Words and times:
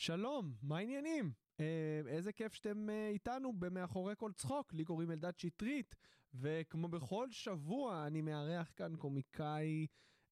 שלום, 0.00 0.54
מה 0.62 0.78
העניינים? 0.78 1.32
אה, 1.60 2.00
איזה 2.06 2.32
כיף 2.32 2.52
שאתם 2.52 2.90
אה, 2.90 3.08
איתנו 3.08 3.52
במאחורי 3.52 4.14
כל 4.18 4.32
צחוק. 4.32 4.72
לי 4.72 4.84
קוראים 4.84 5.10
אלדד 5.10 5.38
שטרית, 5.38 5.94
וכמו 6.34 6.88
בכל 6.88 7.30
שבוע 7.30 8.06
אני 8.06 8.20
מארח 8.20 8.72
כאן 8.76 8.96
קומיקאי 8.96 9.86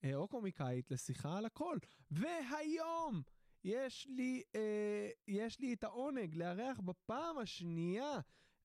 אה, 0.04 0.14
או 0.14 0.28
קומיקאית 0.28 0.90
לשיחה 0.90 1.38
על 1.38 1.46
הכל. 1.46 1.76
והיום 2.10 3.22
יש 3.64 4.06
לי, 4.10 4.42
אה, 4.54 5.10
יש 5.28 5.60
לי 5.60 5.72
את 5.72 5.84
העונג 5.84 6.34
לארח 6.34 6.80
בפעם 6.80 7.38
השנייה 7.38 8.20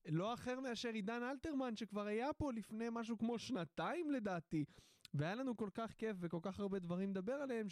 לא 0.08 0.34
אחר 0.34 0.60
מאשר 0.60 0.88
עידן 0.88 1.22
אלתרמן, 1.22 1.76
שכבר 1.76 2.06
היה 2.06 2.32
פה 2.32 2.52
לפני 2.52 2.86
משהו 2.90 3.18
כמו 3.18 3.38
שנתיים 3.38 4.10
לדעתי. 4.10 4.64
והיה 5.14 5.34
לנו 5.34 5.56
כל 5.56 5.68
כך 5.74 5.92
כיף 5.92 6.16
וכל 6.20 6.40
כך 6.42 6.60
הרבה 6.60 6.78
דברים 6.78 7.10
לדבר 7.10 7.32
עליהם, 7.32 7.66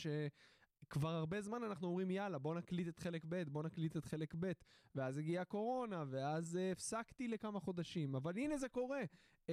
שכבר 0.80 1.08
הרבה 1.08 1.40
זמן 1.40 1.62
אנחנו 1.62 1.88
אומרים, 1.88 2.10
יאללה, 2.10 2.38
בוא 2.38 2.54
נקליט 2.54 2.88
את 2.88 2.98
חלק 2.98 3.22
ב', 3.28 3.42
בוא 3.42 3.62
נקליט 3.62 3.96
את 3.96 4.04
חלק 4.04 4.34
ב', 4.40 4.52
ואז 4.95 5.18
הגיעה 5.18 5.42
הקורונה, 5.42 6.05
ואז 6.10 6.56
uh, 6.56 6.72
הפסקתי 6.72 7.28
לכמה 7.28 7.60
חודשים, 7.60 8.14
אבל 8.14 8.38
הנה 8.38 8.59
זה 8.59 8.68
קורה. 8.68 9.02
Uh, 9.46 9.50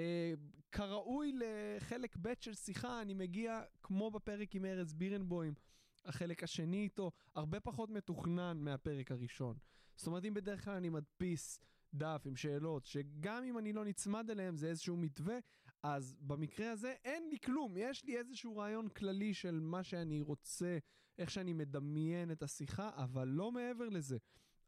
כראוי 0.72 1.34
לחלק 1.36 2.18
ב' 2.22 2.34
של 2.40 2.54
שיחה, 2.54 3.02
אני 3.02 3.14
מגיע, 3.14 3.62
כמו 3.84 4.12
בפרק 4.12 4.56
עם 4.56 4.66
ארז 4.66 4.94
בירנבוים, 4.94 5.54
החלק 6.06 6.44
השני 6.44 6.84
איתו, 6.84 7.12
הרבה 7.36 7.60
פחות 7.60 7.90
מתוכנן 7.90 8.58
מהפרק 8.62 9.12
הראשון. 9.12 9.58
זאת 9.96 10.08
אומרת, 10.08 10.26
אם 10.26 10.34
בדרך 10.34 10.66
כלל 10.66 10.74
אני 10.74 10.90
מדפיס 10.90 11.60
דף 11.94 12.22
עם 12.26 12.36
שאלות, 12.36 12.86
שגם 12.86 13.44
אם 13.44 13.58
אני 13.58 13.74
לא 13.74 13.86
נצמד 13.86 14.30
אליהם 14.30 14.58
זה 14.58 14.68
איזשהו 14.68 14.98
מתווה, 14.98 15.38
אז 15.84 16.16
במקרה 16.22 16.72
הזה 16.72 16.96
אין 17.04 17.30
לי 17.30 17.40
כלום. 17.40 17.78
יש 17.78 18.06
לי 18.06 18.18
איזשהו 18.18 18.58
רעיון 18.58 18.90
כללי 18.90 19.34
של 19.34 19.60
מה 19.60 19.84
שאני 19.84 20.22
רוצה, 20.22 20.78
איך 21.20 21.32
שאני 21.32 21.54
מדמיין 21.54 22.32
את 22.32 22.44
השיחה, 22.44 22.90
אבל 22.96 23.28
לא 23.28 23.52
מעבר 23.52 23.90
לזה. 23.90 24.18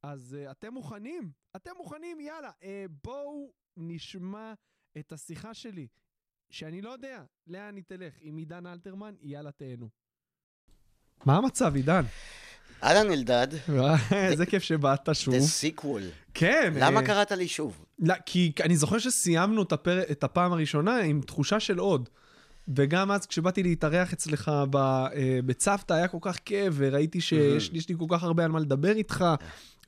אז 0.03 0.37
uh, 0.39 0.51
אתם 0.51 0.73
מוכנים? 0.73 1.31
אתם 1.55 1.71
מוכנים? 1.77 2.19
יאללה, 2.19 2.49
uh, 2.61 2.65
בואו 3.03 3.51
נשמע 3.77 4.53
את 4.97 5.11
השיחה 5.11 5.53
שלי, 5.53 5.87
שאני 6.49 6.81
לא 6.81 6.89
יודע 6.89 7.23
לאן 7.47 7.75
היא 7.75 7.83
תלך, 7.87 8.13
עם 8.21 8.37
עידן 8.37 8.65
אלתרמן, 8.65 9.15
יאללה 9.21 9.51
תהנו. 9.51 9.89
מה 11.25 11.37
המצב, 11.37 11.75
עידן? 11.75 12.03
אהלן 12.83 13.11
אלדד. 13.11 13.47
איזה 14.11 14.45
כיף 14.45 14.63
שבאת 14.63 15.09
שוב. 15.13 15.33
The 15.33 15.37
sequel. 15.37 16.03
כן. 16.33 16.73
למה 16.75 17.05
קראת 17.05 17.31
לי 17.31 17.47
שוב? 17.47 17.85
לא, 17.99 18.13
כי 18.25 18.51
אני 18.63 18.77
זוכר 18.77 18.99
שסיימנו. 18.99 19.63
את 20.11 20.23
הפעם 20.23 20.53
הראשונה 20.53 20.97
עם 20.97 21.21
תחושה 21.21 21.59
של 21.59 21.79
עוד. 21.79 22.09
וגם 22.75 23.11
אז 23.11 23.25
כשבאתי 23.25 23.63
להתארח 23.63 24.13
אצלך 24.13 24.51
ב, 24.69 24.75
אה, 24.75 25.39
בצוותא 25.45 25.93
היה 25.93 26.07
כל 26.07 26.17
כך 26.21 26.37
כיף, 26.45 26.73
וראיתי 26.77 27.21
שיש 27.21 27.89
לי 27.89 27.95
כל 27.99 28.05
כך 28.09 28.23
הרבה 28.23 28.45
על 28.45 28.51
מה 28.51 28.59
לדבר 28.59 28.91
איתך, 28.91 29.25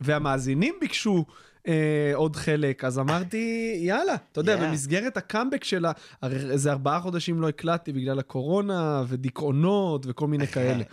והמאזינים 0.01 0.75
ביקשו 0.81 1.25
אה, 1.67 2.11
עוד 2.13 2.35
חלק, 2.35 2.83
אז 2.83 2.99
אמרתי, 2.99 3.73
יאללה, 3.81 4.15
אתה 4.31 4.39
יודע, 4.39 4.55
yeah. 4.55 4.61
במסגרת 4.61 5.17
הקאמבק 5.17 5.63
שלה, 5.63 5.91
איזה 6.23 6.71
ארבעה 6.71 7.01
חודשים 7.01 7.41
לא 7.41 7.49
הקלטתי 7.49 7.91
בגלל 7.91 8.19
הקורונה, 8.19 9.03
ודיכאונות 9.07 10.05
וכל 10.09 10.27
מיני 10.27 10.47
כאלה. 10.55 10.83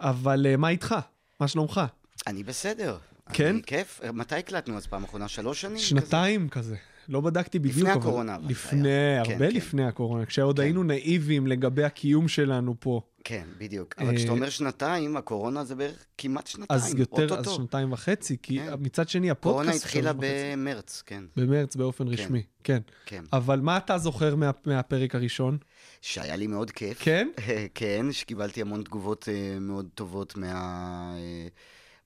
אבל 0.00 0.46
אה, 0.46 0.56
מה 0.56 0.68
איתך? 0.68 0.94
מה 1.40 1.48
שלומך? 1.48 1.80
אני 2.26 2.42
בסדר. 2.42 2.96
כן? 3.32 3.46
אני 3.46 3.62
כיף. 3.62 4.00
מתי 4.12 4.34
הקלטנו 4.34 4.76
אז 4.76 4.86
פעם 4.86 5.04
אחרונה? 5.04 5.28
שלוש 5.28 5.60
שנים? 5.60 5.78
שנתיים 5.78 6.48
כזה. 6.48 6.68
כזה. 6.68 6.76
לא 7.10 7.20
בדקתי 7.20 7.58
בדיוק. 7.58 7.76
לפני 7.76 7.90
הקורונה. 7.90 8.36
אבל 8.36 8.48
לפני, 8.48 8.88
היה. 8.88 9.20
הרבה 9.20 9.50
כן, 9.50 9.56
לפני 9.56 9.82
כן. 9.82 9.88
הקורונה, 9.88 10.26
כשעוד 10.26 10.56
כן. 10.56 10.62
היינו 10.62 10.82
נאיבים 10.82 11.46
לגבי 11.46 11.84
הקיום 11.84 12.28
שלנו 12.28 12.74
פה. 12.80 13.00
כן, 13.24 13.44
בדיוק. 13.58 13.94
אבל 13.98 14.16
כשאתה 14.16 14.32
אומר 14.32 14.50
שנתיים, 14.50 15.16
הקורונה 15.16 15.64
זה 15.64 15.74
בערך 15.74 16.04
כמעט 16.18 16.46
שנתיים. 16.46 16.80
אז 16.80 16.94
יותר, 16.94 17.38
אז 17.38 17.50
שנתיים 17.50 17.92
וחצי, 17.92 18.36
כי 18.42 18.58
כן. 18.58 18.72
מצד 18.80 19.08
שני, 19.08 19.30
הפודקאסט... 19.30 19.62
קורונה 19.62 19.76
התחילה 19.76 20.12
במרץ, 20.16 21.02
כן. 21.06 21.24
במרץ 21.36 21.76
באופן 21.76 22.04
כן. 22.04 22.12
רשמי, 22.12 22.42
כן. 22.64 22.80
כן. 23.06 23.24
אבל 23.32 23.60
מה 23.60 23.76
אתה 23.76 23.98
זוכר 23.98 24.36
מה, 24.36 24.50
מהפרק 24.66 25.14
הראשון? 25.14 25.58
שהיה 26.00 26.36
לי 26.36 26.46
מאוד 26.46 26.70
כיף. 26.70 26.98
כן? 27.02 27.28
כן, 27.74 28.06
שקיבלתי 28.12 28.60
המון 28.60 28.82
תגובות 28.82 29.28
uh, 29.28 29.60
מאוד 29.60 29.88
טובות 29.94 30.34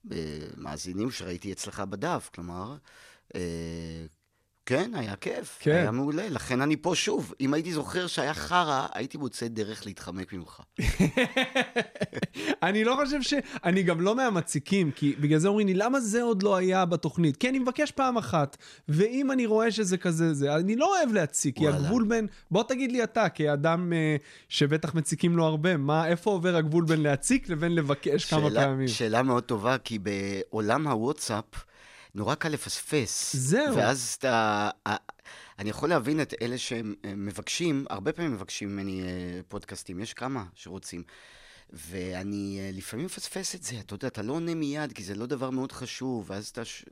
מהמאזינים 0.03 1.07
uh, 1.07 1.11
שראיתי 1.11 1.51
אצלך 1.51 1.79
בדף, 1.79 2.29
כלומר, 2.33 2.75
כן, 4.65 4.91
היה 4.95 5.15
כיף, 5.15 5.57
כן. 5.59 5.71
היה 5.71 5.91
מעולה, 5.91 6.29
לכן 6.29 6.61
אני 6.61 6.77
פה 6.77 6.95
שוב. 6.95 7.33
אם 7.41 7.53
הייתי 7.53 7.73
זוכר 7.73 8.07
שהיה 8.07 8.33
חרא, 8.33 8.87
הייתי 8.93 9.17
מוצא 9.17 9.47
דרך 9.47 9.85
להתחמק 9.85 10.33
ממך. 10.33 10.61
אני 12.67 12.83
לא 12.83 12.97
חושב 13.03 13.21
ש... 13.21 13.33
אני 13.63 13.83
גם 13.83 14.01
לא 14.01 14.15
מהמציקים, 14.15 14.91
כי 14.91 15.15
בגלל 15.19 15.39
זה 15.39 15.47
אומרים 15.47 15.67
לי, 15.67 15.73
למה 15.73 15.99
זה 15.99 16.21
עוד 16.21 16.43
לא 16.43 16.55
היה 16.55 16.85
בתוכנית? 16.85 17.37
כי 17.37 17.49
אני 17.49 17.59
מבקש 17.59 17.91
פעם 17.91 18.17
אחת, 18.17 18.57
ואם 18.89 19.31
אני 19.31 19.45
רואה 19.45 19.71
שזה 19.71 19.97
כזה 19.97 20.33
זה, 20.33 20.55
אני 20.55 20.75
לא 20.75 20.97
אוהב 20.97 21.13
להציק, 21.13 21.57
כי 21.57 21.67
הגבול 21.67 22.03
בין... 22.07 22.27
בוא 22.51 22.63
תגיד 22.63 22.91
לי 22.91 23.03
אתה, 23.03 23.29
כאדם 23.29 23.93
uh, 23.93 24.21
שבטח 24.49 24.95
מציקים 24.95 25.37
לו 25.37 25.45
הרבה, 25.45 25.77
מה, 25.77 26.07
איפה 26.07 26.31
עובר 26.31 26.55
הגבול 26.55 26.85
בין 26.85 27.01
להציק 27.01 27.49
לבין 27.49 27.75
לבקש 27.75 28.29
שאלה, 28.29 28.41
כמה 28.41 28.49
פעמים? 28.49 28.87
שאלה 28.87 29.23
מאוד 29.23 29.43
טובה, 29.43 29.77
כי 29.77 29.99
בעולם 29.99 30.87
הוואטסאפ... 30.87 31.45
נורא 32.15 32.35
קל 32.35 32.49
לפספס. 32.49 33.35
זהו. 33.35 33.75
ואז 33.75 34.15
אתה... 34.19 34.69
אני 35.59 35.69
יכול 35.69 35.89
להבין 35.89 36.21
את 36.21 36.33
אלה 36.41 36.57
שמבקשים, 36.57 37.85
הרבה 37.89 38.13
פעמים 38.13 38.33
מבקשים 38.33 38.69
ממני 38.69 39.01
אה, 39.01 39.07
פודקאסטים, 39.47 39.99
יש 39.99 40.13
כמה 40.13 40.43
שרוצים. 40.53 41.03
ואני 41.73 42.59
אה, 42.59 42.69
לפעמים 42.73 43.05
מפספס 43.05 43.55
את 43.55 43.63
זה, 43.63 43.75
אתה 43.79 43.93
יודע, 43.93 44.07
אתה 44.07 44.21
לא 44.21 44.33
עונה 44.33 44.55
מיד, 44.55 44.93
כי 44.93 45.03
זה 45.03 45.15
לא 45.15 45.25
דבר 45.25 45.49
מאוד 45.49 45.71
חשוב, 45.71 46.25
ואז 46.27 46.47
אתה 46.47 46.65
ש... 46.65 46.85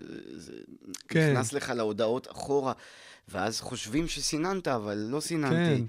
כן. 1.07 1.31
נכנס 1.31 1.53
לך 1.53 1.69
להודעות 1.69 2.31
אחורה, 2.31 2.73
ואז 3.29 3.61
חושבים 3.61 4.07
שסיננת, 4.07 4.67
אבל 4.67 5.07
לא 5.09 5.19
סיננתי. 5.19 5.81
כן. 5.81 5.83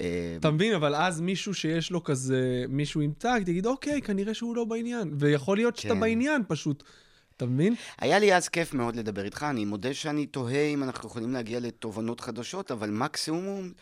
אה, 0.00 0.36
אתה 0.40 0.50
מבין, 0.50 0.74
אבל 0.74 0.94
אז 0.94 1.20
מישהו 1.20 1.54
שיש 1.54 1.90
לו 1.90 2.04
כזה, 2.04 2.64
מישהו 2.68 3.00
עם 3.00 3.12
טאג, 3.18 3.42
תגיד, 3.42 3.66
אוקיי, 3.66 4.02
כנראה 4.02 4.34
שהוא 4.34 4.56
לא 4.56 4.64
בעניין. 4.64 5.14
ויכול 5.18 5.56
להיות 5.56 5.76
שאתה 5.76 5.94
כן. 5.94 6.00
בעניין, 6.00 6.42
פשוט 6.48 6.82
אתה 7.42 7.50
מבין? 7.50 7.74
היה 8.00 8.18
לי 8.18 8.34
אז 8.34 8.48
כיף 8.48 8.74
מאוד 8.74 8.96
לדבר 8.96 9.24
איתך, 9.24 9.46
אני 9.50 9.64
מודה 9.64 9.94
שאני 9.94 10.26
תוהה 10.26 10.64
אם 10.64 10.82
אנחנו 10.82 11.08
יכולים 11.08 11.32
להגיע 11.32 11.60
לתובנות 11.60 12.20
חדשות, 12.20 12.70
אבל 12.70 12.90
מקסימום... 12.90 13.72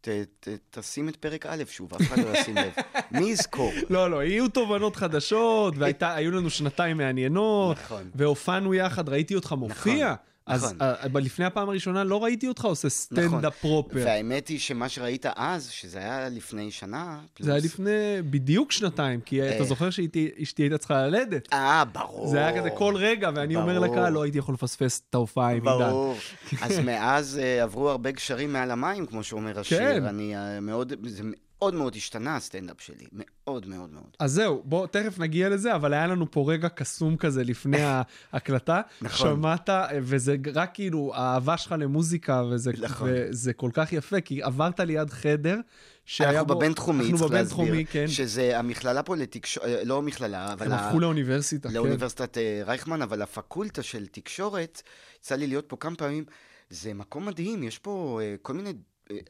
ת, 0.00 0.08
ת, 0.40 0.48
תשים 0.70 1.08
את 1.08 1.16
פרק 1.16 1.46
א' 1.46 1.62
שוב, 1.68 1.94
אף 1.94 2.00
אחד 2.00 2.18
לא 2.18 2.38
ישים 2.38 2.56
לב. 2.56 2.72
מי 3.18 3.24
יזכור? 3.24 3.72
לא, 3.90 4.10
לא, 4.10 4.24
יהיו 4.24 4.48
תובנות 4.48 4.96
חדשות, 4.96 5.74
והיו 5.78 6.30
לנו 6.30 6.50
שנתיים 6.50 6.96
מעניינות, 6.96 7.76
נכון. 7.76 8.10
והופענו 8.14 8.74
יחד, 8.74 9.08
ראיתי 9.08 9.34
אותך 9.34 9.52
מופיע. 9.52 10.06
נכון. 10.06 10.16
אז 10.48 10.74
נכון. 10.74 10.78
uh, 11.14 11.18
לפני 11.18 11.44
הפעם 11.44 11.68
הראשונה 11.68 12.04
לא 12.04 12.24
ראיתי 12.24 12.48
אותך 12.48 12.64
עושה 12.64 12.88
סטנדאפ 12.88 13.32
נכון. 13.32 13.50
פרופר. 13.50 14.02
והאמת 14.04 14.48
היא 14.48 14.58
שמה 14.58 14.88
שראית 14.88 15.26
אז, 15.36 15.68
שזה 15.70 15.98
היה 15.98 16.28
לפני 16.28 16.70
שנה, 16.70 17.20
פלוס... 17.34 17.46
זה 17.46 17.52
היה 17.52 17.64
לפני 17.64 18.22
בדיוק 18.30 18.72
שנתיים, 18.72 19.20
כי 19.20 19.48
אתה 19.56 19.64
זוכר 19.64 19.90
שאשתי 19.90 20.62
הייתה 20.62 20.78
צריכה 20.78 21.06
ללדת. 21.06 21.52
אה, 21.52 21.84
ברור. 21.84 22.28
זה 22.28 22.38
היה 22.38 22.58
כזה 22.58 22.70
כל 22.70 22.94
רגע, 22.96 23.30
ואני 23.34 23.54
ברור. 23.54 23.70
אומר 23.70 23.78
לקהל, 23.78 24.12
לא 24.12 24.22
הייתי 24.22 24.38
יכול 24.38 24.54
לפספס 24.54 25.02
את 25.10 25.14
ההופעה 25.14 25.50
עם 25.50 25.68
עידן. 25.68 25.90
ברור. 25.90 26.16
אז 26.62 26.78
מאז 26.78 27.40
uh, 27.40 27.62
עברו 27.62 27.90
הרבה 27.90 28.10
גשרים 28.10 28.52
מעל 28.52 28.70
המים, 28.70 29.06
כמו 29.06 29.22
שאומר 29.22 29.60
השיר. 29.60 29.78
כן. 29.78 30.04
אני 30.04 30.34
uh, 30.36 30.60
מאוד... 30.60 30.92
זה 31.04 31.22
מאוד 31.58 31.74
מאוד 31.74 31.96
השתנה 31.96 32.36
הסטנדאפ 32.36 32.80
שלי, 32.80 33.06
מאוד 33.12 33.66
מאוד 33.66 33.90
מאוד. 33.92 34.16
אז 34.18 34.32
זהו, 34.32 34.62
בוא, 34.64 34.86
תכף 34.86 35.18
נגיע 35.18 35.48
לזה, 35.48 35.74
אבל 35.74 35.94
היה 35.94 36.06
לנו 36.06 36.30
פה 36.30 36.44
רגע 36.52 36.68
קסום 36.68 37.16
כזה 37.16 37.44
לפני 37.44 37.78
ההקלטה. 38.32 38.80
נכון. 39.02 39.30
שמעת, 39.30 39.70
וזה 40.02 40.36
רק 40.54 40.70
כאילו 40.74 41.12
האהבה 41.14 41.56
שלך 41.56 41.74
למוזיקה, 41.78 42.42
וזה, 42.50 42.70
נכון. 42.80 43.10
וזה 43.12 43.52
כל 43.52 43.70
כך 43.72 43.92
יפה, 43.92 44.20
כי 44.20 44.42
עברת 44.42 44.80
ליד 44.80 45.10
חדר. 45.10 45.56
שהיה 46.04 46.30
אנחנו 46.30 46.46
בבינתחומי, 46.46 47.12
צריך 47.18 47.32
להסביר, 47.32 47.86
כן. 47.90 48.08
שזה 48.08 48.58
המכללה 48.58 49.02
פה 49.02 49.16
לתקשורת, 49.16 49.66
אה, 49.66 49.84
לא 49.84 50.02
מכללה, 50.02 50.52
אבל... 50.52 50.66
הם 50.66 50.72
הפכו 50.72 51.00
לאוניברסיטה, 51.00 51.68
כן. 51.68 51.74
לאוניברסיטת 51.74 52.38
אה, 52.38 52.62
רייכמן, 52.66 53.02
אבל 53.02 53.22
הפקולטה 53.22 53.82
של 53.82 54.06
תקשורת, 54.06 54.82
יצא 55.20 55.34
לי 55.34 55.46
להיות 55.46 55.64
פה 55.68 55.76
כמה 55.76 55.96
פעמים, 55.96 56.24
זה 56.70 56.94
מקום 56.94 57.26
מדהים, 57.26 57.62
יש 57.62 57.78
פה 57.78 58.20
אה, 58.22 58.34
כל 58.42 58.54
מיני 58.54 58.72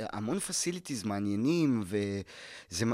המון 0.01 0.39
פסיליטיז 0.39 1.05
מעניינים, 1.05 1.85
וזה 1.87 2.85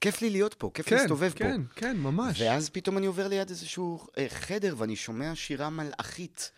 כיף 0.00 0.22
לי 0.22 0.30
להיות 0.30 0.54
פה, 0.54 0.70
כיף 0.74 0.88
כן, 0.88 0.96
להסתובב 0.96 1.32
כן, 1.34 1.62
פה. 1.62 1.74
כן, 1.74 1.86
כן, 1.86 1.96
ממש. 1.96 2.40
ואז 2.40 2.70
פתאום 2.70 2.98
אני 2.98 3.06
עובר 3.06 3.28
ליד 3.28 3.50
איזשהו 3.50 4.06
אה, 4.18 4.26
חדר, 4.28 4.74
ואני 4.78 4.96
שומע 4.96 5.34
שירה 5.34 5.70
מלאכית. 5.70 6.50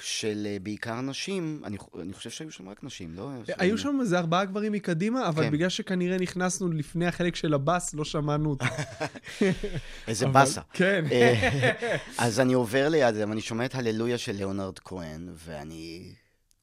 של 0.00 0.46
אה, 0.50 0.56
בעיקר 0.62 1.00
נשים, 1.00 1.62
אני, 1.64 1.76
אני 2.02 2.12
חושב 2.12 2.30
שהיו 2.30 2.50
שם 2.50 2.68
רק 2.68 2.84
נשים, 2.84 3.14
לא? 3.14 3.30
היו 3.58 3.78
שם 3.78 3.98
איזה 4.00 4.18
ארבעה 4.18 4.44
גברים 4.44 4.72
מקדימה, 4.72 5.28
אבל 5.28 5.44
כן. 5.44 5.50
בגלל 5.50 5.68
שכנראה 5.68 6.18
נכנסנו 6.18 6.72
לפני 6.72 7.06
החלק 7.06 7.36
של 7.36 7.54
הבאס, 7.54 7.94
לא 7.94 8.04
שמענו 8.04 8.50
אותו. 8.50 8.66
איזה 10.08 10.24
אבל, 10.24 10.34
באסה. 10.34 10.60
כן. 10.72 11.04
אה, 11.12 11.72
אז 12.18 12.40
אני 12.40 12.52
עומר 12.52 12.88
ליד 12.88 13.14
זה, 13.14 13.28
ואני 13.28 13.40
שומע 13.40 13.64
את 13.64 13.74
הללויה 13.74 14.18
של 14.18 14.32
ליאונרד 14.32 14.78
כהן, 14.78 15.28
ואני 15.34 16.14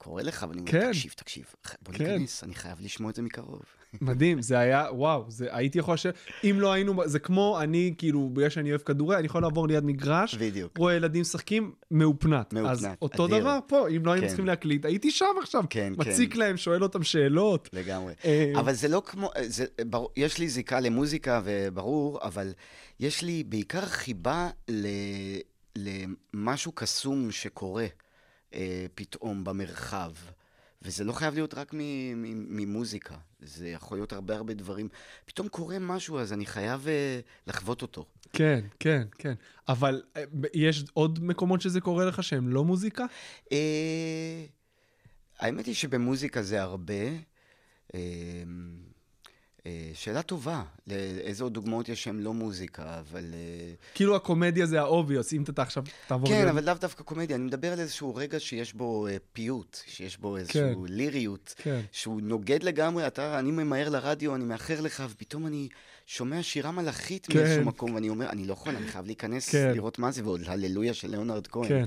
קורא 0.08 0.22
לך, 0.22 0.46
ואני 0.50 0.60
אומר, 0.60 0.72
כן. 0.72 0.88
תקשיב, 0.88 1.14
תקשיב, 1.16 1.46
בוא 1.82 1.94
כן. 1.94 2.04
ניכנס, 2.04 2.44
אני 2.44 2.56
חייב 2.56 2.78
לשמוע 2.82 3.10
את 3.10 3.16
זה 3.16 3.22
מקרוב. 3.22 3.62
מדהים, 4.02 4.42
זה 4.42 4.60
היה, 4.60 4.86
וואו, 4.92 5.26
זה, 5.28 5.48
הייתי 5.52 5.80
יכול 5.80 5.94
לשבת, 5.94 6.16
אם 6.44 6.60
לא 6.60 6.74
היינו, 6.74 7.02
זה 7.06 7.20
כמו 7.20 7.60
אני, 7.62 7.94
כאילו, 7.98 8.30
בגלל 8.34 8.50
שאני 8.50 8.70
אוהב 8.70 8.82
כדורגל, 8.82 9.18
אני 9.18 9.26
יכול 9.26 9.42
לעבור 9.42 9.68
ליד 9.68 9.84
מגרש, 9.84 10.36
בדיוק. 10.36 10.78
רואה 10.78 10.94
ילדים 10.94 11.22
משחקים, 11.22 11.74
מאופנת. 11.92 12.54
מאופנת, 12.54 12.72
אז 12.72 12.88
אותו 13.02 13.26
אדיר. 13.26 13.40
דבר 13.40 13.60
פה, 13.68 13.90
אם 13.90 14.06
לא 14.06 14.12
היינו 14.12 14.24
כן. 14.24 14.28
צריכים 14.28 14.46
להקליט, 14.46 14.86
הייתי 14.86 15.12
שם 15.12 15.36
עכשיו, 15.42 15.64
כן, 15.70 15.94
מציק 15.98 16.34
כן. 16.34 16.40
להם, 16.40 16.58
שואל 16.58 16.84
אותם 16.84 17.04
שאלות. 17.04 17.70
לגמרי. 17.74 18.14
אה, 18.26 18.54
אבל 18.56 18.74
זה 18.74 18.88
לא 18.88 19.02
כמו, 19.06 19.30
זה, 19.42 19.66
ברור, 19.86 20.10
יש 20.16 20.38
לי 20.38 20.50
זיקה 20.50 20.80
למוזיקה, 20.80 21.42
וברור, 21.44 22.20
אבל 22.22 22.54
יש 23.00 23.22
לי 23.22 23.44
בעיקר 23.44 23.86
חיבה 23.86 24.50
ל, 24.70 24.88
למשהו 25.76 26.72
קסום 26.72 27.32
שקורה 27.32 27.86
אה, 28.54 28.86
פתאום 28.96 29.44
במרחב. 29.44 30.12
וזה 30.82 31.04
לא 31.04 31.12
חייב 31.12 31.34
להיות 31.34 31.54
רק 31.54 31.72
ממוזיקה, 32.28 33.16
זה 33.40 33.70
יכול 33.70 33.98
להיות 33.98 34.14
הרבה 34.14 34.36
הרבה 34.36 34.54
דברים. 34.54 34.90
פתאום 35.26 35.48
קורה 35.48 35.80
משהו, 35.80 36.20
אז 36.20 36.34
אני 36.34 36.46
חייב 36.46 36.88
אה, 36.88 37.20
לחוות 37.48 37.82
אותו. 37.82 38.06
כן, 38.34 38.66
כן, 38.80 39.08
כן. 39.18 39.34
אבל 39.68 40.02
אה, 40.18 40.24
יש 40.54 40.84
עוד 40.94 41.24
מקומות 41.24 41.62
שזה 41.62 41.82
קורה 41.82 42.06
לך 42.06 42.24
שהם 42.24 42.50
לא 42.50 42.64
מוזיקה? 42.64 43.06
אה, 43.52 44.46
האמת 45.40 45.66
היא 45.66 45.76
שבמוזיקה 45.76 46.42
זה 46.42 46.62
הרבה. 46.62 46.94
אה, 47.96 48.00
שאלה 49.94 50.22
טובה, 50.22 50.64
לאיזה 50.88 51.44
עוד 51.44 51.54
דוגמאות 51.54 51.90
יש 51.90 52.04
שהן 52.04 52.20
לא 52.20 52.34
מוזיקה, 52.34 53.00
אבל... 53.00 53.26
אה, 53.34 53.74
כאילו 53.96 54.16
הקומדיה 54.16 54.66
זה 54.66 54.80
ה 54.80 54.86
obvious, 54.86 55.34
אם 55.34 55.44
אתה 55.44 55.62
עכשיו 55.62 55.84
תעבור... 56.08 56.30
כן, 56.30 56.48
אבל 56.48 56.64
לאו 56.64 56.74
דווקא 56.74 57.04
קומדיה, 57.04 57.36
אני 57.36 57.46
מדבר 57.46 57.74
על 57.74 57.80
איזשהו 57.80 58.16
רגע 58.16 58.40
שיש 58.40 58.74
בו 58.74 59.08
אה, 59.08 59.18
פיוט, 59.34 59.78
שיש 59.88 60.18
בו 60.18 60.38
איזשהו 60.38 60.86
ליריות, 60.86 61.56
כן. 61.58 61.82
שהוא 61.92 62.22
נוגד 62.22 62.64
לגמרי, 62.64 63.08
אתה, 63.08 63.40
אני 63.40 63.52
ממהר 63.52 63.90
לרדיו, 63.90 64.36
אני 64.36 64.44
מאחר 64.44 64.82
לך, 64.82 65.04
ופתאום 65.10 65.48
אני 65.48 65.68
שומע 66.08 66.44
שירה 66.44 66.72
מלאכית 66.72 67.26
כן. 67.26 67.40
מאיזשהו 67.40 67.66
מקום, 67.66 67.94
ואני 67.94 68.10
אומר, 68.10 68.30
אני 68.30 68.48
לא 68.48 68.54
יכול, 68.54 68.76
אני 68.76 68.88
חייב 68.88 69.06
להיכנס, 69.06 69.50
כן. 69.50 69.72
לראות 69.74 70.00
מה 70.00 70.12
זה, 70.12 70.24
ועוד 70.24 70.42
הללויה 70.48 70.94
של 70.94 71.12
ליאונרד 71.12 71.48
כהן. 71.48 71.68
כן. 71.68 71.86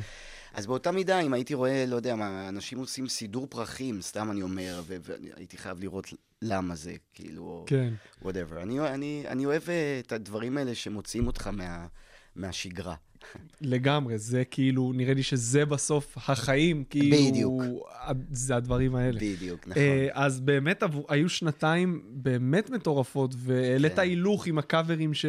אז 0.54 0.66
באותה 0.66 0.90
מידה, 0.92 1.20
אם 1.20 1.32
הייתי 1.32 1.54
רואה, 1.54 1.84
לא 1.86 1.96
יודע 1.96 2.16
מה, 2.16 2.48
אנשים 2.48 2.78
עושים 2.78 3.08
סידור 3.08 3.46
פרחים, 3.50 4.02
סתם 4.02 4.30
אני 4.30 4.42
אומר, 4.42 4.82
והייתי 4.86 5.56
חייב 5.56 5.80
לראות 5.80 6.06
מה 6.42 6.74
זה, 6.74 6.94
כאילו, 7.14 7.64
כן. 7.66 7.94
whatever. 8.22 8.62
אני, 8.62 8.80
אני, 8.80 9.24
אני 9.28 9.46
אוהב 9.46 9.62
אה, 9.68 10.00
את 10.06 10.12
הדברים 10.12 10.58
האלה 10.58 10.74
שמוציאים 10.74 11.26
אותך 11.26 11.46
מה, 11.46 11.86
מהשגרה. 12.36 12.94
לגמרי, 13.60 14.18
זה 14.18 14.44
כאילו, 14.44 14.92
נראה 14.94 15.14
לי 15.14 15.22
שזה 15.22 15.64
בסוף 15.64 16.16
החיים, 16.16 16.84
כאילו... 16.90 17.16
בדיוק. 17.16 17.62
זה 18.30 18.56
הדברים 18.56 18.94
האלה. 18.94 19.20
בדיוק, 19.20 19.68
נכון. 19.68 19.82
אה, 19.82 20.08
אז 20.12 20.40
באמת 20.40 20.82
היו 21.08 21.28
שנתיים 21.28 22.02
באמת 22.10 22.70
מטורפות, 22.70 23.34
והעלית 23.36 23.94
כן. 23.94 24.00
הילוך 24.00 24.46
עם 24.46 24.58
הקאברים 24.58 25.14
ש- 25.14 25.24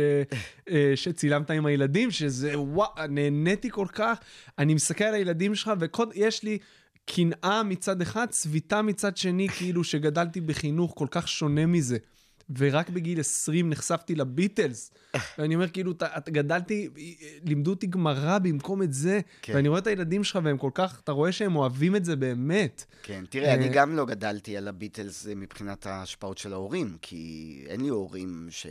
אה, 0.70 0.92
שצילמת 0.96 1.52
עם 1.52 1.66
הילדים, 1.66 2.12
שזה 2.12 2.60
וואו, 2.60 2.90
נהניתי 3.10 3.70
כל 3.72 3.88
כך. 3.94 4.18
אני 4.60 4.74
מסתכל 4.74 5.04
על 5.04 5.14
הילדים 5.14 5.56
שלך, 5.56 5.72
ויש 6.16 6.44
לי 6.44 6.58
קנאה 7.06 7.64
מצד 7.64 8.02
אחד, 8.02 8.28
צביטה 8.30 8.82
מצד 8.82 9.18
שני, 9.18 9.50
כאילו 9.50 9.84
שגדלתי 9.84 10.42
בחינוך 10.42 10.94
כל 10.98 11.08
כך 11.12 11.28
שונה 11.28 11.66
מזה. 11.66 11.98
ורק 12.58 12.90
בגיל 12.90 13.20
20 13.20 13.70
נחשפתי 13.70 14.16
לביטלס. 14.16 14.92
ואני 15.38 15.56
אומר, 15.56 15.70
כאילו, 15.70 15.92
אתה, 15.92 16.08
אתה 16.18 16.32
גדלתי, 16.32 16.90
לימדו 17.44 17.72
אותי 17.72 17.88
גמרא 17.88 18.40
במקום 18.40 18.84
את 18.84 18.94
זה, 18.94 19.20
כן. 19.42 19.54
ואני 19.56 19.68
רואה 19.68 19.80
את 19.80 19.88
הילדים 19.88 20.24
שלך 20.24 20.40
והם 20.44 20.58
כל 20.58 20.70
כך, 20.74 21.02
אתה 21.04 21.12
רואה 21.12 21.32
שהם 21.32 21.56
אוהבים 21.56 21.96
את 21.96 22.06
זה 22.06 22.16
באמת. 22.16 22.86
כן, 23.04 23.24
תראה, 23.30 23.54
אני 23.54 23.68
אה, 23.68 23.74
גם 23.74 23.96
לא 23.96 24.06
גדלתי 24.06 24.58
על 24.58 24.68
הביטלס 24.68 25.28
אה, 25.28 25.36
מבחינת 25.36 25.86
ההשפעות 25.86 26.38
של 26.38 26.54
ההורים, 26.54 26.98
כי 27.02 27.64
אין 27.68 27.82
לי 27.82 27.90
הורים 27.90 28.48
ש... 28.50 28.68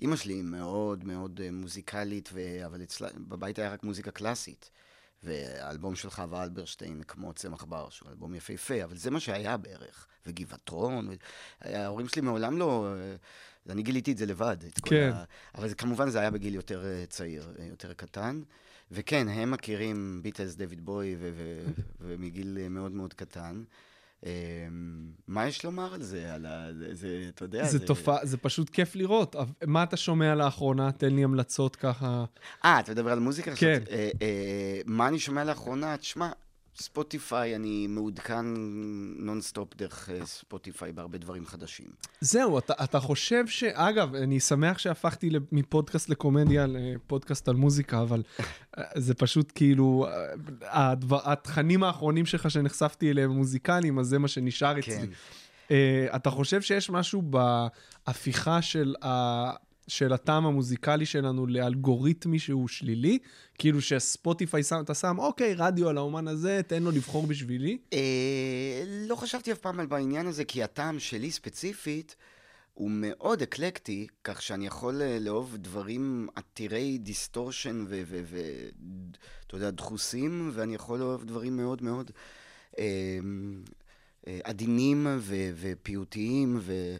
אימא 0.00 0.16
שלי 0.16 0.42
מאוד 0.42 1.04
מאוד 1.04 1.40
אה, 1.44 1.50
מוזיקלית, 1.52 2.30
ו... 2.32 2.40
אבל 2.66 2.82
אצלה, 2.82 3.08
בבית 3.28 3.58
היה 3.58 3.72
רק 3.72 3.84
מוזיקה 3.84 4.10
קלאסית. 4.10 4.70
והאלבום 5.24 5.94
של 5.94 6.10
חווה 6.10 6.42
אלברשטיין, 6.42 7.02
כמו 7.08 7.32
צמח 7.32 7.64
בר, 7.64 7.90
שהוא 7.90 8.08
אלבום 8.08 8.34
יפהפה, 8.34 8.84
אבל 8.84 8.96
זה 8.96 9.10
מה 9.10 9.20
שהיה 9.20 9.56
בערך. 9.56 10.06
וגבעתרון. 10.26 11.08
ההורים 11.60 12.08
שלי 12.08 12.22
מעולם 12.22 12.58
לא... 12.58 12.94
אה, 12.96 13.16
אני 13.72 13.82
גיליתי 13.82 14.12
את 14.12 14.18
זה 14.18 14.26
לבד. 14.26 14.56
את 14.66 14.80
כל 14.80 14.90
כן. 14.90 15.10
ה... 15.14 15.24
אבל 15.54 15.68
זה, 15.68 15.74
כמובן 15.74 16.10
זה 16.10 16.20
היה 16.20 16.30
בגיל 16.30 16.54
יותר 16.54 16.84
אה, 16.84 17.04
צעיר, 17.08 17.54
אה, 17.58 17.64
יותר 17.64 17.92
קטן. 17.92 18.42
וכן, 18.90 19.28
הם 19.28 19.50
מכירים 19.50 20.20
ביטלס, 20.22 20.54
דויד 20.54 20.84
בוי, 20.84 21.16
ומגיל 22.00 22.58
מאוד 22.70 22.92
מאוד 22.92 23.14
קטן. 23.14 23.64
אה, 24.24 24.30
מה 25.28 25.46
יש 25.46 25.64
לומר 25.64 25.94
על 25.94 26.02
זה? 26.02 26.34
על 26.34 26.46
ה... 26.46 26.68
זה, 26.78 26.94
זה, 26.94 27.26
אתה 27.34 27.44
יודע, 27.44 27.64
זה 27.64 27.86
תופעה, 27.86 28.18
זה 28.22 28.36
פשוט 28.36 28.70
כיף 28.70 28.96
לראות. 28.96 29.36
מה 29.66 29.82
אתה 29.82 29.96
שומע 29.96 30.34
לאחרונה? 30.34 30.92
תן 30.92 31.14
לי 31.14 31.24
המלצות 31.24 31.76
ככה. 31.76 32.24
אה, 32.64 32.80
אתה 32.80 32.92
מדבר 32.92 33.12
על 33.12 33.18
מוזיקה? 33.18 33.56
כן. 33.56 33.82
אה, 33.90 34.10
אה, 34.22 34.80
מה 34.86 35.08
אני 35.08 35.18
שומע 35.18 35.44
לאחרונה? 35.44 35.96
תשמע, 35.96 36.30
ספוטיפיי, 36.76 37.56
אני 37.56 37.86
מעודכן 37.86 38.46
נונסטופ 39.18 39.76
דרך 39.76 40.10
אה, 40.10 40.26
ספוטיפיי 40.26 40.92
בהרבה 40.92 41.18
דברים 41.18 41.46
חדשים. 41.46 41.86
זהו, 42.20 42.58
אתה, 42.58 42.72
אתה 42.84 43.00
חושב 43.00 43.46
ש... 43.46 43.64
אגב, 43.64 44.14
אני 44.14 44.40
שמח 44.40 44.78
שהפכתי 44.78 45.30
מפודקאסט 45.52 46.08
לקומדיה 46.08 46.66
לפודקאסט 46.66 47.48
על 47.48 47.56
מוזיקה, 47.56 48.02
אבל 48.02 48.22
אה, 48.78 48.84
זה 48.94 49.14
פשוט 49.14 49.52
כאילו, 49.54 50.06
אה, 50.62 50.90
הדבר, 50.90 51.20
התכנים 51.32 51.82
האחרונים 51.82 52.26
שלך 52.26 52.50
שנחשפתי 52.50 53.10
אליהם 53.10 53.30
מוזיקליים, 53.30 53.98
אז 53.98 54.06
זה 54.06 54.18
מה 54.18 54.28
שנשאר 54.28 54.82
כן. 54.82 54.92
אצלי. 54.92 55.08
Uh, 55.68 55.70
אתה 56.16 56.30
חושב 56.30 56.62
שיש 56.62 56.90
משהו 56.90 57.22
בהפיכה 57.22 58.62
של, 58.62 58.94
ה... 59.04 59.50
של 59.88 60.12
הטעם 60.12 60.46
המוזיקלי 60.46 61.06
שלנו 61.06 61.46
לאלגוריתמי 61.46 62.38
שהוא 62.38 62.68
שלילי? 62.68 63.18
כאילו 63.58 63.80
שספוטיפיי 63.80 64.62
שם, 64.62 64.80
אתה 64.84 64.94
שם, 64.94 65.18
אוקיי, 65.18 65.54
רדיו 65.54 65.88
על 65.88 65.98
האומן 65.98 66.28
הזה, 66.28 66.60
תן 66.66 66.82
לו 66.82 66.90
לבחור 66.90 67.26
בשבילי? 67.26 67.78
אה, 67.92 68.82
לא 68.86 69.16
חשבתי 69.16 69.52
אף 69.52 69.58
פעם 69.58 69.80
על 69.80 69.86
בעניין 69.86 70.26
הזה, 70.26 70.44
כי 70.44 70.62
הטעם 70.62 70.98
שלי 70.98 71.30
ספציפית 71.30 72.16
הוא 72.74 72.90
מאוד 72.90 73.42
אקלקטי, 73.42 74.06
כך 74.24 74.42
שאני 74.42 74.66
יכול 74.66 75.02
אה, 75.02 75.18
לאהוב 75.20 75.56
דברים 75.56 76.28
עתירי 76.34 76.98
distortion 76.98 77.84
ואתה 77.88 79.56
יודע, 79.56 79.70
דחוסים, 79.70 80.50
ואני 80.54 80.74
יכול 80.74 80.98
לאהוב 80.98 81.24
דברים 81.24 81.56
מאוד 81.56 81.82
מאוד 81.82 82.10
אה, 82.78 82.84
אה, 84.26 84.38
עדינים 84.44 85.06
ופיוטיים, 85.60 86.58
ו... 86.60 86.96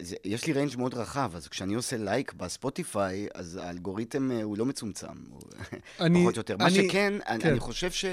זה, 0.00 0.16
יש 0.24 0.46
לי 0.46 0.52
range 0.52 0.76
מאוד 0.78 0.94
רחב, 0.94 1.30
אז 1.36 1.48
כשאני 1.48 1.74
עושה 1.74 1.96
like 1.96 2.32
בספוטיפיי, 2.32 3.28
אז 3.34 3.56
האלגוריתם 3.62 4.30
אה, 4.30 4.42
הוא 4.42 4.58
לא 4.58 4.66
מצומצם, 4.66 5.06
הוא 5.30 5.40
אני- 6.00 6.20
פחות 6.22 6.36
או 6.36 6.40
יותר. 6.40 6.56
מה 6.56 6.66
אני- 6.66 6.88
שכן, 6.88 7.12
אני, 7.28 7.42
כן. 7.42 7.50
אני 7.50 7.60
חושב 7.60 7.90
ש... 7.90 8.04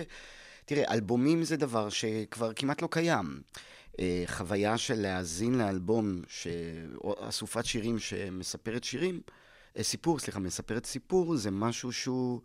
תראה, 0.65 0.93
אלבומים 0.93 1.43
זה 1.43 1.57
דבר 1.57 1.89
שכבר 1.89 2.53
כמעט 2.53 2.81
לא 2.81 2.87
קיים. 2.91 3.41
אה, 3.99 4.23
חוויה 4.27 4.77
של 4.77 4.95
להאזין 5.01 5.57
לאלבום, 5.57 6.21
ש... 6.27 6.47
אסופת 7.19 7.65
שירים 7.65 7.99
שמספרת 7.99 8.83
שירים, 8.83 9.21
אה, 9.77 9.83
סיפור, 9.83 10.19
סליחה, 10.19 10.39
מספרת 10.39 10.85
סיפור, 10.85 11.35
זה 11.37 11.51
משהו 11.51 11.91
שהוא 11.91 12.41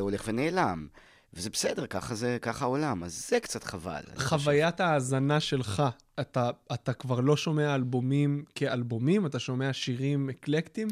הולך 0.00 0.22
ונעלם. 0.26 0.86
וזה 1.36 1.50
בסדר, 1.50 1.86
ככה 1.86 2.14
זה, 2.14 2.38
ככה 2.42 2.64
העולם, 2.64 3.04
אז 3.04 3.28
זה 3.28 3.40
קצת 3.40 3.64
חבל. 3.64 4.02
חוויית 4.16 4.80
ההאזנה 4.80 5.40
שלך, 5.40 5.82
אתה, 6.20 6.50
אתה 6.74 6.92
כבר 6.92 7.20
לא 7.20 7.36
שומע 7.36 7.74
אלבומים 7.74 8.44
כאלבומים, 8.54 9.26
אתה 9.26 9.38
שומע 9.38 9.72
שירים 9.72 10.30
אקלקטיים? 10.30 10.88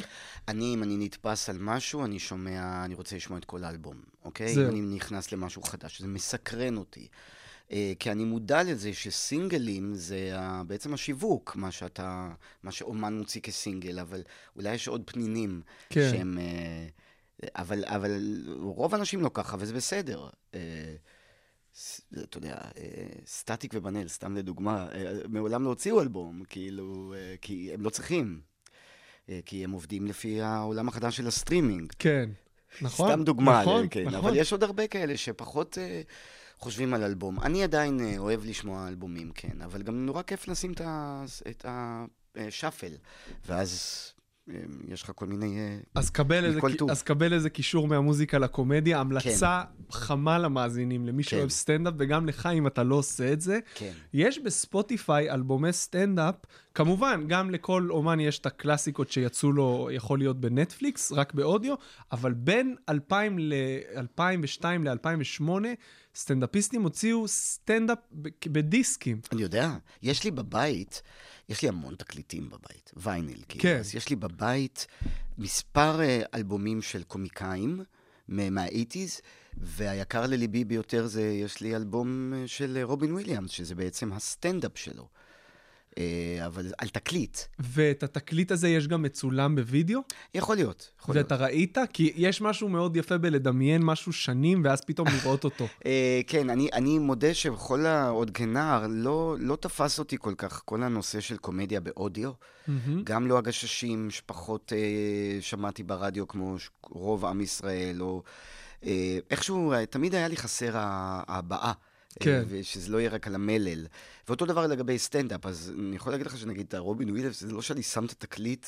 אני, 0.49 0.75
אם 0.75 0.83
אני 0.83 0.97
נתפס 0.97 1.49
על 1.49 1.57
משהו, 1.61 2.05
אני 2.05 2.19
שומע, 2.19 2.85
אני 2.85 2.95
רוצה 2.95 3.17
לשמוע 3.17 3.39
את 3.39 3.45
כל 3.45 3.65
האלבום, 3.65 3.97
אוקיי? 4.25 4.55
זהו. 4.55 4.65
אם 4.65 4.71
אני 4.71 4.81
נכנס 4.81 5.33
למשהו 5.33 5.63
חדש, 5.63 6.01
זה 6.01 6.09
מסקרן 6.09 6.77
אותי. 6.77 7.09
אה, 7.73 7.93
כי 7.99 8.13
אני 8.13 8.25
מודע 8.25 8.63
לזה 8.63 8.93
שסינגלים 8.93 9.95
זה 9.95 10.37
בעצם 10.67 10.95
השיווק, 10.95 11.57
מה 11.57 11.71
שאתה, 11.71 12.31
מה 12.63 12.73
שאומן 12.73 13.19
מוציא 13.19 13.41
כסינגל, 13.41 13.99
אבל 13.99 14.23
אולי 14.57 14.75
יש 14.75 14.89
עוד 14.89 15.03
פנינים 15.05 15.61
כן. 15.91 16.11
שהם... 16.11 16.39
אבל, 17.57 17.85
אבל 17.87 18.43
רוב 18.59 18.95
האנשים 18.95 19.21
לא 19.21 19.31
ככה, 19.35 19.57
וזה 19.61 19.75
בסדר. 19.75 20.29
אה, 20.55 20.95
אתה 22.23 22.39
יודע, 22.39 22.55
אה, 22.55 23.07
סטטיק 23.27 23.73
ובנאל, 23.75 24.09
סתם 24.09 24.37
לדוגמה, 24.37 24.89
אה, 24.95 25.13
מעולם 25.29 25.65
לא 25.65 25.69
הוציאו 25.69 26.01
אלבום, 26.01 26.43
כאילו, 26.49 27.15
כי 27.41 27.71
הם 27.75 27.83
לא 27.83 27.91
צריכים. 27.91 28.41
כי 29.45 29.65
הם 29.65 29.71
עובדים 29.71 30.07
לפי 30.07 30.41
העולם 30.41 30.89
החדש 30.89 31.17
של 31.17 31.27
הסטרימינג. 31.27 31.93
כן. 31.99 32.31
נכון, 32.83 33.09
סתם 33.09 33.25
דוגמה, 33.25 33.61
נכון, 33.63 33.87
כן, 33.91 34.05
נכון. 34.05 34.15
אבל 34.15 34.37
יש 34.37 34.53
עוד 34.53 34.63
הרבה 34.63 34.87
כאלה 34.87 35.17
שפחות 35.17 35.79
חושבים 36.59 36.95
על 36.95 37.03
אלבום. 37.03 37.41
אני 37.41 37.63
עדיין 37.63 38.19
אוהב 38.19 38.45
לשמוע 38.45 38.89
אלבומים, 38.89 39.31
כן, 39.35 39.63
אבל 39.63 39.83
גם 39.83 40.07
נורא 40.07 40.23
כיף 40.23 40.49
לשים 40.49 40.73
את 41.51 41.67
ה 42.37 42.43
shuffle, 42.43 42.93
ואז 43.47 44.12
יש 44.89 45.03
לך 45.03 45.13
כל 45.15 45.27
מיני... 45.27 45.59
אה, 45.59 45.79
אז 45.95 46.11
קבל, 46.11 46.45
איזה. 46.45 46.61
אז 46.91 47.03
קבל 47.03 47.33
איזה 47.33 47.51
קישור 47.51 47.89
מהמוזיקה 47.89 48.39
לקומדיה, 48.39 49.01
המלצה 49.01 49.63
חמה 49.91 50.39
למאזינים, 50.39 51.07
למי 51.07 51.25
כן. 51.25 51.31
שאוהב 51.31 51.49
סטנדאפ, 51.51 51.95
וגם 51.99 52.27
לך 52.27 52.49
אם 52.55 52.67
אתה 52.67 52.83
לא 52.83 52.95
עושה 52.95 53.33
את 53.33 53.41
זה. 53.41 53.59
כן. 53.75 53.93
יש 54.15 54.39
בספוטיפיי 54.39 55.31
אלבומי 55.31 55.73
סטנדאפ, 55.73 56.35
כמובן, 56.75 57.25
גם 57.29 57.51
לכל 57.51 57.89
אומן 57.91 58.21
יש 58.21 58.39
את 58.39 58.47
הקלאסיקות 58.47 59.11
שיצאו 59.11 59.53
לו, 59.53 59.89
יכול 59.93 60.19
להיות 60.19 60.41
בנטפליקס, 60.41 61.13
רק 61.13 61.35
באודיו, 61.35 61.75
אבל 62.13 62.33
בין 62.33 62.77
2000 62.89 63.39
ל- 63.39 63.53
2002 63.97 64.85
ל-2008, 64.85 65.51
סטנדאפיסטים 66.17 66.83
הוציאו 66.83 67.29
סטנדאפ 67.29 67.99
בדיסקים. 68.47 69.21
אני 69.33 69.43
יודע, 69.43 69.71
יש 70.03 70.25
לי 70.25 70.31
בבית, 70.31 71.03
יש 71.49 71.63
לי 71.63 71.69
המון 71.69 71.95
תקליטים 71.95 72.51
בבית, 72.51 72.93
וייניל, 72.97 73.43
כאילו. 73.49 73.63
כן. 73.63 73.79
אז 73.79 73.95
יש 73.95 74.09
לי 74.09 74.17
בבית 74.17 74.87
מספר 75.39 76.01
אה, 76.01 76.23
אלבומים 76.35 76.83
של 76.83 77.03
קומיקאים 77.03 77.85
מה- 78.29 78.63
80's, 78.63 79.21
והיקר 79.57 80.27
לליבי 80.27 80.65
ביותר 80.65 81.07
זה, 81.07 81.23
יש 81.23 81.61
לי 81.61 81.77
אלבום 81.77 82.33
אה, 82.37 82.49
של 82.49 82.77
אה, 82.77 82.85
רובין 82.85 83.13
וויליאמס, 83.13 83.51
שזה 83.51 83.75
בעצם 83.75 84.13
הסטנדאפ 84.13 84.79
שלו. 84.79 85.09
אה, 85.99 86.47
אבל 86.47 86.73
על 86.79 86.89
תקליט. 86.89 87.39
ואת 87.59 88.03
התקליט 88.03 88.53
הזה 88.53 88.69
יש 88.69 88.89
גם 88.89 89.03
מצולם 89.03 89.57
בווידאו, 89.57 90.01
יכול 90.35 90.57
להיות, 90.57 90.91
יכול 91.01 91.15
להיות. 91.15 91.33
ואתה 91.33 91.45
ראית? 91.45 91.79
כי 91.93 92.13
יש 92.17 92.41
משהו 92.41 92.69
מאוד 92.69 92.97
יפה 92.97 93.19
בלדמיין 93.19 93.83
משהו 93.85 94.13
שנים, 94.13 94.63
ואז 94.65 94.81
פתאום 94.81 95.09
לראות 95.09 95.45
אותו. 95.45 95.67
אה, 95.87 96.21
כן, 96.27 96.51
אני, 96.51 96.69
אני 96.73 96.99
מודה 96.99 97.35
שבכל 97.35 97.87
ה... 97.87 98.09
עוד 98.09 98.31
כנער, 98.31 98.87
לא, 98.91 99.37
לא 99.41 99.57
תפס 99.57 99.99
אותי 99.99 100.17
כל 100.21 100.35
כך 100.37 100.63
כל 100.65 100.83
הנושא 100.83 101.21
של 101.21 101.37
קומדיה 101.37 101.81
באודיו. 101.81 102.33
גם 103.05 103.27
לא 103.27 103.39
הגששים 103.39 104.11
שפחות 104.11 104.73
אה, 104.77 104.79
שמעתי 105.41 105.83
ברדיו 105.83 106.29
כמו 106.29 106.57
רוב 106.83 107.25
עם 107.25 107.41
ישראל, 107.41 108.03
או 108.03 108.23
אה, 108.85 109.19
איכשהו, 109.31 109.73
אה, 109.73 109.87
תמיד 109.87 110.15
היה 110.15 110.29
לי 110.29 110.37
חסר 110.37 110.77
ה- 110.77 111.23
ההבעה. 111.29 111.73
כן. 112.21 112.31
אה, 112.31 112.43
ושזה 112.49 112.93
לא 112.93 112.99
יהיה 112.99 113.11
רק 113.11 113.27
על 113.27 113.35
המלל. 113.35 113.87
ואותו 114.29 114.47
דבר 114.47 114.67
לגבי 114.67 114.99
סטנדאפ, 114.99 115.47
אז 115.47 115.73
אני 115.79 115.97
יכול 115.97 116.13
להגיד 116.13 116.27
לך 116.27 116.39
שנגיד, 116.39 116.67
את 116.69 116.75
הרובין 116.75 117.11
וויליאמס, 117.11 117.41
זה 117.41 117.53
לא 117.53 117.63
שאני 117.63 117.83
שם 117.83 118.05
את 118.05 118.11
התקליט, 118.11 118.67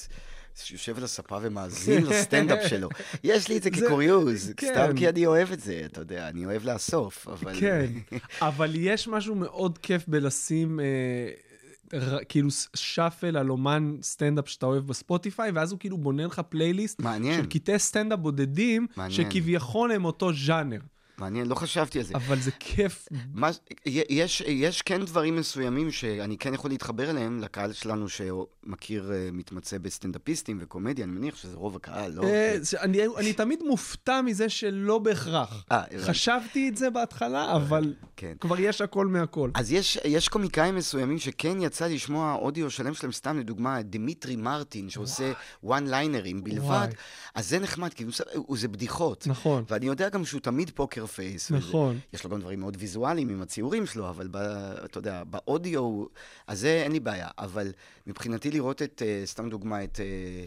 שיושב 0.55 0.99
על 0.99 1.05
הספה 1.05 1.39
ומאזין 1.43 2.07
לסטנדאפ 2.11 2.69
שלו. 2.69 2.89
יש 3.25 3.49
לי 3.49 3.57
את 3.57 3.63
זה 3.63 3.71
כקוריוז, 3.71 4.53
כן. 4.57 4.67
סתם 4.73 4.97
כי 4.97 5.09
אני 5.09 5.27
אוהב 5.27 5.53
את 5.53 5.61
זה, 5.61 5.83
אתה 5.85 6.01
יודע, 6.01 6.29
אני 6.29 6.47
אוהב 6.47 6.65
לאסוף, 6.65 7.29
אבל... 7.29 7.61
כן, 7.61 7.87
אבל 8.41 8.71
יש 8.75 9.09
משהו 9.09 9.35
מאוד 9.35 9.79
כיף 9.79 10.09
בלשים 10.09 10.81
אה, 10.81 10.85
כאילו 12.29 12.49
שאפל 12.77 13.37
על 13.37 13.51
אומן 13.51 13.97
סטנדאפ 14.03 14.49
שאתה 14.49 14.67
אוהב 14.67 14.87
בספוטיפיי, 14.87 15.51
ואז 15.51 15.73
הוא 15.73 15.81
כאילו 15.81 15.99
בונה 15.99 16.27
לך 16.27 16.41
פלייליסט 16.49 17.01
מעניין, 17.01 17.43
של 17.43 17.47
קטעי 17.47 17.79
סטנדאפ 17.79 18.19
בודדים, 18.19 18.87
מעניין. 18.97 19.31
שכביכול 19.31 19.93
הם 19.93 20.05
אותו 20.05 20.33
ז'אנר, 20.33 20.79
מעניין, 21.19 21.47
לא 21.47 21.55
חשבתי 21.55 21.99
על 21.99 22.05
זה. 22.05 22.15
אבל 22.15 22.41
זה 22.41 22.51
כיף. 22.61 23.09
מה, 23.35 23.51
יש, 23.87 24.41
יש 24.47 24.83
כן 24.83 25.05
דברים 25.05 25.37
מסוימים 25.37 25.91
שאני 25.91 26.39
כן 26.39 26.55
יכול 26.55 26.71
להתחבר 26.71 27.11
אליהם, 27.11 27.41
לקהל 27.41 27.73
שלנו 27.73 28.07
שמכיר, 28.09 29.13
אה, 29.13 29.29
מתמצא 29.33 29.79
בסטנדאפיסטים 29.79 30.59
וקומדיה, 30.61 31.05
אני 31.05 31.13
מניח 31.13 31.37
שזה 31.37 31.57
רוב 31.57 31.77
הקהל, 31.77 32.13
לא? 32.13 32.25
אה, 32.25 32.57
אני, 32.81 32.99
אני 33.19 33.33
תמיד 33.33 33.63
מופתע 33.63 34.21
מזה 34.21 34.49
שלא 34.49 34.99
בהכרח. 34.99 35.65
אה. 35.73 35.83
חשבתי 35.99 36.69
את 36.69 36.77
זה 36.77 36.91
בהתחלה, 36.91 37.57
אבל 37.57 37.95
כן. 38.17 38.33
כבר 38.41 38.61
יש 38.61 38.81
הכל 38.81 39.07
מהכל. 39.07 39.51
אז 39.55 39.73
יש, 39.73 39.99
יש 40.05 40.29
קומיקאים 40.29 40.77
מסוימים 40.77 41.19
שכן 41.19 41.61
יצא 41.61 41.87
לשמוע 41.87 42.35
אודיו 42.35 42.71
שלם 42.71 42.95
שלהם, 42.95 43.13
סתם 43.13 43.39
לדוגמה, 43.39 43.83
דמיטרי 43.83 44.37
מרטין, 44.37 44.91
שעושה 44.91 45.33
one-liner 45.63 45.87
ים 45.87 46.45
בלבד. 46.45 46.89
אז 47.35 47.49
זה 47.49 47.59
נחמד, 47.59 47.95
כי 47.95 48.05
הוא, 48.35 48.59
זה 48.59 48.69
בדיחות. 48.69 49.27
נכון, 49.27 49.65
ואני 49.69 49.87
יודע 49.87 50.09
גם 50.09 50.25
שהוא 50.25 50.41
תמיד 50.41 50.71
poker 50.75 51.04
face. 51.07 51.51
וזה- 51.51 51.59
נכון. 51.69 51.99
יש 52.13 52.25
לו 52.25 52.31
גם 52.31 52.41
דברים 52.41 52.61
מאוד 52.61 52.77
ויזואליים 52.81 53.29
עם 53.29 53.43
הציורים 53.43 53.87
שלו, 53.87 54.09
אבל 54.09 54.29
ב, 54.31 54.37
אתה 54.85 54.99
יודע, 54.99 55.23
באודיו, 55.25 56.05
אז 56.47 56.61
זה 56.61 56.83
אין 56.85 56.93
לי 56.93 57.01
בעיה. 57.01 57.29
אבל 57.39 57.73
מבחינתי 58.07 58.51
לראות 58.51 58.83
את, 58.83 59.03
אה, 59.07 59.23
סתם 59.27 59.49
דוגמה, 59.49 59.85
את 59.85 60.01
אה, 60.01 60.45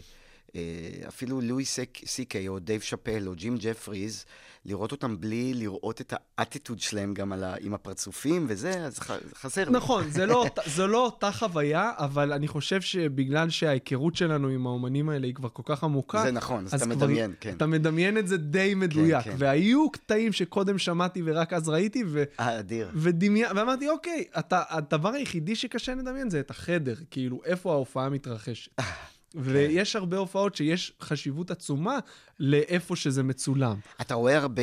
אפילו 1.08 1.40
לואי 1.40 1.64
סי-קיי 2.06 2.48
או 2.48 2.58
דייב 2.58 2.80
שאפל 2.80 3.28
או 3.28 3.34
ג'ים 3.34 3.56
ג'פריז, 3.60 4.24
לראות 4.64 4.92
אותם 4.92 5.20
בלי 5.20 5.54
לראות 5.54 6.00
את 6.00 6.12
האטיטוד 6.38 6.80
שלהם 6.80 7.14
גם 7.14 7.32
ה, 7.32 7.54
עם 7.60 7.74
הפרצופים 7.74 8.46
וזה, 8.48 8.70
אז 8.86 8.98
ח, 8.98 9.10
חסר. 9.34 9.70
נכון, 9.70 10.10
זה 10.10 10.26
לא, 10.26 10.46
זו 10.76 10.86
לא 10.86 11.04
אותה 11.04 11.32
חוויה, 11.32 11.92
אבל 11.96 12.32
אני 12.32 12.48
חושב 12.48 12.80
שבגלל 12.80 13.50
שההיכרות 13.50 14.16
שלנו 14.16 14.48
עם 14.48 14.66
האומנים 14.66 15.08
האלה 15.08 15.26
היא 15.26 15.34
כבר 15.34 15.48
כל 15.48 15.62
כך 15.66 15.84
עמוקה, 15.84 16.22
זה 16.22 16.30
נכון, 16.30 16.64
אז, 16.64 16.74
אז 16.74 16.82
אתה 16.82 16.94
כבר- 16.94 17.06
מדמיין, 17.06 17.34
כן. 17.40 17.54
אתה 17.56 17.66
מדמיין 17.66 18.18
את 18.18 18.28
זה 18.28 18.36
די 18.36 18.74
מדויק. 18.74 19.24
כן. 19.24 19.34
והיו 19.38 19.90
קטעים 19.90 20.32
שקודם 20.32 20.78
שמעתי 20.78 21.22
ורק 21.24 21.52
אז 21.52 21.68
ראיתי, 21.68 22.02
ו... 22.06 22.24
אה, 22.40 22.58
אדיר. 22.58 22.90
ודמיין, 22.94 23.56
ואמרתי, 23.56 23.88
אוקיי, 23.88 24.24
אתה, 24.38 24.62
הדבר 24.68 25.08
היחידי 25.14 25.56
שקשה 25.56 25.94
לדמיין 25.94 26.30
זה 26.30 26.40
את 26.40 26.50
החדר, 26.50 26.94
כאילו, 27.10 27.40
איפה 27.44 27.72
ההופעה 27.72 28.08
מתרחשת. 28.08 28.70
כן. 29.32 29.38
ויש 29.42 29.96
הרבה 29.96 30.16
הופעות 30.16 30.54
שיש 30.54 30.92
חשיבות 31.00 31.50
עצומה 31.50 31.98
לאיפה 32.40 32.96
שזה 32.96 33.22
מצולם. 33.22 33.76
אתה 34.00 34.14
רואה 34.14 34.36
הרבה 34.36 34.62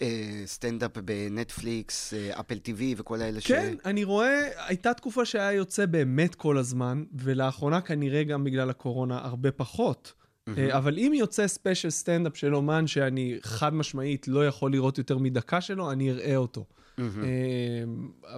אה, 0.00 0.42
סטנדאפ 0.46 0.98
בנטפליקס, 0.98 2.14
אה, 2.14 2.40
אפל 2.40 2.58
TV 2.58 2.94
וכל 2.98 3.20
האלה 3.20 3.40
ש... 3.40 3.46
כן, 3.46 3.74
אני 3.84 4.04
רואה, 4.04 4.48
הייתה 4.66 4.94
תקופה 4.94 5.24
שהיה 5.24 5.52
יוצא 5.52 5.86
באמת 5.86 6.34
כל 6.34 6.58
הזמן, 6.58 7.04
ולאחרונה 7.14 7.80
כנראה 7.80 8.24
גם 8.24 8.44
בגלל 8.44 8.70
הקורונה 8.70 9.18
הרבה 9.18 9.50
פחות. 9.50 10.12
אה, 10.58 10.76
אבל 10.76 10.98
אם 10.98 11.12
יוצא 11.14 11.46
ספיישל 11.46 11.90
סטנדאפ 11.90 12.36
של 12.36 12.54
אומן 12.54 12.86
שאני 12.86 13.38
חד 13.42 13.74
משמעית 13.74 14.28
לא 14.28 14.46
יכול 14.46 14.72
לראות 14.72 14.98
יותר 14.98 15.18
מדקה 15.18 15.60
שלו, 15.60 15.92
אני 15.92 16.10
אראה 16.10 16.36
אותו. 16.36 16.64
אה, 17.00 17.04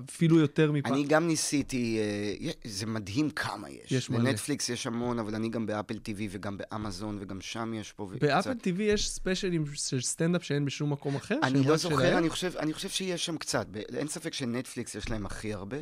אפילו 0.09 0.39
יותר 0.39 0.73
מפעם. 0.73 0.95
אני 0.95 1.05
גם 1.05 1.27
ניסיתי, 1.27 1.99
אה, 1.99 2.51
זה 2.65 2.87
מדהים 2.87 3.31
כמה 3.31 3.71
יש. 3.71 3.93
יש 3.93 4.11
מלא. 4.11 4.19
בנטפליקס 4.19 4.69
יש 4.69 4.87
המון, 4.87 5.19
אבל 5.19 5.35
אני 5.35 5.49
גם 5.49 5.67
באפל 5.67 5.99
TV 5.99 6.29
וגם 6.31 6.59
באמזון 6.59 7.19
וגם 7.21 7.41
שם 7.41 7.75
יש 7.75 7.93
פה. 7.93 8.11
באפל 8.21 8.53
TV 8.53 8.83
יש 8.83 9.11
ספיישלים 9.11 9.65
של 9.75 10.01
סטנדאפ 10.01 10.45
שאין 10.45 10.65
בשום 10.65 10.93
מקום 10.93 11.17
אחר? 11.17 11.39
אני 11.43 11.65
לא 11.65 11.77
זוכר? 11.77 12.19
אני 12.19 12.31
חושב, 12.31 12.53
אני 12.57 12.73
חושב 12.73 12.89
שיש 12.89 13.27
שם 13.27 13.37
קצת. 13.37 13.67
אין 13.95 14.09
ספק 14.09 14.35
שנטפליקס 14.35 14.95
יש 14.95 15.11
להם 15.11 15.27
הכי 15.27 15.55
הרבה, 15.55 15.79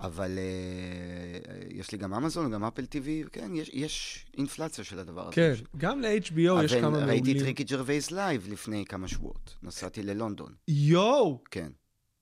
אבל 0.00 0.38
אה, 0.38 1.58
יש 1.70 1.92
לי 1.92 1.98
גם 1.98 2.14
אמזון, 2.14 2.50
גם 2.50 2.64
אפל 2.64 2.86
TV, 2.86 3.24
כן, 3.32 3.54
יש, 3.54 3.70
יש 3.72 4.26
אינפלציה 4.38 4.84
של 4.84 4.98
הדבר 4.98 5.22
הזה. 5.22 5.32
כן, 5.32 5.52
גם 5.76 6.00
ל-HBO 6.00 6.64
יש 6.64 6.74
כמה 6.74 6.98
ראיתי 6.98 7.30
את 7.30 7.36
מעולים. 7.36 7.42
ריקי 7.42 7.64
ג'רווייס 7.64 8.10
live 8.10 8.46
לפני 8.50 8.84
כמה 8.84 9.08
שבועות. 9.08 9.56
נסעתי 9.62 10.02
ללונדון, 10.02 10.54
יואו, 10.68 11.42
כן. 11.50 11.70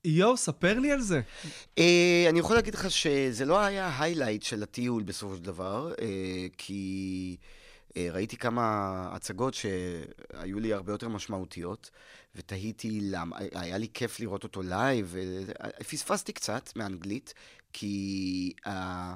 יואו, 0.04 0.36
ספר 0.36 0.78
לי 0.78 0.92
על 0.92 1.00
זה. 1.00 1.20
אה, 1.78 2.26
אני 2.28 2.38
יכול 2.38 2.56
להגיד 2.56 2.74
לך 2.74 2.90
שזה 2.90 3.44
לא 3.44 3.60
היה 3.60 4.02
highlight 4.02 4.42
של 4.42 4.62
הטיול 4.62 5.02
בסופו 5.02 5.36
של 5.36 5.42
דבר, 5.42 5.92
אה, 6.00 6.46
כי 6.58 7.36
אה, 7.96 8.08
ראיתי 8.12 8.36
כמה 8.36 9.08
הצגות 9.12 9.54
שהיו 9.54 10.60
לי 10.60 10.72
הרבה 10.72 10.92
יותר 10.92 11.08
משמעותיות, 11.08 11.90
ותהיתי 12.36 12.98
למה, 13.02 13.36
היה 13.52 13.78
לי 13.78 13.88
כיף 13.94 14.20
לראות 14.20 14.42
אותו 14.42 14.62
live, 14.62 15.16
פספסתי 15.90 16.32
קצת 16.32 16.76
מאנגלית, 16.76 17.34
כי 17.72 18.52
אה, 18.66 19.14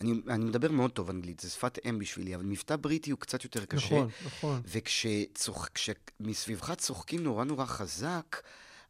אני, 0.00 0.12
אני 0.28 0.44
מדבר 0.44 0.70
מאוד 0.70 0.90
טוב 0.90 1.10
אנגלית, 1.10 1.40
זה 1.40 1.50
שפת 1.50 1.78
אם 1.88 1.98
בשבילי, 1.98 2.34
אבל 2.34 2.44
מבטא 2.44 2.76
בריטי 2.76 3.10
הוא 3.10 3.18
קצת 3.18 3.44
יותר 3.44 3.64
קשה. 3.64 3.86
נכון, 3.86 4.08
נכון. 4.26 4.62
וכשמסביבך 4.66 6.74
צוחקים 6.74 7.24
נורא 7.24 7.44
נורא 7.44 7.64
חזק, 7.64 8.36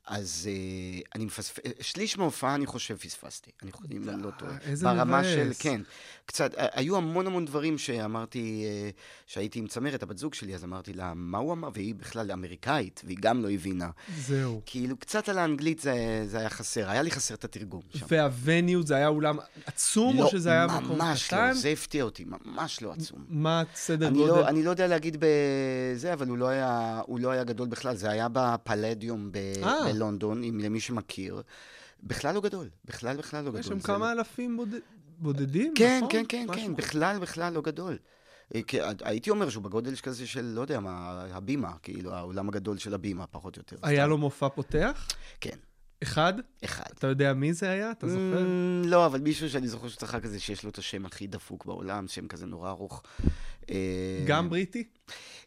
אז 0.06 0.48
uh, 0.48 1.08
אני 1.14 1.24
מפספס... 1.24 1.60
שליש 1.80 2.18
מההופעה, 2.18 2.54
אני 2.54 2.66
חושב, 2.66 2.96
פספסתי. 2.96 3.50
אני 3.62 3.72
חושב, 3.72 3.92
אם 3.92 4.08
אני 4.08 4.22
לא 4.22 4.30
טועה. 4.38 4.52
איזה 4.62 4.86
ברמה 4.86 5.20
מבאס. 5.20 5.34
של, 5.34 5.50
כן. 5.58 5.80
קצת, 6.26 6.54
אה, 6.54 6.66
היו 6.72 6.96
המון 6.96 7.26
המון 7.26 7.44
דברים 7.44 7.78
שאמרתי, 7.78 8.64
אה, 8.66 8.90
שהייתי 9.26 9.58
עם 9.58 9.66
צמרת, 9.66 10.02
הבת 10.02 10.18
זוג 10.18 10.34
שלי, 10.34 10.54
אז 10.54 10.64
אמרתי 10.64 10.92
לה, 10.92 11.12
מה 11.14 11.38
הוא 11.38 11.52
אמר? 11.52 11.68
והיא 11.74 11.94
בכלל 11.94 12.32
אמריקאית, 12.32 13.02
והיא 13.04 13.16
גם 13.20 13.42
לא 13.42 13.50
הבינה. 13.50 13.90
זהו. 14.18 14.60
כאילו, 14.66 14.96
קצת 14.96 15.28
על 15.28 15.38
האנגלית 15.38 15.80
זה, 15.80 16.24
זה 16.26 16.38
היה 16.38 16.50
חסר, 16.50 16.90
היה 16.90 17.02
לי 17.02 17.10
חסר 17.10 17.34
את 17.34 17.44
התרגום 17.44 17.82
שם. 17.94 18.06
והווניו 18.08 18.86
זה 18.86 18.96
היה 18.96 19.08
אולם 19.08 19.38
עצום, 19.66 20.18
או 20.18 20.28
שזה 20.28 20.50
היה 20.50 20.66
מקום 20.66 20.98
ממש 20.98 21.26
קטן? 21.26 21.48
לא, 21.48 21.54
זה 21.54 21.68
הפתיע 21.68 22.04
אותי, 22.04 22.24
ממש 22.24 22.82
לא 22.82 22.92
עצום. 22.92 23.24
מה 23.28 23.62
סדר 23.74 24.10
גודל? 24.10 24.28
לא, 24.28 24.48
אני 24.48 24.62
לא 24.62 24.70
יודע 24.70 24.86
להגיד 24.86 25.16
בזה, 25.20 26.12
אבל 26.12 26.28
הוא 26.28 26.38
לא 26.38 26.48
היה, 26.48 27.00
הוא 27.06 27.20
לא 27.20 27.30
היה 27.30 27.44
גדול 27.44 27.68
בכלל. 27.68 27.96
זה 27.96 28.10
היה 28.10 28.28
בפלדיום 28.32 29.32
ב- 29.32 29.36
אה. 29.62 29.95
בלונדון, 29.96 30.44
אם 30.44 30.58
למי 30.62 30.80
שמכיר. 30.80 31.42
בכלל 32.02 32.34
לא 32.34 32.40
גדול, 32.40 32.68
בכלל 32.84 33.16
בכלל 33.16 33.44
לא 33.44 33.50
גדול. 33.50 33.60
יש 33.60 33.66
שם 33.66 33.80
כמה 33.80 34.14
לא... 34.14 34.18
אלפים 34.20 34.56
בודד- 34.56 34.80
בודדים, 35.18 35.72
כן, 35.76 35.96
נכון? 35.98 36.10
כן, 36.12 36.24
כן, 36.28 36.46
כן. 36.54 36.74
בכלל 36.76 37.18
בכלל 37.18 37.52
לא 37.52 37.60
גדול. 37.62 37.98
אה, 38.54 38.60
הייתי 39.04 39.30
אומר 39.30 39.48
שהוא 39.50 39.62
בגודל 39.62 39.96
כזה 39.96 40.26
של, 40.26 40.44
לא 40.44 40.60
יודע 40.60 40.80
מה, 40.80 41.24
הבימה, 41.32 41.72
כאילו, 41.82 42.14
האולם 42.14 42.48
הגדול 42.48 42.78
של 42.78 42.94
הבימה, 42.94 43.26
פחות 43.26 43.56
או 43.56 43.60
יותר. 43.60 43.76
היה. 43.82 44.06
לו 44.06 44.18
מופע 44.18 44.48
פותח? 44.48 45.08
כן. 45.40 45.56
אחד? 46.02 46.34
אחד. 46.64 46.84
אתה 46.98 47.06
יודע 47.06 47.32
מי 47.32 47.52
זה 47.52 47.70
היה? 47.70 47.90
אתה 47.90 48.08
זוכר? 48.08 48.42
Mm, 48.42 48.86
לא, 48.86 49.06
אבל 49.06 49.20
מישהו 49.20 49.50
שאני 49.50 49.68
זוכר 49.68 49.88
שצחק 49.88 50.22
כזה 50.22 50.40
שיש 50.40 50.64
לו 50.64 50.70
את 50.70 50.78
השם 50.78 51.06
הכי 51.06 51.26
דפוק 51.26 51.66
בעולם, 51.66 52.08
שם 52.08 52.28
כזה 52.28 52.46
נורא 52.46 52.70
ארוך. 52.70 53.02
אה, 53.70 54.24
גם 54.26 54.50
בריטי? 54.50 54.84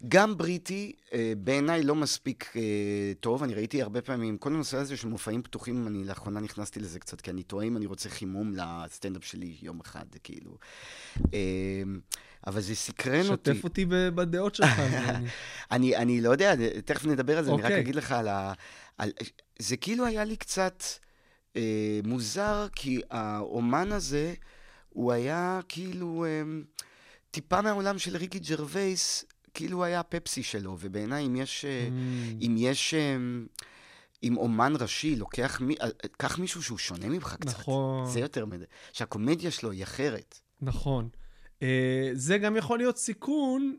גם 0.08 0.38
בריטי, 0.38 0.94
אה, 1.14 1.34
בעיניי 1.38 1.84
לא 1.84 1.96
מספיק 1.96 2.54
אה, 2.56 2.62
טוב. 3.20 3.44
אני 3.44 3.54
ראיתי 3.54 3.82
הרבה 3.82 4.02
פעמים, 4.02 4.38
כל 4.38 4.54
הנושא 4.54 4.78
הזה 4.78 4.98
של 4.98 5.08
מופעים 5.08 5.44
פתוחים, 5.44 5.88
אני 5.88 6.04
לאחרונה 6.06 6.40
נכנסתי 6.40 6.80
לזה 6.80 7.00
קצת, 7.00 7.22
כי 7.22 7.32
אני 7.32 7.44
טועה 7.44 7.66
אם 7.66 7.78
אני 7.78 7.86
רוצה 7.86 8.10
חימום 8.10 8.54
לסטנדאפ 8.56 9.24
שלי 9.24 9.56
יום 9.62 9.80
אחד, 9.80 10.06
כאילו. 10.24 10.58
אה, 11.34 11.40
אבל 12.48 12.62
זה 12.62 12.76
סקרן 12.76 13.26
אותי. 13.30 13.52
שתף 13.54 13.64
אותי 13.64 13.86
בדעות 13.90 14.56
שלך. 14.56 14.80
אני- 15.72 15.96
אני, 15.98 16.22
לא 16.22 16.30
יודע, 16.32 16.54
תכף 16.86 17.06
נדבר 17.06 17.38
על 17.38 17.44
זה, 17.44 17.52
אני 17.52 17.58
רק 17.62 17.66
אוקיי. 17.66 17.80
אגיד 17.80 17.96
לך 17.96 18.12
על 18.12 18.28
ה... 18.28 18.54
על, 18.98 19.12
זה 19.60 19.78
כאילו 19.78 20.06
היה 20.06 20.24
לי 20.24 20.36
קצת 20.38 20.84
אה, 21.56 22.00
מוזר, 22.04 22.68
כי 22.76 23.02
האומן 23.12 23.92
הזה, 23.92 24.34
הוא 24.90 25.12
היה 25.12 25.60
כאילו 25.70 26.26
אה, 26.26 26.42
טיפה 27.32 27.62
מהעולם 27.62 28.00
של 28.00 28.18
ריקי 28.18 28.40
ג'רווייס, 28.40 29.26
כאילו 29.54 29.78
הוא 29.78 29.84
היה 29.84 30.00
הפפסי 30.00 30.44
שלו, 30.44 30.78
ובעיניי 30.80 31.26
אם 31.28 31.36
יש... 31.36 31.66
אה, 31.66 31.88
Mm, 31.90 32.46
אם 32.46 32.56
יש... 32.58 32.94
אה, 32.94 33.18
אם 34.24 34.38
אומן 34.38 34.74
ראשי 34.80 35.16
לוקח... 35.16 35.62
מי, 35.62 35.76
אה, 35.82 35.88
קח 36.18 36.40
מישהו 36.40 36.64
שהוא 36.64 36.78
שונה 36.78 37.10
ממך 37.10 37.36
קצת. 37.40 37.60
נכון. 37.60 38.06
זה 38.06 38.20
יותר 38.20 38.46
מדי. 38.46 38.66
שהקומדיה 38.94 39.52
שלו 39.52 39.72
היא 39.72 39.84
אחרת. 39.84 40.40
נכון. 40.62 41.10
זה 42.14 42.38
גם 42.38 42.56
יכול 42.56 42.78
להיות 42.78 42.98
סיכון, 42.98 43.76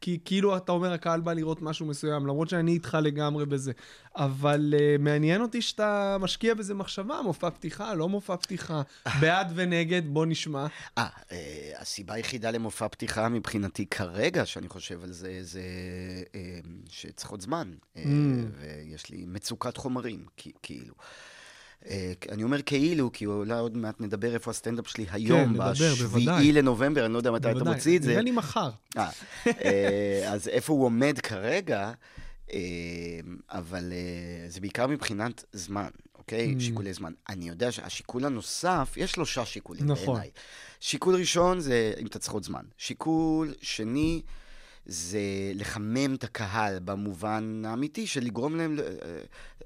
כי 0.00 0.18
כאילו 0.24 0.56
אתה 0.56 0.72
אומר, 0.72 0.92
הקהל 0.92 1.20
בא 1.20 1.32
לראות 1.32 1.62
משהו 1.62 1.86
מסוים, 1.86 2.26
למרות 2.26 2.48
שאני 2.48 2.72
איתך 2.72 2.98
לגמרי 3.02 3.46
בזה. 3.46 3.72
אבל 4.16 4.74
אה, 4.78 4.96
מעניין 4.98 5.42
אותי 5.42 5.62
שאתה 5.62 6.16
משקיע 6.20 6.54
בזה 6.54 6.74
מחשבה, 6.74 7.20
מופע 7.24 7.50
פתיחה, 7.50 7.94
לא 7.94 8.08
מופע 8.08 8.36
פתיחה, 8.36 8.82
בעד 9.20 9.52
ונגד, 9.54 10.02
בוא 10.06 10.26
נשמע. 10.26 10.66
אה, 10.98 11.06
אה, 11.32 11.72
הסיבה 11.78 12.14
היחידה 12.14 12.50
למופע 12.50 12.88
פתיחה 12.88 13.28
מבחינתי 13.28 13.86
כרגע, 13.86 14.46
שאני 14.46 14.68
חושב 14.68 15.02
על 15.02 15.12
זה, 15.12 15.38
זה 15.42 15.62
אה, 16.34 16.58
שצריך 16.88 17.30
עוד 17.30 17.40
זמן. 17.40 17.72
אה, 17.96 18.02
Mm. 18.02 18.06
ויש 18.60 19.10
לי 19.10 19.24
מצוקת 19.26 19.76
חומרים, 19.76 20.24
כאילו. 20.62 20.94
אה, 21.88 22.12
אני 22.28 22.42
אומר 22.42 22.62
כאילו, 22.62 23.12
כי 23.12 23.26
אולי 23.26 23.58
עוד 23.58 23.76
מעט 23.76 24.00
נדבר 24.00 24.34
איפה 24.34 24.50
הסטנדאפ 24.50 24.88
שלי 24.88 25.06
היום, 25.10 25.50
נדבר, 25.50 25.72
בוודאי. 25.74 26.06
בשביעי 26.06 26.52
לנובמבר, 26.52 27.04
אני 27.04 27.12
לא 27.12 27.18
יודע 27.18 27.30
מתי 27.30 27.50
אתה. 27.50 27.64
מוציא 27.64 27.98
את 27.98 28.02
זה. 28.02 28.10
נראה 28.10 28.22
לי 28.22 28.30
מחר. 28.30 28.70
אה, 28.96 29.10
אה, 29.46 30.32
אז 30.32 30.48
איפה 30.48 30.72
הוא 30.72 30.84
עומד 30.84 31.18
כרגע, 31.18 31.92
אבל 33.50 33.92
זה 34.48 34.60
בעיקר 34.60 34.86
מבחינת 34.86 35.44
זמן, 35.52 35.88
אוקיי? 36.14 36.54
Mm. 36.56 36.62
שיקולי 36.62 36.92
זמן. 36.92 37.12
אני 37.28 37.48
יודע 37.48 37.72
שהשיקול 37.72 38.24
הנוסף, 38.24 38.94
יש 38.96 39.12
שלושה 39.12 39.44
שיקולים 39.44 39.86
נכון. 39.86 40.14
בעיניי. 40.14 40.30
שיקול 40.80 41.14
ראשון 41.14 41.60
זה 41.60 41.92
אם 42.00 42.06
אתה 42.06 42.18
צריך 42.18 42.32
עוד 42.32 42.44
זמן. 42.44 42.64
שיקול 42.78 43.54
שני 43.60 44.22
זה 44.86 45.20
לחמם 45.54 46.14
את 46.14 46.24
הקהל 46.24 46.78
במובן 46.84 47.62
האמיתי 47.66 48.06
של 48.06 48.20
לגרום 48.24 48.56
להם, 48.56 48.76
ל- 48.76 48.80
אה, 48.80 48.86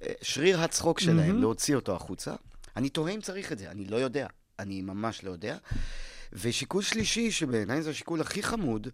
אה, 0.03 0.13
שריר 0.23 0.61
הצחוק 0.61 1.01
שלהם, 1.01 1.17
מהמם. 1.17 1.41
להוציא 1.41 1.75
אותו 1.77 1.95
החוצה. 1.97 2.35
אני 2.77 2.89
תוהה 2.89 3.13
אם 3.15 3.21
צריך 3.21 3.53
את 3.53 3.59
זה, 3.59 3.71
אני 3.71 3.85
לא 3.85 3.97
יודע. 3.97 4.27
אני 4.59 4.83
ממש 4.83 5.25
לא 5.25 5.31
יודע. 5.31 5.57
ושיקול 6.33 6.83
שלישי, 6.83 7.31
שבעיניי 7.31 7.83
זה 7.83 7.91
השיקול 7.91 8.21
הכי 8.21 8.43
חמוד, 8.43 8.89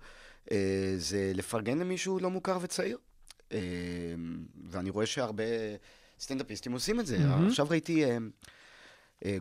אה, 0.52 0.56
זה 0.98 1.32
לפרגן 1.34 1.78
למישהו 1.78 2.18
לא 2.18 2.30
מוכר 2.30 2.58
וצעיר. 2.62 2.98
אה, 3.52 3.58
ואני 4.70 4.90
רואה 4.90 5.06
שהרבה 5.06 5.44
סטנדאפיסטים 6.20 6.72
עושים 6.72 7.00
את 7.00 7.06
זה. 7.06 7.18
מהמם. 7.18 7.48
עכשיו 7.48 7.66
ראיתי, 7.70 8.04
אה, 8.04 8.10
אה, 8.10 8.16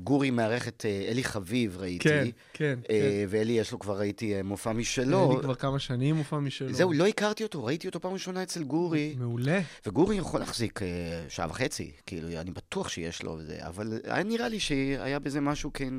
גורי 0.04 0.32
מארח 0.32 0.68
את 0.68 0.86
אה, 0.86 1.06
אלי 1.12 1.24
חביב, 1.24 1.78
ראיתי. 1.78 2.10
כן, 2.10 2.26
כן, 2.54 2.80
כן. 2.88 2.94
אה, 2.94 3.26
ואלי, 3.30 3.54
יש 3.54 3.72
לו 3.72 3.80
כבר, 3.80 4.00
ראיתי, 4.00 4.36
אה, 4.36 4.44
מופע 4.44 4.74
משלו. 4.74 5.36
לי 5.36 5.44
כבר 5.44 5.56
כמה 5.56 5.80
שנים 5.80 6.16
מופע 6.16 6.40
משלו. 6.40 6.74
זהו, 6.74 6.94
לא 6.94 7.08
הכרתי 7.08 7.44
אותו, 7.44 7.66
ראיתי 7.66 7.88
אותו 7.88 8.00
פעם 8.00 8.14
ראשונה 8.14 8.44
אצל 8.44 8.64
גורי. 8.64 9.16
מעולה. 9.18 9.60
וגורי 9.86 10.16
יכול 10.16 10.40
להחזיק 10.40 10.82
אה, 10.82 10.88
שעה 11.30 11.48
וחצי, 11.50 11.92
כאילו, 12.06 12.28
אני 12.28 12.52
בטוח 12.52 12.90
שיש 12.90 13.24
לו 13.24 13.42
זה, 13.42 13.68
אבל 13.68 14.00
היה 14.04 14.24
נראה 14.24 14.48
לי 14.48 14.60
שהיה 14.60 15.20
בזה 15.20 15.42
משהו, 15.42 15.74
כן, 15.74 15.94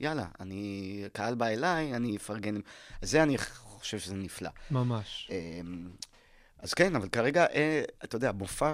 יאללה, 0.00 0.26
אני, 0.40 1.04
קהל 1.12 1.34
בא 1.34 1.46
אליי, 1.46 1.94
אני 1.94 2.16
אפרגן. 2.16 2.54
זה 3.02 3.22
אני 3.22 3.36
חושב 3.38 3.98
שזה 3.98 4.14
נפלא. 4.14 4.50
ממש. 4.70 5.28
אה, 5.30 5.60
אז 6.58 6.74
כן, 6.74 6.96
אבל 6.96 7.08
כרגע, 7.08 7.46
אה, 7.54 7.82
אתה 8.04 8.16
יודע, 8.16 8.32
מופע 8.32 8.72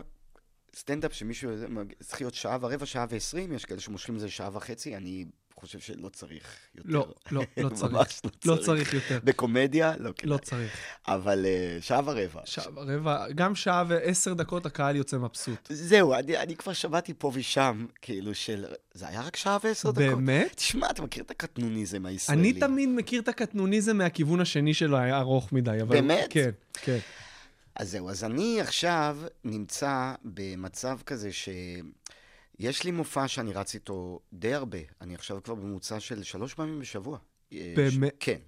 סטנדאפ 0.76 1.14
שמישהו, 1.14 1.50
צריך 2.02 2.20
להיות 2.20 2.34
שעה 2.34 2.58
ורבע, 2.60 2.86
שעה 2.86 3.06
ועשרים, 3.10 3.52
יש 3.52 3.64
כאלה 3.64 3.80
שמושכים 3.80 4.14
את 4.14 4.20
זה 4.20 4.30
שעה 4.30 4.50
וחצי, 4.52 4.96
אני 4.96 5.24
חושב 5.60 5.78
שלא 5.78 6.08
צריך 6.08 6.56
יותר. 6.74 6.88
לא, 6.90 7.14
לא, 7.30 7.42
לא 7.56 7.68
צריך. 7.76 7.92
ממש 7.92 8.20
לא 8.44 8.56
צריך 8.56 8.94
יותר. 8.94 9.18
בקומדיה, 9.24 9.94
לא 9.98 10.12
כדאי. 10.16 10.30
לא 10.30 10.36
צריך. 10.36 10.76
אבל 11.08 11.46
אה, 11.46 11.78
שעה 11.80 12.00
ורבע. 12.04 12.40
שעה 12.44 12.64
ורבע, 12.74 13.26
גם 13.34 13.54
שעה 13.54 13.84
ועשר 13.88 14.34
דקות 14.34 14.66
הקהל 14.66 14.96
יוצא 14.96 15.18
מבסוט. 15.18 15.68
זהו, 15.68 16.14
אני, 16.14 16.36
אני 16.36 16.56
כבר 16.56 16.72
שמעתי 16.72 17.14
פה 17.18 17.30
ושם, 17.34 17.86
כאילו 18.02 18.34
של... 18.34 18.64
זה 18.94 19.08
היה 19.08 19.20
רק 19.20 19.36
שעה 19.36 19.58
ועשר 19.64 19.90
דקות. 19.90 20.04
באמת? 20.04 20.52
תשמע, 20.54 20.90
אתה 20.90 21.02
מכיר 21.02 21.24
את 21.24 21.30
הקטנוניזם 21.30 22.06
הישראלי. 22.06 22.40
אני 22.40 22.52
תמיד 22.52 22.88
מכיר 22.88 23.20
את 23.20 23.28
הקטנוניזם 23.28 23.96
מהכיוון 23.96 24.40
השני 24.40 24.74
שלו, 24.74 24.96
היה 24.96 25.18
ארוך 25.18 25.52
מדי, 25.52 25.78
אבל... 25.82 25.96
באמת? 25.96 26.26
כן, 26.30 26.50
כן. 26.72 26.98
אז 27.74 27.90
זהו, 27.90 28.10
אז 28.10 28.24
אני 28.24 28.60
עכשיו 28.60 29.18
נמצא 29.44 30.14
במצב 30.24 30.98
כזה 31.06 31.32
ש... 31.32 31.48
יש 32.58 32.84
לי 32.84 32.90
מופע 32.90 33.28
שאני 33.28 33.52
רץ 33.52 33.74
איתו 33.74 34.20
די 34.32 34.54
הרבה. 34.54 34.78
אני 35.00 35.14
עכשיו 35.14 35.42
כבר 35.42 35.54
בממוצע 35.54 36.00
של 36.00 36.22
שלוש 36.22 36.54
פעמים 36.54 36.80
בשבוע. 36.80 37.18
אה, 37.52 37.72
באמת? 37.76 38.14
ש... 38.22 38.24
כן, 38.24 38.38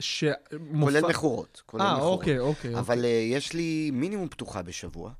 ש... 0.00 0.24
כולל 0.80 1.00
מופע- 1.00 1.08
מכורות. 1.08 1.62
כולל 1.66 1.82
אה, 1.82 1.96
מכורות. 1.96 2.18
אוקיי, 2.18 2.38
אוקיי. 2.38 2.78
אבל 2.78 3.02
uh, 3.02 3.06
יש 3.06 3.52
לי 3.52 3.90
מינימום 3.92 4.28
פתוחה 4.28 4.62
בשבוע. 4.62 5.12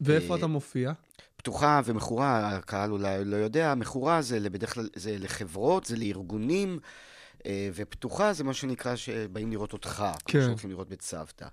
ואיפה 0.00 0.34
אה, 0.34 0.38
אתה 0.38 0.46
מופיע? 0.46 0.92
פתוחה 1.36 1.80
ומכורה, 1.84 2.48
הקהל 2.56 2.92
אולי 2.92 3.24
לא 3.24 3.36
יודע, 3.36 3.74
מכורה 3.74 4.22
זה 4.22 4.50
בדרך 4.50 4.74
כלל, 4.74 4.88
זה 4.94 5.16
לחברות, 5.18 5.84
זה 5.84 5.96
לארגונים, 5.96 6.78
אה, 7.46 7.68
ופתוחה 7.74 8.32
זה 8.32 8.44
מה 8.44 8.54
שנקרא 8.54 8.96
שבאים 8.96 9.50
לראות 9.50 9.72
אותך, 9.72 10.04
כן. 10.24 10.38
כמו 10.38 10.46
שהולכים 10.46 10.70
לראות 10.70 10.88
בצוותא. 10.88 11.46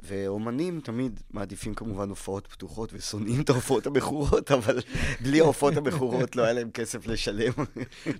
ואומנים 0.00 0.80
תמיד 0.80 1.20
מעדיפים 1.30 1.74
כמובן 1.74 2.08
הופעות 2.08 2.46
פתוחות 2.46 2.90
ושונאים 2.92 3.40
את 3.40 3.50
ההופעות 3.50 3.86
המכורות, 3.86 4.50
אבל 4.52 4.78
בלי 5.20 5.40
ההופעות 5.40 5.76
המכורות 5.76 6.36
לא 6.36 6.42
היה 6.42 6.52
להם 6.52 6.70
כסף 6.70 7.06
לשלם. 7.06 7.52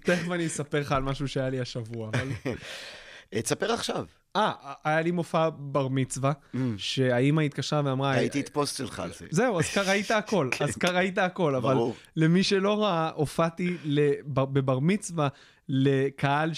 תכף 0.04 0.30
אני 0.30 0.46
אספר 0.46 0.80
לך 0.80 0.92
על 0.92 1.02
משהו 1.02 1.28
שהיה 1.28 1.48
לי 1.50 1.60
השבוע, 1.60 2.08
אבל... 2.08 2.28
אה, 3.34 3.42
תספר 3.42 3.72
עכשיו. 3.72 4.04
אה, 4.36 4.52
היה 4.84 5.00
לי 5.00 5.10
מופע 5.10 5.48
בר 5.58 5.88
מצווה, 5.88 6.32
Mm, 6.54 6.58
שהאימא 6.76 7.40
התקשרה 7.40 7.82
ואמרה... 7.84 8.10
ראיתי 8.16 8.40
את 8.40 8.48
פוסט 8.48 8.76
שלך 8.76 9.00
על 9.00 9.12
זה. 9.18 9.26
זהו, 9.30 9.58
אז 9.58 9.64
ככה 9.68 9.90
ראית 9.90 10.10
הכל, 10.10 10.50
אז 10.64 10.76
ככה 10.76 10.92
ראית 10.92 11.18
הכל, 11.18 11.54
אבל. 11.54 11.76
למי 12.16 12.42
שלא 12.42 12.82
ראה, 12.82 13.10
הופעתי 13.14 13.76
בבר 14.26 14.78
מצווה 14.78 15.28
לקהל 15.68 16.50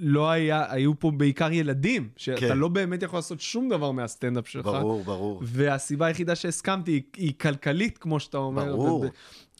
שלא 0.00 0.30
היה, 0.30 0.72
היו 0.72 0.98
פה 1.00 1.10
בעיקר 1.10 1.52
ילדים, 1.52 2.08
שאתה 2.16 2.40
כן. 2.40 2.58
לא 2.58 2.68
באמת 2.68 3.02
יכול 3.02 3.18
לעשות 3.18 3.40
שום 3.40 3.68
דבר 3.68 3.90
מהסטנדאפ 3.90 4.48
שלך. 4.48 4.66
ברור, 4.66 5.04
ברור. 5.04 5.42
והסיבה 5.44 6.06
היחידה 6.06 6.34
שהסכמתי 6.36 6.90
היא, 6.90 7.02
היא 7.16 7.32
כלכלית, 7.40 7.98
כמו 7.98 8.20
שאתה 8.20 8.36
אומר. 8.38 8.64
ברור. 8.64 9.04
וב- 9.04 9.10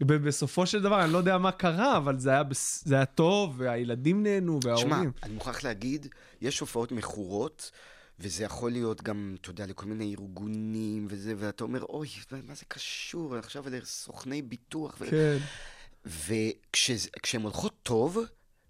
ובסופו 0.00 0.66
של 0.66 0.82
דבר, 0.82 1.04
אני 1.04 1.12
לא 1.12 1.18
יודע 1.18 1.38
מה 1.38 1.52
קרה, 1.52 1.96
אבל 1.96 2.18
זה 2.18 2.30
היה. 2.30 2.42
זה 2.84 2.94
היה 2.94 3.04
טוב, 3.04 3.54
והילדים 3.58 4.22
נהנו, 4.22 4.58
תשמע, 4.60 4.70
וההורים. 4.72 5.12
אני 5.22 5.34
מוכרח 5.34 5.64
להגיד, 5.64 6.06
יש 6.40 6.60
הופעות 6.60 6.92
מכורות, 6.92 7.70
וזה 8.20 8.44
יכול 8.44 8.70
להיות 8.72 9.02
גם, 9.02 9.36
אתה 9.40 9.50
יודע, 9.50 9.66
לכל 9.66 9.86
מיני 9.86 10.14
ארגונים 10.20 11.06
וזה, 11.10 11.34
ואתה 11.38 11.64
אומר, 11.64 11.82
אוי, 11.82 12.08
מה 12.46 12.54
זה 12.54 12.64
קשור 12.68 13.36
עכשיו 13.36 13.68
אלה 13.68 13.78
סוכני 13.84 14.42
ביטוח. 14.42 14.96
ו... 15.00 15.06
כן, 15.10 15.36
וכשהן 16.06 17.42
הולכות 17.42 17.72
טוב, 17.82 18.18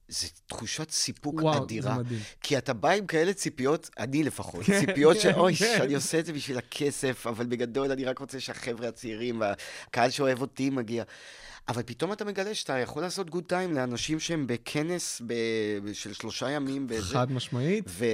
זה 0.09 0.29
תחושת 0.47 0.91
סיפוק 0.91 1.35
וואו, 1.43 1.55
זה 1.55 1.63
אדירה. 1.63 1.99
מדהים. 1.99 2.21
כי 2.41 2.59
אתה 2.59 2.73
בא 2.73 2.91
עם 2.91 3.07
כאלה 3.07 3.33
ציפיות, 3.33 3.91
אני 3.99 4.23
לפחות, 4.25 4.65
כן, 4.65 4.81
ציפיות 4.87 5.17
כן, 5.17 5.23
שאוי, 5.23 5.57
כן. 5.57 5.75
שאני 5.79 5.95
עושה 5.95 6.19
את 6.19 6.27
זה 6.27 6.33
בשביל 6.33 6.59
הכסף, 6.59 7.27
אבל 7.27 7.47
בגדול 7.47 7.91
אני 7.93 8.05
רק 8.05 8.19
רוצה 8.19 8.41
שהחבר'ה 8.41 8.89
הצעירים 8.89 9.41
והקהל 9.41 10.11
שאוהב 10.11 10.41
אותי 10.41 10.71
מגיע. 10.71 11.05
אבל 11.69 11.83
פתאום 11.87 12.13
אתה 12.13 12.25
מגלה 12.25 12.55
שאתה 12.55 12.79
יכול 12.79 13.03
לעשות 13.03 13.31
גוד 13.31 13.45
טיים 13.45 13.75
לאנשים 13.75 14.21
שהם 14.21 14.47
בכנס 14.47 15.23
ב- 15.27 15.93
של 15.93 16.13
שלושה 16.13 16.51
ימים 16.51 16.87
באיזה... 16.87 17.15
חד 17.15 17.33
משמעית. 17.33 17.85
ו- 17.89 18.05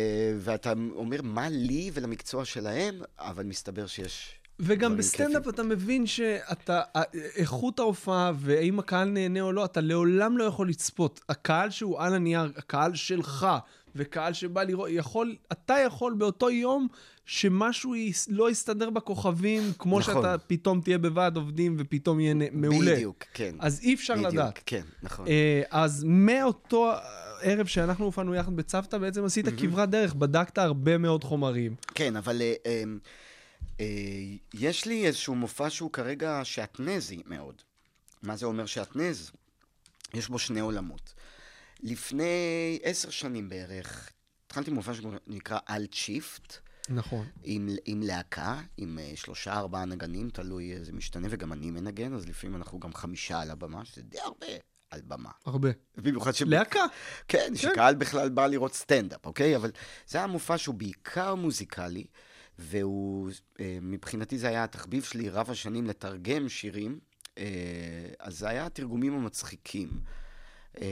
ואתה 0.41 0.73
אומר, 0.95 1.23
מה 1.23 1.49
לי 1.49 1.91
ולמקצוע 1.95 2.45
שלהם? 2.45 3.03
אבל 3.19 3.45
מסתבר 3.45 3.87
שיש 3.87 4.33
וגם 4.61 4.97
בסטנדאפ. 4.97 5.49
אתה 5.49 5.63
מבין 5.63 6.07
שאתה, 6.07 6.81
איכות 7.37 7.79
ההופעה 7.79 8.33
והאם 8.37 8.79
הקהל 8.79 9.09
נהנה 9.09 9.41
או 9.41 9.53
לא, 9.53 9.65
אתה 9.65 9.81
לעולם 9.81 10.39
לא 10.39 10.45
יכול 10.45 10.69
לצפות. 10.69 11.21
הקהל 11.29 11.71
שהוא 11.71 12.01
על 12.01 12.15
הנייר, 12.15 12.53
הקהל 12.57 12.95
שלך, 12.95 13.47
וקהל 13.97 14.33
שבא 14.33 14.63
לראות, 14.63 14.89
יכול, 14.93 15.37
אתה 15.53 15.75
יכול 15.87 16.15
באותו 16.19 16.51
יום 16.51 16.89
שמשהו 17.27 17.95
יס- 17.97 18.29
לא 18.31 18.51
יסתדר 18.51 18.91
בכוכבים, 18.91 19.63
כמו 19.79 20.01
נכון. 20.01 20.15
שאתה 20.15 20.37
פתאום 20.47 20.81
תהיה 20.81 20.99
בוועד 20.99 21.37
עובדים 21.37 21.77
ופתאום 21.79 22.21
יהיה 22.21 22.35
מעולה. 22.53 22.93
בדיוק, 22.95 23.25
כן. 23.35 23.55
אז 23.59 23.81
אי 23.83 23.95
אפשר 23.95 24.15
בדיוק, 24.15 24.33
לדעת. 24.33 24.61
כן, 24.67 24.83
נכון. 25.03 25.27
אה, 25.29 25.63
אז 25.71 26.05
מאותו 26.09 26.93
ערב 27.43 27.67
שאנחנו 27.67 28.05
הופענו 28.05 28.35
יחד 28.35 28.57
בצוותא, 28.57 28.99
בעצם 28.99 29.25
עשית 29.25 29.47
כברת 29.59 29.91
דרך, 29.91 30.15
בדקת 30.15 30.59
הרבה 30.59 30.99
מאוד 30.99 31.25
חומרים. 31.25 31.75
כן, 31.95 32.17
אבל 32.17 32.43
אה, 32.43 32.55
אה, 32.67 32.83
יש 34.55 34.87
לי 34.87 35.07
איזשהו 35.07 35.35
מופע 35.35 35.71
שהוא 35.71 35.93
כרגע 35.93 36.41
שעטנזי 36.45 37.23
מאוד. 37.27 37.63
מה 38.23 38.37
זה 38.37 38.47
אומר 38.47 38.67
שעטנז? 38.67 39.31
יש 40.15 40.29
בו 40.29 40.39
שני 40.39 40.61
עולמות. 40.61 41.15
לפני 41.83 42.79
עשר 42.83 43.11
שנים 43.11 43.49
בערך, 43.49 44.11
התחלתי 44.47 44.71
מופע 44.71 44.93
שנקרא 44.95 45.59
אלט 45.71 45.93
שיפט, 45.93 46.57
נכון. 46.89 47.27
עם, 47.43 47.69
עם 47.85 48.03
להקה, 48.03 48.61
עם 48.77 48.99
אה, 48.99 49.13
שלושה 49.15 49.53
ארבעה 49.53 49.85
נגנים, 49.85 50.31
תלוי, 50.31 50.73
אה, 50.73 50.85
זה 50.85 50.93
משתנה, 50.93 51.29
וגם 51.31 51.53
אני 51.53 51.71
מנגן, 51.71 52.15
אז 52.15 52.29
לפעמים 52.29 52.57
אנחנו 52.57 52.81
גם 52.81 52.95
חמישה 52.95 53.41
על 53.41 53.51
הבמה, 53.51 53.85
שזה 53.85 54.03
די 54.03 54.21
הרבה 54.21 54.47
על 54.91 55.01
במה. 55.05 55.31
הרבה. 55.45 55.69
במיוחד 55.97 56.33
ש... 56.33 56.43
להקה. 56.43 56.85
כן, 57.29 57.53
שקהל 57.55 57.95
בכלל 57.95 58.29
בא 58.29 58.47
לראות 58.47 58.75
סטנדאפ, 58.75 59.27
אוקיי? 59.27 59.57
אבל 59.57 59.71
זה 60.07 60.19
היה 60.19 60.27
מופע 60.27 60.59
שהוא 60.59 60.75
בעיקר 60.75 61.35
מוזיקלי, 61.35 62.05
והוא, 62.59 63.31
אה, 63.61 63.79
מבחינתי 63.83 64.39
זה 64.39 64.49
היה 64.49 64.65
התחביב 64.65 65.03
שלי 65.03 65.29
רב 65.29 65.51
השנים 65.51 65.87
לתרגם 65.87 66.49
שירים, 66.49 66.99
אה, 67.39 67.45
אז 68.19 68.39
זה 68.39 68.49
היה 68.49 68.67
התרגומים 68.67 69.15
המצחיקים. 69.15 70.01
אה, 70.81 70.87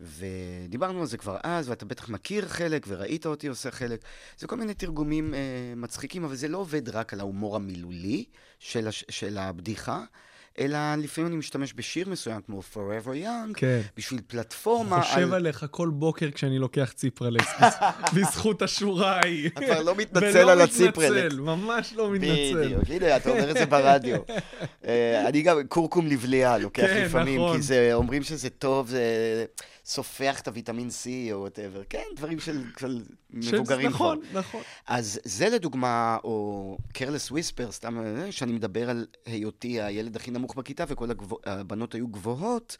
ודיברנו 0.00 1.00
על 1.00 1.06
זה 1.06 1.18
כבר 1.18 1.38
אז, 1.42 1.68
ואתה 1.68 1.84
בטח 1.84 2.08
מכיר 2.08 2.48
חלק, 2.48 2.86
וראית 2.88 3.26
אותי 3.26 3.46
עושה 3.46 3.70
חלק. 3.70 4.04
זה 4.38 4.46
כל 4.46 4.56
מיני 4.56 4.74
תרגומים 4.74 5.34
אה, 5.34 5.40
מצחיקים, 5.76 6.24
אבל 6.24 6.34
זה 6.34 6.48
לא 6.48 6.58
עובד 6.58 6.88
רק 6.88 7.12
על 7.12 7.20
ההומור 7.20 7.56
המילולי 7.56 8.24
של, 8.58 8.88
הש, 8.88 9.04
של 9.08 9.38
הבדיחה, 9.38 10.04
אלא 10.60 10.78
לפעמים 10.98 11.28
אני 11.30 11.36
משתמש 11.36 11.72
בשיר 11.76 12.08
מסוים, 12.08 12.40
כמו 12.46 12.60
Forever 12.74 13.08
Young, 13.24 13.54
כן. 13.56 13.80
בשביל 13.96 14.20
פלטפורמה 14.26 15.02
חושב 15.02 15.32
עליך 15.32 15.66
כל 15.70 15.88
בוקר 15.90 16.30
כשאני 16.30 16.58
לוקח 16.58 16.92
ציפרלקס, 16.96 17.46
בז- 17.60 17.84
בזכות 18.16 18.62
השורה 18.62 19.16
ההיא. 19.20 19.46
אתה 19.48 19.60
כבר 19.64 19.82
לא 19.82 19.94
מתנצל 19.96 20.26
ולא 20.38 20.52
על 20.52 20.62
מתנצל, 20.62 20.84
הציפרלקס. 20.84 21.34
ממש 21.34 21.92
לא 21.96 22.10
מתנצל. 22.10 22.62
בדיוק, 22.64 22.82
הנה, 22.88 23.16
אתה 23.16 23.30
אומר 23.30 23.50
את 23.50 23.56
זה 23.56 23.66
ברדיו. 23.66 24.16
אה, 24.86 25.28
אני 25.28 25.42
גם 25.42 25.56
קורקום 25.68 26.06
לבליעה 26.06 26.58
לוקח 26.58 26.82
כן, 26.82 27.04
לפעמים, 27.06 27.40
נכון. 27.40 27.56
כי 27.56 27.62
זה, 27.62 27.90
אומרים 27.94 28.22
שזה 28.22 28.50
טוב, 28.50 28.88
זה 28.88 29.44
סופח 29.84 30.40
את 30.40 30.48
הוויטמין 30.48 30.88
C 30.88 31.06
או 31.32 31.40
whatever. 31.40 31.82
כן, 31.90 32.02
דברים 32.16 32.40
של 32.40 32.62
של 32.80 33.00
מבוגרים. 33.36 33.86
נכון, 33.88 34.20
נכון. 34.32 34.62
אז 34.86 35.20
זה 35.24 35.48
לדוגמה, 35.48 36.18
או 36.24 36.78
Careless 36.92 37.30
Whisper, 37.30 37.72
סתם, 37.72 37.98
שאני 38.30 38.52
מדבר 38.52 38.90
על 38.90 39.06
היותי 39.26 39.80
הילד 39.82 40.16
הכי 40.16 40.30
נמוך 40.30 40.54
בכיתה 40.54 40.84
וכל 40.88 41.10
הגבוה- 41.10 41.38
הבנות 41.46 41.94
היו 41.94 42.08
גבוהות, 42.08 42.76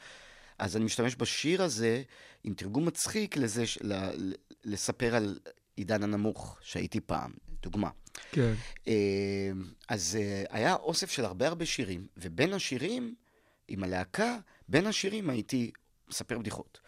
אז 0.58 0.76
אני 0.76 0.84
משתמש 0.84 1.16
בשיר 1.18 1.62
הזה 1.62 2.02
עם 2.44 2.54
תרגום 2.54 2.86
מצחיק 2.86 3.36
לזה, 3.36 3.66
ש- 3.66 3.78
ל- 3.82 3.92
ל- 4.16 4.32
לספר 4.64 5.14
על 5.14 5.38
עידן 5.76 6.02
הנמוך 6.02 6.58
שהייתי 6.62 7.00
פעם, 7.00 7.30
דוגמה. 7.62 7.90
כן. 8.32 8.52
אה, 8.88 8.92
אז 9.88 10.18
אה, 10.20 10.44
היה 10.50 10.74
אוסף 10.74 11.10
של 11.10 11.24
הרבה 11.24 11.46
הרבה 11.46 11.66
שירים, 11.66 12.06
ובין 12.16 12.52
השירים, 12.52 13.14
עם 13.68 13.84
הלהקה, 13.84 14.38
בין 14.68 14.86
השירים 14.86 15.30
הייתי 15.30 15.70
מספר 16.08 16.38
בדיחות. 16.38 16.78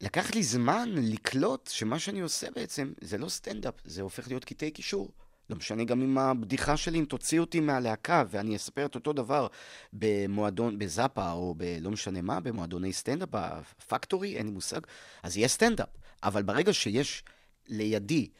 לקח 0.00 0.34
לי 0.34 0.42
זמן 0.42 0.90
לקלוט 0.96 1.70
שמה 1.72 1.98
שאני 1.98 2.20
עושה 2.20 2.50
בעצם 2.50 2.92
זה 3.00 3.18
לא 3.18 3.28
סטנדאפ, 3.28 3.74
זה 3.84 4.02
הופך 4.02 4.28
להיות 4.28 4.44
קטעי 4.44 4.70
קישור. 4.70 5.12
לא 5.50 5.56
משנה 5.56 5.84
גם 5.84 6.02
אם 6.02 6.18
הבדיחה 6.18 6.76
שלי, 6.76 6.98
אם 6.98 7.04
תוציא 7.04 7.40
אותי 7.40 7.60
מהלהקה 7.60 8.24
ואני 8.30 8.56
אספר 8.56 8.86
את 8.86 8.94
אותו 8.94 9.12
דבר 9.12 9.46
במועדון, 9.92 10.78
בזאפה 10.78 11.32
או 11.32 11.54
בלא 11.54 11.90
משנה 11.90 12.22
מה, 12.22 12.40
במועדוני 12.40 12.92
סטנדאפ, 12.92 13.28
בפקטורי, 13.32 14.36
אין 14.36 14.46
לי 14.46 14.52
מושג, 14.52 14.80
אז 15.22 15.36
יהיה 15.36 15.48
סטנדאפ. 15.48 15.88
אבל 16.22 16.42
ברגע 16.42 16.72
שיש 16.72 17.24
לידי 17.68 18.30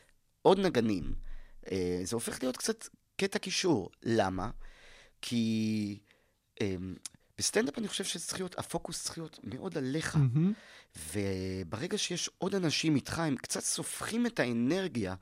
עוד 0.43 0.59
נגנים, 0.59 1.15
אה, 1.71 2.01
זה 2.03 2.17
הופך 2.17 2.43
להיות 2.43 2.57
קצת 2.57 2.89
קטע 3.17 3.39
קישור. 3.39 3.91
למה? 4.03 4.51
כי 5.23 5.99
אה, 6.61 6.77
בסטנדאפ 7.39 7.79
אני 7.79 7.89
חושב 7.89 8.05
שצריך 8.05 8.41
להיות, 8.41 8.59
הפוקוס 8.59 9.05
צריך 9.05 9.19
להיות 9.19 9.41
מאוד 9.45 9.79
עליך. 9.79 10.17
מהמם. 10.17 10.53
וברגע 11.15 11.99
שיש 11.99 12.31
עוד 12.39 12.55
אנשים 12.55 12.97
איתך, 12.97 13.19
הם 13.19 13.37
קצת 13.37 13.61
סופחים 13.61 14.27
את 14.27 14.41
האנרגיה, 14.41 15.15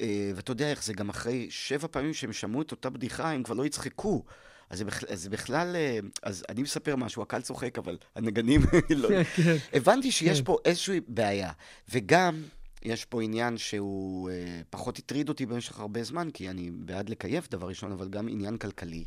אה, 0.00 0.30
ואתה 0.36 0.52
יודע 0.52 0.70
איך 0.70 0.84
זה, 0.84 0.92
גם 0.92 1.08
אחרי 1.08 1.46
שבע 1.50 1.88
פעמים 1.90 2.14
שהם 2.14 2.32
שמעו 2.32 2.62
את 2.62 2.70
אותה 2.70 2.90
בדיחה, 2.90 3.30
הם 3.30 3.42
כבר 3.42 3.54
לא 3.54 3.66
יצחקו. 3.66 4.24
אז 4.70 4.78
זה, 4.78 4.84
בכ... 4.84 5.04
אז 5.04 5.22
זה 5.22 5.30
בכלל, 5.30 5.76
אה, 5.76 5.98
אז 6.22 6.44
אני 6.48 6.62
מספר 6.62 6.96
משהו, 6.96 7.22
הקהל 7.22 7.42
צוחק, 7.42 7.78
אבל 7.78 7.98
הנגנים 8.14 8.60
לא... 8.96 9.08
כן. 9.36 9.56
הבנתי 9.72 10.12
שיש 10.12 10.38
כן. 10.38 10.44
פה 10.44 10.58
איזושהי 10.64 11.00
בעיה. 11.08 11.52
וגם, 11.88 12.42
יש 12.82 13.04
פה 13.04 13.22
עניין 13.22 13.58
שהוא 13.58 14.30
אה, 14.30 14.60
פחות 14.70 14.98
הטריד 14.98 15.28
אותי 15.28 15.46
במשך 15.46 15.78
הרבה 15.80 16.02
זמן, 16.02 16.30
כי 16.30 16.50
אני 16.50 16.70
בעד 16.70 17.08
לקייף, 17.08 17.48
דבר 17.50 17.66
ראשון, 17.66 17.92
אבל 17.92 18.08
גם 18.08 18.28
עניין 18.28 18.56
כלכלי, 18.56 19.04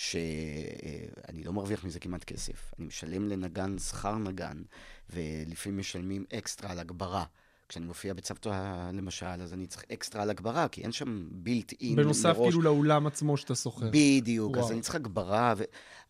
שאני 0.00 1.44
לא 1.44 1.52
מרוויח 1.52 1.84
מזה 1.84 2.00
כמעט 2.00 2.24
כסף. 2.24 2.74
אני 2.78 2.86
משלם 2.86 3.28
לנגן 3.28 3.78
שכר 3.78 4.18
נגן, 4.18 4.62
ולפעמים 5.10 5.78
משלמים 5.78 6.24
אקסטרה 6.32 6.70
על 6.70 6.78
הגברה. 6.78 7.24
כשאני 7.68 7.86
מופיע 7.86 8.14
בצוותא, 8.14 8.90
למשל, 8.92 9.26
אז 9.26 9.52
אני 9.52 9.66
צריך 9.66 9.84
אקסטרה 9.92 10.22
על 10.22 10.30
הגברה, 10.30 10.68
כי 10.68 10.82
אין 10.82 10.92
שם 10.92 11.28
בילט 11.30 11.72
אין 11.80 11.96
בנוסף 11.96 12.36
כאילו 12.42 12.62
לאולם 12.62 13.06
עצמו 13.06 13.36
שאתה 13.36 13.54
שוכר. 13.54 13.90
בדיוק, 13.92 14.56
אז 14.56 14.62
וואו. 14.62 14.72
אני 14.72 14.80
צריך 14.80 14.94
הגברה, 14.94 15.54
ו... 15.56 15.64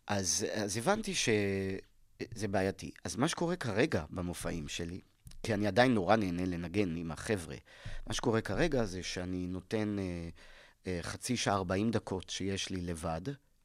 אז, 0.07 0.45
אז 0.53 0.77
הבנתי 0.77 1.13
שזה 1.15 2.47
בעייתי. 2.47 2.91
אז 3.03 3.15
מה 3.15 3.27
שקורה 3.27 3.55
כרגע 3.55 4.03
במופעים 4.09 4.67
שלי, 4.67 5.01
כי 5.43 5.53
אני 5.53 5.67
עדיין 5.67 5.93
נורא 5.93 6.15
נהנה 6.15 6.45
לנגן 6.45 6.95
עם 6.95 7.11
החבר'ה, 7.11 7.55
מה 8.07 8.13
שקורה 8.13 8.41
כרגע 8.41 8.85
זה 8.85 9.03
שאני 9.03 9.47
נותן 9.47 9.95
אה, 9.99 10.29
אה, 10.87 10.99
חצי 11.01 11.37
שעה, 11.37 11.55
40 11.55 11.91
דקות 11.91 12.29
שיש 12.29 12.69
לי 12.69 12.81
לבד, 12.81 13.21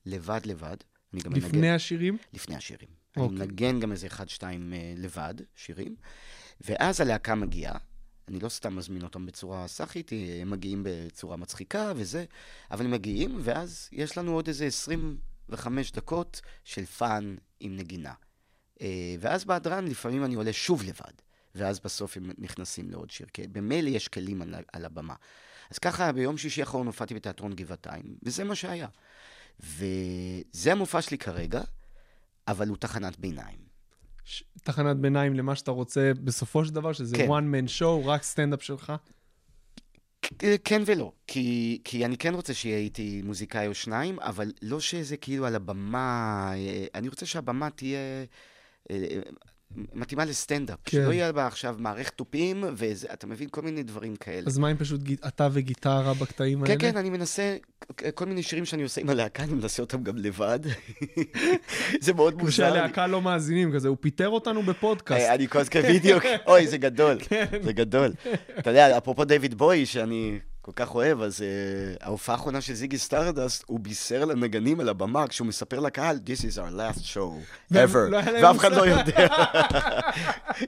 לבד 0.06 0.40
לבד. 0.44 0.76
אני 1.14 1.20
גם 1.22 1.32
מנגן. 1.32 1.46
לפני 1.46 1.70
השירים? 1.70 2.18
לפני 2.32 2.56
השירים. 2.56 2.88
אוקיי. 3.16 3.36
אני 3.36 3.46
מנגן 3.46 3.80
גם 3.80 3.92
איזה 3.92 4.06
אחד, 4.06 4.28
שתיים 4.28 4.72
אה, 4.72 4.94
לבד, 4.96 5.34
שירים, 5.54 5.96
ואז 6.60 7.00
הלהקה 7.00 7.34
מגיעה. 7.34 7.78
אני 8.28 8.40
לא 8.40 8.48
סתם 8.48 8.76
מזמין 8.76 9.02
אותם 9.02 9.26
בצורה 9.26 9.68
סאחית, 9.68 10.12
אה, 10.12 10.38
הם 10.42 10.50
מגיעים 10.50 10.82
בצורה 10.86 11.36
מצחיקה 11.36 11.92
וזה, 11.96 12.24
אבל 12.70 12.84
הם 12.84 12.90
מגיעים, 12.90 13.38
ואז 13.42 13.88
יש 13.92 14.18
לנו 14.18 14.32
עוד 14.32 14.48
איזה 14.48 14.66
25 14.66 15.92
דקות 15.92 16.40
של 16.64 16.84
fun 16.84 17.36
עם 17.60 17.76
נגינה. 17.76 18.12
אה, 18.80 19.14
ואז 19.20 19.44
בהדרן 19.44 19.84
לפעמים 19.84 20.24
אני 20.24 20.34
עולה 20.34 20.52
שוב 20.52 20.82
לבד, 20.82 21.12
ואז 21.54 21.80
בסוף 21.80 22.16
הם 22.16 22.30
נכנסים 22.38 22.90
לעוד 22.90 23.10
שיר, 23.10 23.26
כי 23.32 23.46
במילא 23.46 23.88
יש 23.88 24.08
כלים 24.08 24.42
על, 24.42 24.54
על 24.72 24.84
הבמה. 24.84 25.14
אז 25.70 25.78
ככה, 25.78 26.12
ביום 26.12 26.38
שישי 26.38 26.60
האחרון 26.60 26.86
הופעתי 26.86 27.14
בתיאטרון 27.14 27.52
גבעתיים, 27.52 28.16
וזה 28.22 28.44
מה 28.44 28.54
שהיה. 28.54 28.88
וזה 29.60 30.72
המופע 30.72 31.02
שלי 31.02 31.18
כרגע, 31.18 31.62
אבל 32.48 32.68
הוא 32.68 32.76
תחנת 32.76 33.18
ביניים. 33.18 33.58
ש- 34.24 34.44
תחנת 34.62 34.96
ביניים 34.96 35.34
למה 35.34 35.56
שאתה 35.56 35.70
רוצה 35.70 36.12
בסופו 36.24 36.64
של 36.64 36.74
דבר, 36.74 36.92
שזה 36.92 37.16
כן. 37.16 37.28
one 37.28 37.44
man 37.54 37.80
show, 37.80 38.06
רק 38.08 38.22
סטנדאפ 38.22 38.62
שלך? 38.62 38.92
כ- 40.22 40.44
כן 40.64 40.82
ולא, 40.86 41.12
כי, 41.26 41.80
כי 41.84 42.04
אני 42.04 42.16
כן 42.16 42.34
רוצה 42.34 42.54
שיהיה 42.54 42.78
איתי 42.78 43.22
מוזיקאי 43.24 43.66
או 43.66 43.74
שניים, 43.74 44.20
אבל 44.20 44.52
לא 44.62 44.80
שזה 44.80 45.16
כאילו 45.16 45.46
על 45.46 45.54
הבמה, 45.54 46.50
אה, 46.54 46.86
אני 46.94 47.08
רוצה 47.08 47.26
שהבמה 47.26 47.70
תהיה 47.70 47.98
אה, 47.98 48.24
אה, 48.90 49.20
מתאימה 49.94 50.24
לסטנדאפ. 50.24 50.78
כן. 50.84 50.90
שלא 50.90 51.12
יהיה 51.12 51.32
בה 51.32 51.46
עכשיו 51.46 51.76
מערכת 51.78 52.14
תופים, 52.14 52.64
ואתה 52.76 53.26
מבין 53.26 53.48
כל 53.50 53.62
מיני 53.62 53.82
דברים 53.82 54.16
כאלה. 54.16 54.46
אז 54.46 54.58
מה 54.58 54.70
אם 54.70 54.76
פשוט 54.76 55.00
אתה 55.28 55.48
וגיטרה 55.52 56.14
בקטעים 56.14 56.62
האלה? 56.62 56.76
כן, 56.76 56.92
כן, 56.92 56.96
אני 56.96 57.10
מנסה, 57.10 57.56
כל 58.14 58.26
מיני 58.26 58.42
שירים 58.42 58.64
שאני 58.64 58.82
עושה 58.82 59.00
עם 59.00 59.10
הלהקה, 59.10 59.42
אני 59.42 59.54
מנסה 59.54 59.82
אותם 59.82 60.02
גם 60.02 60.16
לבד. 60.16 60.60
זה 62.00 62.12
מאוד 62.12 62.34
מוזר. 62.34 62.46
לי. 62.46 62.52
שהלהקה 62.52 63.06
לא 63.06 63.22
מאזינים 63.22 63.72
כזה, 63.72 63.88
הוא 63.88 63.96
פיטר 64.00 64.28
אותנו 64.28 64.62
בפודקאסט. 64.62 65.20
אה, 65.20 65.34
אני 65.34 65.48
כל 65.48 65.58
הזמן, 65.58 65.82
בדיוק, 65.82 66.22
אוי, 66.48 66.66
זה 66.66 66.78
גדול, 66.78 67.18
כן. 67.20 67.46
זה 67.62 67.72
גדול. 67.72 68.12
אתה 68.58 68.70
יודע, 68.70 68.98
אפרופו 68.98 69.24
דיוויד 69.24 69.54
בוי, 69.54 69.86
שאני 69.86 70.38
כל 70.66 70.72
כך 70.76 70.94
אוהב, 70.94 71.22
אז 71.22 71.40
אה, 71.40 72.04
ההופעה 72.04 72.36
האחרונה 72.36 72.60
של 72.60 72.74
זיגי 72.74 72.98
סטרדסט, 72.98 73.64
הוא 73.66 73.80
בישר 73.80 74.24
לנגנים 74.24 74.80
על 74.80 74.88
הבמה 74.88 75.26
כשהוא 75.26 75.46
מספר 75.46 75.80
לקהל, 75.80 76.18
This 76.26 76.40
is 76.40 76.58
our 76.58 76.76
last 76.76 77.00
show 77.14 77.72
ever, 77.72 78.10
לא 78.10 78.16
היה 78.16 78.32
להם 78.32 78.44
ואף 78.44 78.58
אחד 78.58 78.72
לא. 78.72 78.86
יודע. 78.86 79.26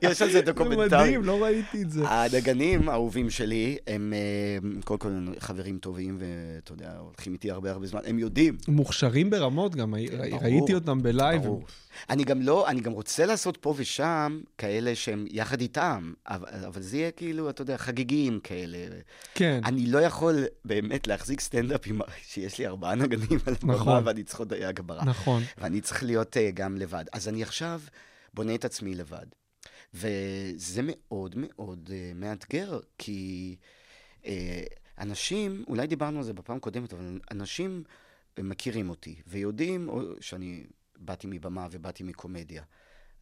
יש 0.02 0.22
על 0.22 0.28
זה 0.28 0.32
זה 0.32 0.42
דוקומנטרי. 0.42 0.86
מדהים, 0.86 1.24
לא 1.24 1.42
ראיתי 1.42 1.82
את 1.82 1.90
זה. 1.90 2.08
הנגנים 2.08 2.88
האהובים 2.88 3.30
שלי, 3.30 3.76
הם 3.86 4.12
אה, 4.16 4.80
קודם 4.84 4.98
כל 4.98 5.08
חברים 5.38 5.78
טובים, 5.78 6.18
ואתה 6.20 6.72
יודע, 6.72 6.92
הולכים 6.98 7.32
איתי 7.32 7.50
הרבה 7.50 7.70
הרבה 7.70 7.86
זמן, 7.86 8.00
הם 8.06 8.18
יודעים. 8.18 8.56
מוכשרים 8.68 9.30
ברמות 9.30 9.74
גם, 9.74 9.94
ראיתי 10.40 10.74
אותם 10.74 11.02
בלייב. 11.02 11.42
אני 12.10 12.24
גם 12.24 12.42
לא, 12.42 12.68
אני 12.68 12.80
גם 12.80 12.92
רוצה 12.92 13.26
לעשות 13.26 13.56
פה 13.56 13.74
ושם 13.76 14.40
כאלה 14.58 14.94
שהם 14.94 15.26
יחד 15.30 15.60
איתם, 15.60 16.12
אבל, 16.28 16.48
אבל 16.66 16.82
זה 16.82 16.96
יהיה 16.96 17.10
כאילו, 17.10 17.50
אתה 17.50 17.62
יודע, 17.62 17.76
חגיגיים 17.76 18.40
כאלה. 18.42 18.78
כן, 19.34 19.60
אני 19.64 19.86
לא 19.88 19.98
יכול 19.98 20.44
באמת 20.64 21.06
להחזיק 21.06 21.40
סטנדאפ 21.40 21.80
עם 21.86 22.00
שיש 22.22 22.58
לי 22.58 22.66
ארבעה 22.66 22.94
נגנים 22.94 23.38
על 23.46 23.54
הבמה, 23.54 23.74
נכון. 23.74 24.06
ואני 24.06 24.24
צריך 24.24 24.38
עוד 24.38 24.52
הגברה. 24.52 25.04
נכון. 25.04 25.42
ואני 25.58 25.80
צריך 25.80 26.02
להיות 26.02 26.36
אה, 26.36 26.40
גם 26.54 26.76
לבד. 26.76 27.04
אז 27.12 27.28
אני 27.28 27.42
עכשיו 27.42 27.80
בונה 28.34 28.54
את 28.54 28.64
עצמי 28.64 28.94
לבד. 28.94 29.26
וזה 29.94 30.80
מאוד 30.84 31.34
מאוד 31.36 31.88
uh, 31.88 32.14
מאתגר, 32.14 32.80
כי 32.98 33.56
uh, 34.22 34.26
אנשים, 34.98 35.64
אולי 35.68 35.86
דיברנו 35.86 36.18
על 36.18 36.24
זה 36.24 36.32
בפעם 36.32 36.56
הקודמת, 36.56 36.92
אבל 36.92 37.20
אנשים 37.30 37.84
מכירים 38.38 38.90
אותי 38.90 39.22
ויודעים 39.26 39.90
שאני 40.20 40.64
באתי 40.98 41.26
מבמה 41.30 41.66
ובאתי 41.70 42.02
מקומדיה. 42.02 42.62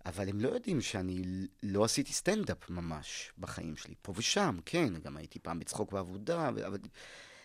אבל 0.07 0.29
הם 0.29 0.41
לא 0.41 0.49
יודעים 0.49 0.81
שאני 0.81 1.23
לא 1.63 1.85
עשיתי 1.85 2.13
סטנדאפ 2.13 2.71
ממש 2.71 3.33
בחיים 3.39 3.77
שלי. 3.77 3.95
פה 4.03 4.13
ושם, 4.17 4.59
כן, 4.67 4.99
גם 5.03 5.17
הייתי 5.17 5.39
פעם 5.39 5.59
בצחוק 5.59 5.93
ועבודה, 5.93 6.51
ו- 6.55 6.67
אבל, 6.67 6.79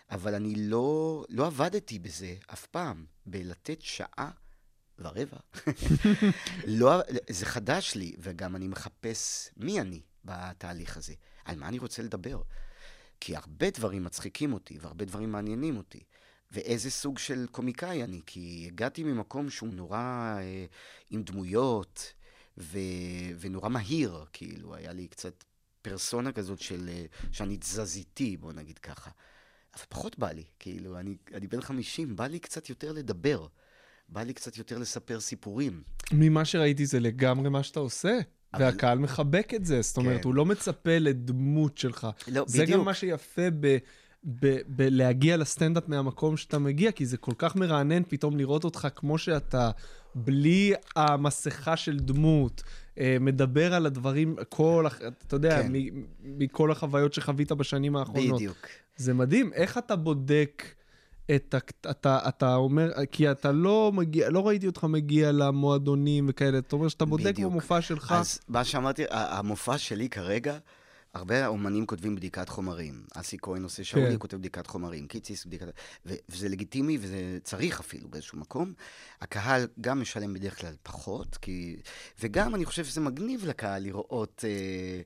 אבל 0.09 0.35
אני 0.35 0.55
לא, 0.55 1.25
לא 1.29 1.45
עבדתי 1.45 1.99
בזה 1.99 2.35
אף 2.53 2.65
פעם, 2.65 3.05
בלתת 3.25 3.81
שעה 3.81 4.31
ורבע. 4.99 5.37
לא, 6.81 7.01
זה 7.29 7.45
חדש 7.45 7.95
לי, 7.95 8.15
וגם 8.19 8.55
אני 8.55 8.67
מחפש 8.67 9.49
מי 9.57 9.81
אני 9.81 10.01
בתהליך 10.25 10.97
הזה. 10.97 11.13
על 11.45 11.55
מה 11.55 11.67
אני 11.67 11.79
רוצה 11.79 12.03
לדבר. 12.03 12.41
כי 13.19 13.35
הרבה 13.35 13.69
דברים 13.69 14.03
מצחיקים 14.03 14.53
אותי, 14.53 14.77
והרבה 14.81 15.05
דברים 15.05 15.31
מעניינים 15.31 15.77
אותי. 15.77 16.03
ואיזה 16.51 16.91
סוג 16.91 17.17
של 17.17 17.47
קומיקאי 17.51 18.03
אני, 18.03 18.21
כי 18.25 18.63
הגעתי 18.67 19.03
ממקום 19.03 19.49
שהוא 19.49 19.73
נורא 19.73 19.97
אה, 20.39 20.65
עם 21.09 21.23
דמויות, 21.23 22.13
ו, 22.57 22.77
ונורא 23.39 23.69
מהיר, 23.69 24.25
כאילו, 24.33 24.75
היה 24.75 24.93
לי 24.93 25.07
קצת 25.07 25.43
פרסונה 25.81 26.31
כזאת 26.31 26.59
של, 26.59 26.89
אה, 26.89 27.05
שאני 27.31 27.57
תזזיתי, 27.57 28.37
בוא 28.37 28.53
נגיד 28.53 28.77
ככה. 28.79 29.11
אבל 29.75 29.83
פחות 29.89 30.19
בא 30.19 30.31
לי, 30.31 30.43
כאילו, 30.59 30.99
אני, 30.99 31.15
אני 31.33 31.47
בן 31.47 31.61
50, 31.61 32.15
בא 32.15 32.27
לי 32.27 32.39
קצת 32.39 32.69
יותר 32.69 32.91
לדבר. 32.91 33.47
בא 34.09 34.23
לי 34.23 34.33
קצת 34.33 34.57
יותר 34.57 34.77
לספר 34.77 35.19
סיפורים. 35.19 35.83
ממה 36.11 36.45
שראיתי 36.45 36.85
זה 36.85 36.99
לגמרי 36.99 37.49
מה 37.49 37.63
שאתה 37.63 37.79
עושה. 37.79 38.19
אבל- 38.53 38.63
והקהל 38.63 38.97
מחבק 38.99 39.51
את 39.55 39.65
זה, 39.65 39.81
זאת 39.81 39.97
אומרת, 39.97 40.21
כן. 40.21 40.27
הוא 40.27 40.35
לא 40.35 40.45
מצפה 40.45 40.97
לדמות 40.97 41.77
שלך. 41.77 42.07
לא, 42.27 42.45
זה 42.47 42.63
בדיוק. 42.63 42.79
גם 42.79 42.85
מה 42.85 42.93
שיפה 42.93 43.41
ב... 43.59 43.77
ב- 44.39 44.61
בלהגיע 44.67 45.37
לסטנדאפ 45.37 45.83
מהמקום 45.87 46.37
שאתה 46.37 46.59
מגיע, 46.59 46.91
כי 46.91 47.05
זה 47.05 47.17
כל 47.17 47.31
כך 47.37 47.55
מרענן 47.55 48.03
פתאום 48.07 48.37
לראות 48.37 48.63
אותך 48.63 48.87
כמו 48.95 49.17
שאתה, 49.17 49.71
בלי 50.15 50.73
המסכה 50.95 51.77
של 51.77 51.99
דמות, 51.99 52.63
אה, 52.97 53.17
מדבר 53.19 53.73
על 53.73 53.85
הדברים, 53.85 54.35
כל, 54.49 54.85
אתה 55.27 55.35
יודע, 55.35 55.61
כן. 55.63 55.71
מ- 55.71 56.03
מכל 56.23 56.71
החוויות 56.71 57.13
שחווית 57.13 57.51
בשנים 57.51 57.95
האחרונות. 57.95 58.35
בדיוק. 58.35 58.57
זה 58.97 59.13
מדהים, 59.13 59.53
איך 59.53 59.77
אתה 59.77 59.95
בודק 59.95 60.63
את. 61.35 61.55
אתה, 61.89 62.19
אתה 62.27 62.55
אומר, 62.55 62.91
כי 63.11 63.31
אתה 63.31 63.51
לא 63.51 63.91
מגיע, 63.93 64.29
לא 64.29 64.47
ראיתי 64.47 64.67
אותך 64.67 64.83
מגיע 64.83 65.31
למועדונים 65.31 66.25
וכאלה, 66.29 66.57
אתה 66.57 66.75
אומר 66.75 66.87
שאתה 66.87 67.05
בודק 67.05 67.25
בדיוק. 67.25 67.51
במופע 67.51 67.81
שלך. 67.81 68.11
אז 68.17 68.39
מה 68.47 68.63
שאמרתי, 68.63 69.03
המופע 69.09 69.77
שלי 69.77 70.09
כרגע, 70.09 70.57
הרבה 71.13 71.47
אומנים 71.47 71.85
כותבים 71.85 72.15
בדיקת 72.15 72.49
חומרים. 72.49 73.05
אסי 73.15 73.37
כהן 73.41 73.63
עושה 73.63 73.83
שאולי 73.83 74.11
כן. 74.11 74.15
כותב 74.19 74.37
בדיקת 74.37 74.67
חומרים, 74.67 75.07
קיציס 75.07 75.45
בדיקת... 75.45 75.67
ו- 76.05 76.15
וזה 76.29 76.49
לגיטימי 76.49 76.97
וזה 77.01 77.37
צריך 77.43 77.79
אפילו 77.79 78.09
באיזשהו 78.09 78.37
מקום. 78.37 78.73
הקהל 79.21 79.67
גם 79.81 80.01
משלם 80.01 80.33
בדרך 80.33 80.59
כלל 80.59 80.73
פחות, 80.83 81.37
כי... 81.37 81.75
וגם 82.19 82.55
אני 82.55 82.65
חושב 82.65 82.85
שזה 82.85 83.01
מגניב 83.01 83.45
לקהל 83.45 83.83
לראות... 83.83 84.45
אה, 84.47 85.01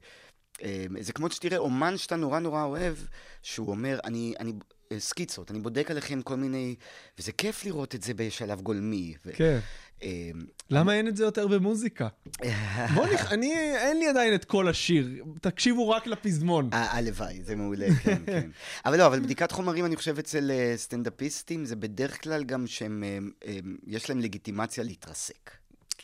אה, 0.63 0.85
זה 0.99 1.13
כמו 1.13 1.31
שתראה 1.31 1.57
אומן 1.57 1.97
שאתה 1.97 2.15
נורא 2.15 2.39
נורא 2.39 2.63
אוהב, 2.63 2.97
שהוא 3.41 3.69
אומר, 3.69 3.99
אני, 4.03 4.33
אני, 4.39 4.53
סקיצות, 4.97 5.51
אני 5.51 5.59
בודק 5.59 5.91
עליכם 5.91 6.21
כל 6.21 6.35
מיני, 6.35 6.75
וזה 7.19 7.31
כיף 7.31 7.65
לראות 7.65 7.95
את 7.95 8.03
זה 8.03 8.13
בשלב 8.13 8.61
גולמי. 8.61 9.15
ו, 9.25 9.31
כן. 9.33 9.59
אה, 10.03 10.29
למה 10.69 10.93
אין 10.93 11.07
את 11.07 11.17
זה 11.17 11.23
יותר 11.23 11.47
במוזיקה? 11.47 12.07
בוא 12.95 13.07
נח... 13.07 13.31
אני, 13.31 13.53
אין 13.75 13.99
לי 13.99 14.07
עדיין 14.07 14.35
את 14.35 14.45
כל 14.45 14.67
השיר, 14.67 15.23
תקשיבו 15.41 15.89
רק 15.89 16.07
לפזמון. 16.07 16.69
אה, 16.73 16.97
הלוואי, 16.97 17.43
זה 17.43 17.55
מעולה, 17.55 17.87
כן, 18.03 18.21
כן. 18.25 18.49
אבל 18.85 18.97
לא, 18.97 19.07
אבל 19.07 19.19
בדיקת 19.19 19.51
חומרים, 19.51 19.85
אני 19.85 19.95
חושב, 19.95 20.19
אצל 20.19 20.51
אה, 20.51 20.73
סטנדאפיסטים, 20.77 21.65
זה 21.65 21.75
בדרך 21.75 22.23
כלל 22.23 22.43
גם 22.43 22.67
שהם, 22.67 23.03
אה, 23.03 23.17
אה, 23.47 23.59
יש 23.87 24.09
להם 24.09 24.19
לגיטימציה 24.19 24.83
להתרסק. 24.83 25.51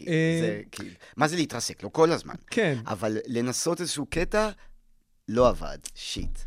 אה. 0.07 0.37
זה, 0.41 0.61
כי, 0.71 0.83
מה 1.17 1.27
זה 1.27 1.35
להתרסק? 1.35 1.83
לא 1.83 1.89
כל 1.93 2.11
הזמן. 2.11 2.35
כן. 2.47 2.77
אבל 2.85 3.17
לנסות 3.27 3.81
איזשהו 3.81 4.05
קטע, 4.05 4.49
לא 5.27 5.49
עבד, 5.49 5.77
שיט. 5.95 6.39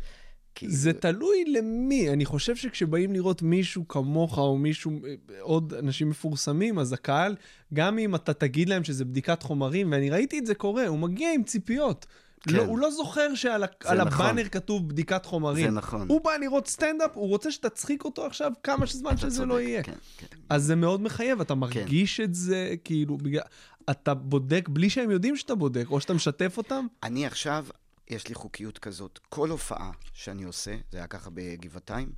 כי 0.55 0.69
זה 0.69 0.93
תלוי 0.93 1.45
למי. 1.47 2.09
אני 2.09 2.25
חושב 2.25 2.55
שכשבאים 2.55 3.13
לראות 3.13 3.41
מישהו 3.41 3.87
כמוך 3.87 4.37
או 4.37 4.57
מישהו, 4.57 4.91
אה, 4.91 5.13
עוד 5.41 5.73
אנשים 5.73 6.09
מפורסמים, 6.09 6.79
אז 6.79 6.93
הקהל, 6.93 7.35
גם 7.73 7.97
אם 7.97 8.15
אתה 8.15 8.33
תגיד 8.33 8.69
להם 8.69 8.83
שזה 8.83 9.05
בדיקת 9.05 9.43
חומרים, 9.43 9.91
ואני 9.91 10.09
ראיתי 10.09 10.39
את 10.39 10.45
זה 10.45 10.55
קורה, 10.55 10.87
הוא 10.87 10.99
מגיע 10.99 11.33
עם 11.33 11.43
ציפיות. 11.43 12.05
כן. 12.41 12.55
לא, 12.55 12.63
הוא 12.63 12.79
לא 12.79 12.91
זוכר 12.91 13.35
שעל 13.35 13.63
נכון. 13.63 13.99
הבאנר 13.99 14.49
כתוב 14.49 14.89
בדיקת 14.89 15.25
חומרים. 15.25 15.65
זה 15.65 15.71
נכון. 15.71 16.07
הוא 16.09 16.21
בא 16.21 16.31
לראות 16.37 16.67
סטנדאפ, 16.67 17.11
הוא 17.13 17.27
רוצה 17.27 17.51
שתצחיק 17.51 18.05
אותו 18.05 18.25
עכשיו 18.25 18.51
כמה 18.63 18.85
זמן 18.85 19.11
אתה 19.11 19.17
שזה 19.17 19.37
צודק, 19.37 19.49
לא 19.49 19.61
יהיה. 19.61 19.83
כן, 19.83 19.93
כן. 20.17 20.27
אז 20.49 20.63
זה 20.63 20.75
מאוד 20.75 21.01
מחייב, 21.01 21.41
אתה 21.41 21.55
מרגיש 21.55 22.19
את 22.19 22.35
זה, 22.35 22.75
כאילו, 22.83 23.17
בגלל... 23.17 23.41
אתה 23.89 24.13
בודק 24.13 24.69
בלי 24.69 24.89
שהם 24.89 25.11
יודעים 25.11 25.35
שאתה 25.35 25.55
בודק, 25.55 25.85
או 25.89 26.01
שאתה 26.01 26.13
משתף 26.13 26.57
אותם? 26.57 26.87
אני 27.03 27.25
עכשיו, 27.25 27.65
יש 28.07 28.27
לי 28.27 28.35
חוקיות 28.35 28.77
כזאת. 28.77 29.19
כל 29.29 29.49
הופעה 29.49 29.91
שאני 30.13 30.43
עושה, 30.43 30.77
זה 30.91 30.97
היה 30.97 31.07
ככה 31.07 31.29
בגבעתיים, 31.33 32.11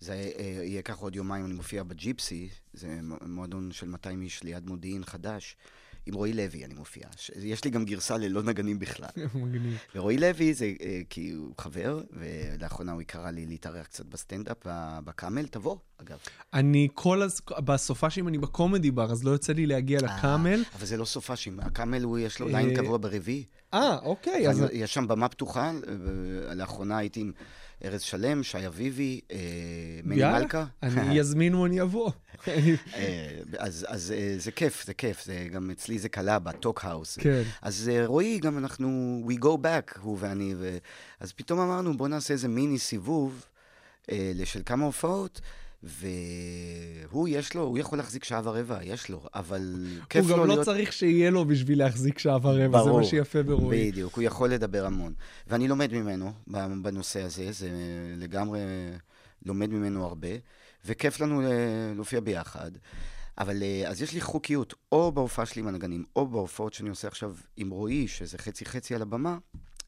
זה 0.00 0.12
אה, 0.12 0.60
יהיה 0.64 0.82
ככה 0.82 1.00
עוד 1.00 1.16
יומיים, 1.16 1.44
אני 1.44 1.54
מופיע 1.54 1.82
בג'יפסי, 1.82 2.48
זה 2.72 3.00
מועדון 3.26 3.72
של 3.72 3.88
200 3.88 4.22
איש 4.22 4.42
ליד 4.42 4.66
מודיעין 4.66 5.04
חדש. 5.04 5.56
עם 6.10 6.14
רועי 6.14 6.32
לוי 6.32 6.64
אני 6.64 6.74
מופיע. 6.74 7.06
יש 7.36 7.64
לי 7.64 7.70
גם 7.70 7.84
גרסה 7.84 8.16
ללא 8.16 8.42
נגנים 8.42 8.78
בכלל. 8.78 9.08
מגניב. 9.34 9.78
ורועי 9.94 10.18
לוי 10.18 10.54
זה 10.54 10.72
אה, 10.82 11.00
כי 11.10 11.30
הוא 11.30 11.54
חבר, 11.58 12.00
ולאחרונה 12.10 12.92
הוא 12.92 13.02
קרא 13.06 13.30
לי 13.30 13.46
להתארח 13.46 13.86
קצת 13.86 14.06
בסטנדאפ 14.06 14.56
בקאמל, 15.04 15.46
תבוא, 15.46 15.76
אגב. 15.96 16.18
אני 16.54 16.88
כל 16.94 17.22
הז... 17.22 17.40
בסופ"שים 17.64 18.28
אני 18.28 18.38
בקומדי 18.38 18.90
בר, 18.90 19.12
אז 19.12 19.24
לא 19.24 19.30
יוצא 19.30 19.52
לי 19.52 19.66
להגיע 19.66 19.98
לקאמל. 20.02 20.62
אה, 20.64 20.76
אבל 20.78 20.86
זה 20.86 20.96
לא 20.96 21.04
סופ"שים, 21.04 21.60
הקאמל 21.60 22.02
הוא, 22.02 22.18
יש 22.18 22.40
לו 22.40 22.46
אה, 22.46 22.52
ליין 22.52 22.76
קבוע 22.76 22.98
ברביעי. 22.98 23.44
אה, 23.74 23.98
אוקיי, 23.98 24.46
יש 24.72 24.94
שם 24.94 25.08
במה 25.08 25.28
פתוחה, 25.28 25.72
לאחרונה 26.54 26.98
הייתי 26.98 27.20
עם 27.20 27.32
ארז 27.84 28.02
שלם, 28.02 28.42
שי 28.42 28.66
אביבי, 28.66 29.20
אה, 29.32 29.38
מני 30.04 30.22
מלכה. 30.32 30.64
אני 30.82 31.14
יזמין 31.18 31.54
ואני 31.54 31.82
אבוא. 31.82 32.10
אה, 32.48 33.38
אז, 33.58 34.14
אה, 34.16 34.34
זה 34.38 34.50
כיף, 34.50 34.84
זה 34.86 34.94
כיף, 34.94 35.24
זה 35.24 35.48
גם 35.52 35.70
אצלי 35.70 35.98
זה 35.98 36.08
קלה 36.08 36.38
בטוק 36.38 36.84
האוס. 36.84 37.18
כן. 37.18 37.42
אז 37.62 37.90
רועי, 38.06 38.38
גם 38.38 38.58
אנחנו, 38.58 39.20
we 39.28 39.42
go 39.42 39.56
back, 39.62 39.98
הוא 40.00 40.16
ואני. 40.20 40.54
אז 41.20 41.32
פתאום 41.32 41.60
אמרנו, 41.60 41.96
בוא 41.96 42.08
נעשה 42.08 42.34
איזה 42.34 42.48
מיני 42.48 42.78
סיבוב 42.78 43.46
של 44.44 44.62
כמה 44.66 44.84
הופעות, 44.84 45.40
והוא, 45.82 47.28
יש 47.28 47.54
לו, 47.54 47.62
הוא 47.62 47.78
יכול 47.78 47.98
להחזיק 47.98 48.24
שעה 48.24 48.40
ורבע, 48.44 48.78
יש 48.84 49.08
לו, 49.08 49.22
אבל 49.34 49.86
כיף 50.08 50.24
הוא 50.24 50.30
לו 50.30 50.36
גם 50.36 50.48
לא 50.48 50.54
להיות... 50.54 50.64
צריך 50.64 50.92
שיהיה 50.92 51.30
לו 51.30 51.44
בשביל 51.44 51.78
להחזיק 51.78 52.18
שעה 52.18 52.38
ורבע, 52.42 52.84
זה 52.84 52.90
מה 52.92 53.04
שיפה 53.04 53.42
ברועי. 53.42 53.90
בדיוק, 53.90 54.16
הוא 54.16 54.22
יכול 54.22 54.48
לדבר 54.48 54.86
המון. 54.86 55.14
ואני 55.46 55.68
לומד 55.68 55.92
ממנו 55.92 56.32
בנושא 56.82 57.22
הזה, 57.22 57.52
זה 57.52 57.70
לגמרי 58.16 58.60
לומד 59.46 59.70
ממנו 59.70 60.04
הרבה, 60.04 60.28
וכיף 60.86 61.20
לנו 61.20 61.42
אה, 61.42 61.92
להופיע 61.94 62.20
ביחד. 62.20 62.70
אבל 63.38 63.62
אה, 63.62 63.88
אז 63.88 64.02
יש 64.02 64.14
לי 64.14 64.20
חוקיות, 64.20 64.74
או 64.92 65.12
בהופעה 65.12 65.46
שלי 65.46 65.62
עם 65.62 65.68
הנגנים, 65.68 66.04
או 66.16 66.26
בהופעות 66.26 66.72
שאני 66.72 66.88
עושה 66.88 67.08
עכשיו 67.08 67.34
עם 67.56 67.70
רועי, 67.70 68.08
שזה 68.08 68.38
חצי-חצי 68.38 68.94
על 68.94 69.02
הבמה, 69.02 69.38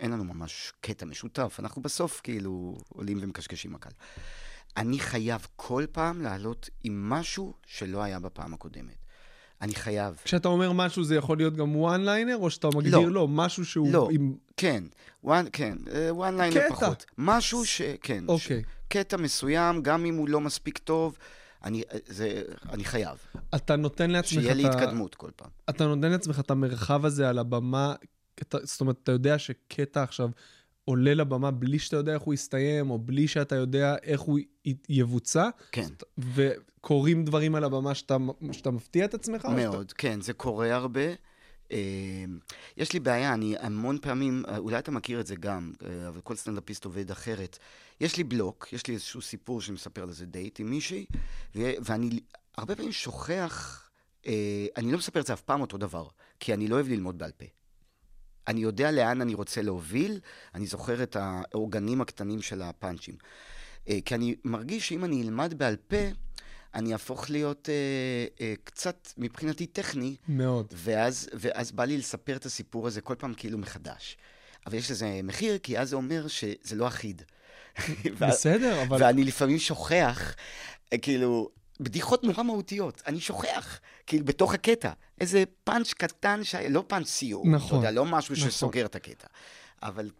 אין 0.01 0.11
לנו 0.11 0.25
ממש 0.25 0.73
קטע 0.81 1.07
משותף. 1.07 1.57
אנחנו 1.59 1.83
בסוף 1.83 2.21
כאילו 2.25 2.77
עולים 2.89 3.19
ומקשקשים 3.21 3.75
הקהל. 3.75 3.93
אני 4.77 4.99
חייב 4.99 5.47
כל 5.57 5.85
פעם 5.93 6.23
לעלות 6.23 6.71
עם 6.85 7.11
משהו 7.11 7.55
שלא 7.67 8.03
היה 8.03 8.19
בפעם 8.19 8.55
הקודמת. 8.55 9.03
אני 9.63 9.75
חייב. 9.75 10.21
כשאתה 10.25 10.49
אומר 10.49 10.73
משהו 10.73 11.05
זה 11.05 11.15
יכול 11.15 11.37
להיות 11.37 11.57
גם 11.57 11.75
one 11.75 12.07
liner, 12.07 12.35
או 12.35 12.51
שאתה 12.51 12.69
מגדיר 12.75 12.99
לא. 12.99 13.11
לו 13.11 13.29
משהו 13.29 13.65
שהוא 13.65 13.93
לא. 13.93 14.09
עם... 14.13 14.35
כן, 14.57 14.85
one, 15.27 15.31
כן, 15.53 15.79
one 16.19 16.39
liner 16.41 16.55
קטע. 16.55 16.69
פחות. 16.69 17.05
משהו 17.19 17.65
ש... 17.65 17.83
כן. 18.03 18.25
אוקיי. 18.29 18.63
ש... 18.63 18.65
קטע 18.89 19.17
מסוים, 19.17 19.83
גם 19.83 20.05
אם 20.05 20.17
הוא 20.17 20.29
לא 20.29 20.41
מספיק 20.41 20.79
טוב, 20.79 21.19
אני, 21.65 21.83
זה, 22.07 22.43
אני 22.71 22.85
חייב. 22.85 23.19
אתה 23.55 23.77
נותן 23.77 24.11
לעצמך 24.11 24.31
שיהיה 24.31 24.55
לי 24.55 24.67
התקדמות 24.67 25.15
כל 25.15 25.31
פעם. 25.37 25.51
אתה 25.71 25.87
נותן 25.87 26.11
לעצמך 26.11 26.41
את 26.41 26.51
המרחב 26.51 27.05
הזה 27.05 27.29
על 27.29 27.39
הבמה, 27.39 27.95
אתה, 28.43 28.59
זאת 28.63 28.81
אומרת, 28.81 28.97
אתה 29.03 29.13
יודע 29.13 29.39
שקטע 29.39 30.03
עכשיו 30.03 30.29
עולה 30.85 31.15
לבמה 31.15 31.51
בלי 31.51 31.79
שאתה 31.79 31.97
יודע 31.97 32.15
איך 32.15 32.23
הוא 32.23 32.35
יסתיים, 32.35 32.91
או 32.91 32.99
בלי 32.99 33.29
שאתה 33.29 33.55
יודע 33.57 33.97
איך 34.03 34.21
הוא 34.21 34.39
יבוצע, 34.89 35.49
כן, 35.73 35.89
וקורים 36.19 37.25
דברים 37.25 37.55
על 37.55 37.65
הבמה 37.65 37.95
שאתה, 37.95 38.17
שאתה 38.53 38.71
מפתיע 38.71 39.05
את 39.05 39.15
עצמך? 39.15 39.45
או 39.45 39.51
שאתה- 39.51 39.71
מאוד, 39.71 39.93
כן, 39.93 40.21
זה 40.21 40.33
קורה 40.33 40.75
הרבה. 40.75 41.01
אה, 41.73 42.25
יש 42.77 42.93
לי 42.93 43.01
בעיה, 43.01 43.35
אני 43.35 43.55
המון 43.61 43.99
פעמים, 44.03 44.43
אה, 44.49 44.59
אולי 44.59 44.79
אתה 44.79 44.91
מכיר 44.91 45.21
את 45.21 45.27
זה 45.27 45.37
גם, 45.37 45.73
אה, 45.87 46.09
אבל 46.09 46.21
כל 46.21 46.37
סטנדאפיסט 46.37 46.85
עובד 46.85 47.11
אחרת. 47.11 47.59
יש 48.01 48.17
לי 48.17 48.25
בלוק, 48.25 48.69
יש 48.73 48.87
לי 48.87 48.95
איזשהו 48.95 49.21
סיפור 49.23 49.61
שאני 49.61 49.75
מספר 49.75 50.03
על 50.03 50.09
איזה 50.09 50.27
דייט 50.27 50.61
עם 50.61 50.71
מישהי, 50.71 51.07
ואני 51.55 52.21
הרבה 52.57 52.77
פעמים 52.77 52.93
שוכח, 52.93 53.89
אני 54.77 54.93
לא 54.93 54.99
מספר 54.99 55.21
את 55.21 55.27
זה 55.27 55.33
אף 55.33 55.41
פעם 55.41 55.61
אותו 55.61 55.79
דבר, 55.79 56.07
כי 56.41 56.55
אני 56.55 56.69
לא 56.69 56.75
אוהב 56.75 56.89
ללמוד 56.89 57.19
בעל 57.19 57.31
פה. 57.37 57.45
אני 58.49 58.61
יודע 58.61 58.91
לאן 58.91 59.21
אני 59.21 59.35
רוצה 59.35 59.63
להוביל, 59.63 60.21
אני 60.55 60.67
זוכר 60.67 61.03
את 61.03 61.17
האורגנים 61.21 62.01
הקטנים 62.01 62.43
של 62.43 62.63
הפאנצ'ים. 62.63 63.15
אה, 63.89 63.99
כי 64.05 64.15
אני 64.15 64.35
מרגיש 64.45 64.89
שאם 64.89 65.05
אני 65.05 65.23
אלמד 65.23 65.55
בעל 65.57 65.77
פה, 65.77 65.97
אני 66.75 66.93
אהפוך 66.93 67.31
להיות 67.31 67.69
אה, 67.69 67.75
אה, 68.41 68.55
קצת, 68.65 69.09
מבחינתי, 69.19 69.67
טכני, 69.67 70.17
מאוד. 70.29 70.67
ואז, 70.73 71.29
ואז 71.35 71.73
בא 71.73 71.85
לי 71.85 71.99
לספר 71.99 72.37
את 72.37 72.47
הסיפור 72.47 72.87
הזה 72.87 73.01
כל 73.01 73.15
פעם 73.15 73.35
כאילו 73.35 73.59
מחדש. 73.59 74.17
אבל 74.67 74.75
יש 74.75 74.91
לזה 74.91 75.21
מחיר, 75.25 75.59
כי 75.59 75.79
אז 75.79 75.89
זה 75.89 75.97
אומר 75.97 76.29
שזה 76.29 76.77
לא 76.77 76.89
אחיד. 76.89 77.23
בסדר, 78.21 78.83
אבל... 78.83 79.03
ואני 79.03 79.25
לפעמים 79.25 79.59
שוכח, 79.59 80.35
אה, 80.93 80.99
כאילו, 80.99 81.51
בדיחות 81.83 82.25
נורא 82.25 82.43
מהותיות. 82.43 83.03
אני 83.07 83.21
שוכח, 83.21 83.81
כאילו, 84.07 84.25
בתוך 84.25 84.55
הקטע. 84.55 84.91
איזה 85.21 85.45
פאנץ' 85.65 85.93
קטן, 85.93 86.45
ש... 86.45 86.55
לא 86.55 86.85
פאנץ' 86.87 87.09
סיום. 87.09 87.55
נכון, 87.55 87.69
אתה 87.79 87.89
יודע, 87.89 88.01
לא 88.01 88.05
משהו 88.05 88.35
נכון. 88.35 88.51
שסוגר 88.51 88.87
את 88.87 88.97
הקטע. 88.97 89.27
אבל, 89.83 90.11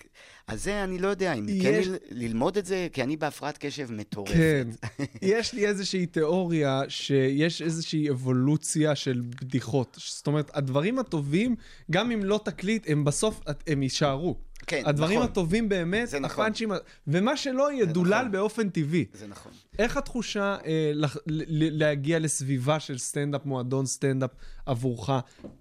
אז 0.47 0.65
זה, 0.65 0.85
אני 0.85 0.99
לא 0.99 1.09
יודע, 1.09 1.33
אם 1.33 1.47
יש- 1.49 1.63
כן 1.87 1.91
ל- 1.93 1.97
ללמוד 2.11 2.57
את 2.59 2.67
זה, 2.67 2.89
כי 2.93 3.03
אני 3.03 3.17
בהפרעת 3.17 3.59
קשב 3.59 3.93
מטורפת. 3.93 4.33
כן. 4.33 4.69
יש 5.23 5.53
לי 5.55 5.67
איזושהי 5.67 6.07
תיאוריה 6.07 6.83
שיש 6.89 7.63
איזושהי 7.63 8.11
אבולוציה 8.11 8.95
של 8.95 9.21
בדיחות. 9.41 9.97
זאת 10.01 10.27
אומרת, 10.27 10.51
הדברים 10.55 10.99
הטובים, 10.99 11.57
גם 11.91 12.11
אם 12.11 12.25
לא 12.25 12.41
תקליט, 12.45 12.85
הם 12.91 13.05
בסוף, 13.05 13.41
הם 13.67 13.83
יישארו. 13.83 14.37
כן, 14.67 14.83
הדברים 14.87 15.19
נכון. 15.19 15.31
הטובים 15.31 15.69
באמת, 15.69 16.09
זה 16.09 16.21
נכון. 16.21 16.45
הפאנצ'ים, 16.45 16.73
ומה 17.07 17.37
שלא 17.37 17.73
ידולל 17.73 18.19
נכון. 18.19 18.33
באופן 18.33 18.69
טבעי. 18.69 19.05
זה 19.15 19.27
נכון. 19.27 19.53
איך 19.79 19.97
התחושה 19.97 20.57
אה, 20.67 20.91
לח- 20.95 21.17
ל- 21.17 21.21
ל- 21.27 21.79
להגיע 21.79 22.19
לסביבה 22.19 22.81
של 22.81 22.99
סטנדאפ, 22.99 23.47
מועדון 23.47 23.87
סטנדאפ 23.87 24.31
עבורך, 24.67 25.11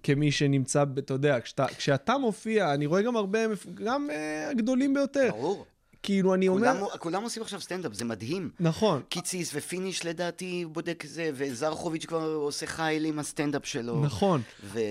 כמי 0.02 0.32
שנמצא, 0.32 0.84
אתה 0.98 1.14
יודע, 1.14 1.40
כשאתה, 1.40 1.66
כשאתה 1.66 2.18
מופיע, 2.18 2.74
אני 2.74 2.86
רואה 2.86 3.02
גם 3.02 3.16
הרבה, 3.16 3.38
גם 3.84 4.08
אה, 4.10 4.50
הגדולים 4.50 4.94
ביותר. 4.94 5.28
ברור. 5.30 5.64
כאילו, 6.04 6.34
אני 6.34 6.48
אומר... 6.48 6.72
כולם, 6.78 6.86
כולם 6.98 7.22
עושים 7.22 7.42
עכשיו 7.42 7.60
סטנדאפ, 7.60 7.94
זה 7.94 8.04
מדהים. 8.04 8.50
נכון, 8.60 9.02
קיציס 9.08 9.50
ופיניש 9.54 10.06
לדעתי 10.06 10.64
בודק 10.72 11.04
זה, 11.06 11.30
וזרחוביץ' 11.34 12.04
כבר 12.06 12.22
עושה 12.24 12.66
חייל 12.66 13.04
עם 13.04 13.18
הסטנדאפ 13.18 13.66
שלו. 13.66 14.00
נכון. 14.04 14.40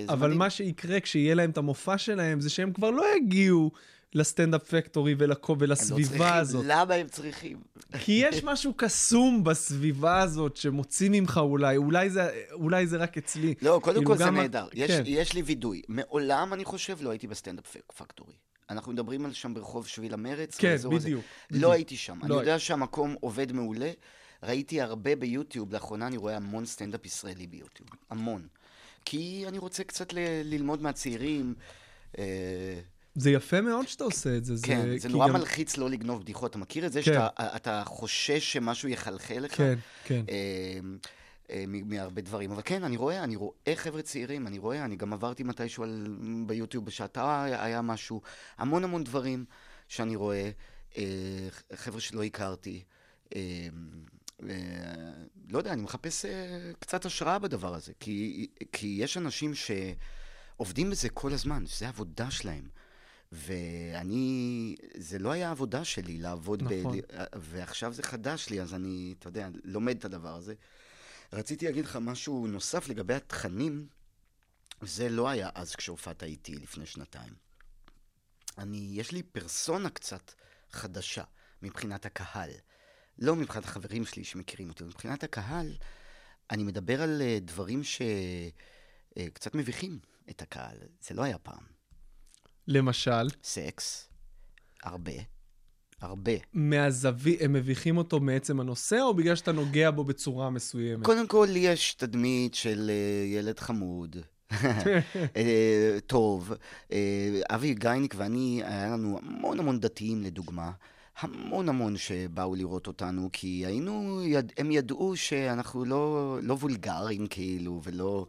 אבל 0.10 0.17
מדהים. 0.28 0.38
מה 0.38 0.50
שיקרה 0.50 1.00
כשיהיה 1.00 1.36
להם 1.36 1.50
את 1.50 1.58
המופע 1.58 1.97
שלהם, 1.97 2.39
זה 2.41 2.50
שהם 2.50 2.71
כבר 2.74 2.91
לא 2.91 3.06
יגיעו 3.17 3.71
לסטנדאפ 4.15 4.63
פקטורי 4.74 5.15
ולקו 5.17 5.52
לא 5.54 5.58
ולסביבה 5.60 6.04
צריכים. 6.10 6.24
הזאת. 6.34 6.65
למה 6.67 6.93
הם 6.93 7.08
צריכים? 7.08 7.58
כי 8.06 8.12
יש 8.12 8.43
משהו 8.43 8.74
קסום 8.78 9.43
בסביבה 9.43 10.19
הזאת 10.21 10.58
שמוציא 10.58 11.10
ממך 11.12 11.39
אולי, 11.43 11.78
אולי 11.78 12.10
זה, 12.10 12.30
אולי 12.52 12.88
זה 12.88 12.97
רק 12.97 13.17
אצלי. 13.17 13.54
לא, 13.62 13.80
קודם 13.84 13.95
כאילו, 13.97 14.12
כל 14.12 14.17
זה 14.17 14.30
נהדר. 14.30 14.67
יש, 14.74 14.91
כן. 14.91 15.04
יש 15.06 15.34
לי 15.34 15.41
וידוי. 15.41 15.82
מעולם, 15.88 16.54
אני 16.54 16.65
חושב, 16.65 16.97
לא 17.02 17.10
הייתי 17.10 17.28
בסטנדאפ 17.28 17.65
פק- 17.76 17.91
פקטורי. 17.97 18.34
אנחנו 18.69 18.91
מדברים 18.91 19.26
על 19.26 19.34
שם 19.34 19.54
ברחוב 19.54 19.88
שביל 19.88 20.13
המרץ. 20.13 20.58
כן, 20.58 20.67
באזור 20.69 20.95
הזה. 20.95 21.06
בדיוק. 21.08 21.26
לא 21.52 21.71
הייתי 21.71 21.97
שם. 21.97 22.19
אני 22.21 22.30
לא 22.30 22.36
יודע 22.36 22.60
שהמקום 22.60 23.15
עובד 23.19 23.52
מעולה. 23.52 23.91
ראיתי 24.43 24.82
הרבה 24.82 25.15
ביוטיוב, 25.15 25.74
לאחרונה 25.74 26.08
אני 26.08 26.17
רואה 26.17 26.36
המון 26.36 26.65
סטנדאפ 26.65 27.06
ישראלי 27.06 27.47
ביוטיוב. 27.47 27.89
המון. 28.10 28.47
כי 29.06 29.43
אני 29.47 29.58
רוצה 29.58 29.84
קצת 29.84 30.13
ל- 30.13 30.17
ללמוד 30.43 30.82
מהצעירים. 30.82 31.54
אה, 32.17 32.24
זה 33.15 33.32
יפה 33.32 33.62
מאוד 33.62 33.88
שאתה 33.88 34.04
עושה 34.04 34.38
את 34.38 34.45
זה. 34.45 34.54
כן, 34.63 34.89
זה 34.97 35.08
כי 35.08 35.13
נורא 35.13 35.28
גם- 35.28 35.34
מלחיץ 35.34 35.78
לא 35.78 35.89
לגנוב 35.89 36.21
בדיחות. 36.21 36.52
אתה 36.52 36.58
מכיר 36.58 36.86
את 36.86 36.91
זה 36.93 37.00
כן. 37.04 37.06
שאתה 37.13 37.28
אתה 37.56 37.84
חושש 37.86 38.54
שמשהו 38.54 38.89
יחלחל 38.89 39.39
לך? 39.39 39.56
כן, 39.56 39.76
כן. 40.04 40.26
אה, 40.30 40.80
אה, 41.50 41.63
מהרבה 41.67 42.21
דברים. 42.21 42.52
אבל 42.52 42.62
כן, 42.65 42.84
אני 42.84 42.97
רואה, 42.97 43.24
אני 43.24 43.36
רואה 43.36 43.74
חבר'ה 43.76 44.02
צעירים, 44.02 44.47
אני 44.47 44.58
רואה, 44.60 44.86
אני 44.86 44.95
גם 44.95 45.13
עברתי 45.13 45.43
מתישהו 45.43 45.84
על, 45.84 46.17
ביוטיוב 46.47 46.86
בשעתה 46.86 47.43
היה, 47.43 47.63
היה 47.63 47.82
משהו, 47.82 48.21
המון 48.58 48.84
המון 48.84 49.04
דברים 49.04 49.45
שאני 49.88 50.15
רואה, 50.15 50.52
אה, 50.97 51.04
חבר'ה 51.76 52.00
שלא 52.02 52.24
הכרתי. 52.24 52.84
אה, 53.36 53.39
לא 55.50 55.58
יודע, 55.58 55.74
אני 55.74 55.82
מחפש 55.82 56.26
אה, 56.26 56.32
קצת 56.80 57.06
השראה 57.06 57.39
בדבר 57.39 57.76
הזה, 57.76 57.91
כי, 58.00 58.47
כי 58.71 58.97
יש 59.00 59.17
אנשים 59.17 59.52
שעובדים 59.56 60.89
בזה 60.89 61.10
כל 61.10 61.34
הזמן, 61.34 61.63
זה 61.80 61.86
העבודה 61.86 62.32
שלהם. 62.32 62.69
ואני, 63.32 64.76
זה 64.98 65.20
לא 65.20 65.32
היה 65.32 65.48
העבודה 65.48 65.86
שלי 65.86 66.17
לעבוד 66.17 66.63
נכון. 66.63 66.98
ב... 66.98 67.02
ועכשיו 67.36 67.94
זה 67.94 68.04
חדש 68.04 68.50
לי, 68.50 68.62
אז 68.62 68.74
אני, 68.74 69.15
אתה 69.20 69.28
יודע, 69.28 69.50
לומד 69.63 69.98
את 69.98 70.06
הדבר 70.06 70.36
הזה. 70.36 70.54
רציתי 71.34 71.65
להגיד 71.65 71.86
לך 71.86 71.96
משהו 72.02 72.48
נוסף 72.48 72.88
לגבי 72.88 73.13
התכנים, 73.13 73.88
זה 74.82 75.10
לא 75.10 75.30
היה 75.30 75.50
אז 75.56 75.76
כשהופעת 75.76 76.24
איתי 76.24 76.56
לפני 76.56 76.86
שנתיים. 76.86 77.34
אני, 78.58 78.89
יש 78.94 79.12
לי 79.12 79.24
פרסונה 79.24 79.89
קצת 79.89 80.32
חדשה 80.72 81.24
מבחינת 81.62 82.06
הקהל. 82.06 82.50
לא 83.20 83.36
מבחינת 83.36 83.65
החברים 83.65 84.06
שלי 84.06 84.24
שמכירים 84.24 84.70
אותי, 84.70 84.84
מבחינת 84.84 85.24
הקהל, 85.24 85.78
אני 86.52 86.63
מדבר 86.63 87.02
על 87.02 87.22
אה, 87.22 87.38
דברים 87.41 87.82
שקצת 87.84 89.56
מביכים 89.56 90.00
את 90.30 90.41
הקהל. 90.41 90.78
זה 91.02 91.13
לא 91.13 91.22
היה 91.24 91.38
פעם. 91.38 91.81
למשל, 92.72 93.28
סקס, 93.44 94.10
הרבה, 94.84 95.12
הרבה. 96.02 96.32
מהזווית, 96.54 97.42
הם 97.42 97.54
מביכים 97.54 97.98
אותו 97.98 98.20
מעצם 98.20 98.60
הנושא, 98.60 99.02
או 99.02 99.14
בגלל 99.14 99.36
שאתה 99.36 99.52
נוגע 99.52 99.92
בו 99.92 100.04
בצורה 100.04 100.50
מסוימת? 100.50 101.06
קודם 101.06 101.28
כל, 101.28 101.48
לי 101.50 101.60
יש 101.60 101.94
תדמית 101.94 102.54
של 102.54 102.92
אה, 102.94 103.28
ילד 103.28 103.60
חמוד, 103.60 104.16
אה, 105.38 105.98
טוב. 106.08 106.54
אה, 106.92 107.42
אבי 107.50 107.74
גייניק 107.74 108.14
ואני, 108.18 108.62
היה 108.66 108.88
לנו 108.88 109.20
המון 109.24 109.60
המון 109.60 109.80
דתיים, 109.80 110.22
לדוגמה. 110.22 110.72
המון 111.20 111.70
המון 111.70 111.98
שבאו 111.98 112.56
לראות 112.56 112.88
אותנו, 112.88 113.30
כי 113.34 113.64
היינו, 113.66 114.22
יד, 114.26 114.52
הם 114.58 114.72
ידעו 114.72 115.16
שאנחנו 115.16 115.86
לא, 115.86 116.38
לא 116.42 116.54
וולגריים 116.54 117.28
כאילו, 117.28 117.82
ולא 117.84 118.26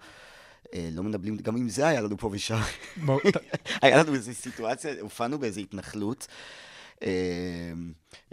לא 0.93 1.03
מדברים, 1.03 1.37
גם 1.37 1.57
עם 1.57 1.69
זה 1.69 1.87
היה 1.89 2.01
לנו 2.01 2.17
פה 2.19 2.29
ושם. 2.33 2.61
היה 3.83 4.03
לנו 4.03 4.15
איזו 4.15 4.35
סיטואציה, 4.35 4.95
הופענו 5.01 5.39
באיזו 5.39 5.61
התנחלות. 5.61 6.27
אה, 7.03 7.09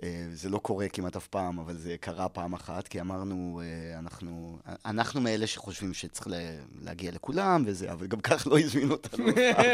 אה, 0.03 0.25
זה 0.33 0.49
לא 0.49 0.57
קורה 0.57 0.89
כמעט 0.89 1.15
אף 1.15 1.27
פעם, 1.27 1.59
אבל 1.59 1.77
זה 1.77 1.95
קרה 1.99 2.29
פעם 2.29 2.53
אחת, 2.53 2.87
כי 2.87 3.01
אמרנו, 3.01 3.61
אה, 3.63 3.99
אנחנו, 3.99 4.59
אנחנו 4.85 5.21
מאלה 5.21 5.47
שחושבים 5.47 5.93
שצריך 5.93 6.27
לה- 6.27 6.37
להגיע 6.81 7.11
לכולם 7.11 7.63
וזה, 7.65 7.91
אבל 7.91 8.07
גם 8.07 8.19
כך 8.19 8.47
לא 8.47 8.59
הזמינו 8.59 8.91
אותנו 8.91 9.29
אף 9.29 9.35
פעם, 9.55 9.65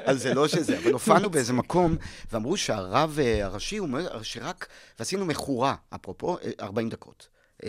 אז 0.10 0.22
זה 0.22 0.34
לא 0.34 0.48
שזה. 0.48 0.78
אבל 0.78 0.92
הופענו 0.92 1.30
באיזה 1.30 1.52
מקום, 1.52 1.96
ואמרו 2.32 2.56
שהרב 2.56 3.18
אה, 3.22 3.44
הראשי, 3.44 3.76
הוא 3.76 3.86
אומר 3.86 4.22
שרק, 4.22 4.66
ועשינו 4.98 5.26
מכורה, 5.26 5.74
אפרופו, 5.94 6.36
אה, 6.38 6.50
40 6.60 6.88
דקות, 6.88 7.28
40-45. 7.62 7.66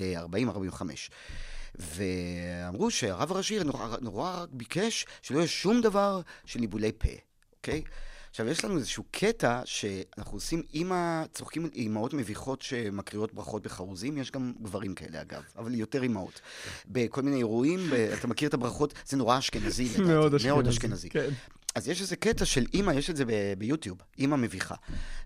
ואמרו 1.79 2.91
שהרב 2.91 3.31
הראשי 3.31 3.59
נורא, 3.63 3.97
נורא 4.01 4.41
רק 4.41 4.49
ביקש 4.51 5.05
שלא 5.21 5.37
יהיה 5.37 5.47
שום 5.47 5.81
דבר 5.81 6.21
של 6.45 6.59
ניבולי 6.59 6.91
פה, 6.97 7.09
אוקיי? 7.57 7.83
עכשיו, 8.29 8.47
יש 8.47 8.65
לנו 8.65 8.77
איזשהו 8.77 9.03
קטע 9.11 9.61
שאנחנו 9.65 10.37
עושים 10.37 10.63
אימא, 10.73 11.23
צוחקים 11.33 11.63
על 11.65 11.69
אימהות 11.75 12.13
מביכות 12.13 12.61
שמקריאות 12.61 13.33
ברכות 13.33 13.63
בחרוזים, 13.63 14.17
יש 14.17 14.31
גם 14.31 14.53
גברים 14.61 14.95
כאלה 14.95 15.21
אגב, 15.21 15.43
אבל 15.57 15.75
יותר 15.75 16.03
אימהות. 16.03 16.41
בכל 16.87 17.21
מיני 17.21 17.37
אירועים, 17.37 17.89
ב- 17.89 17.93
אתה 17.93 18.27
מכיר 18.27 18.49
את 18.49 18.53
הברכות, 18.53 18.93
זה 19.05 19.17
נורא 19.17 19.37
אשכנזי 19.37 19.85
לדעתי. 19.85 20.01
מאוד 20.01 20.33
אשכנזי. 20.35 20.53
מאוד 20.53 20.67
אשכנזי. 20.67 21.09
כן. 21.09 21.29
אז 21.75 21.87
יש 21.87 22.01
איזה 22.01 22.15
קטע 22.15 22.45
של 22.45 22.65
אימא, 22.73 22.91
יש 22.91 23.09
את 23.09 23.15
זה 23.15 23.25
ב- 23.25 23.53
ביוטיוב, 23.57 23.97
אימא 24.17 24.35
מביכה. 24.35 24.75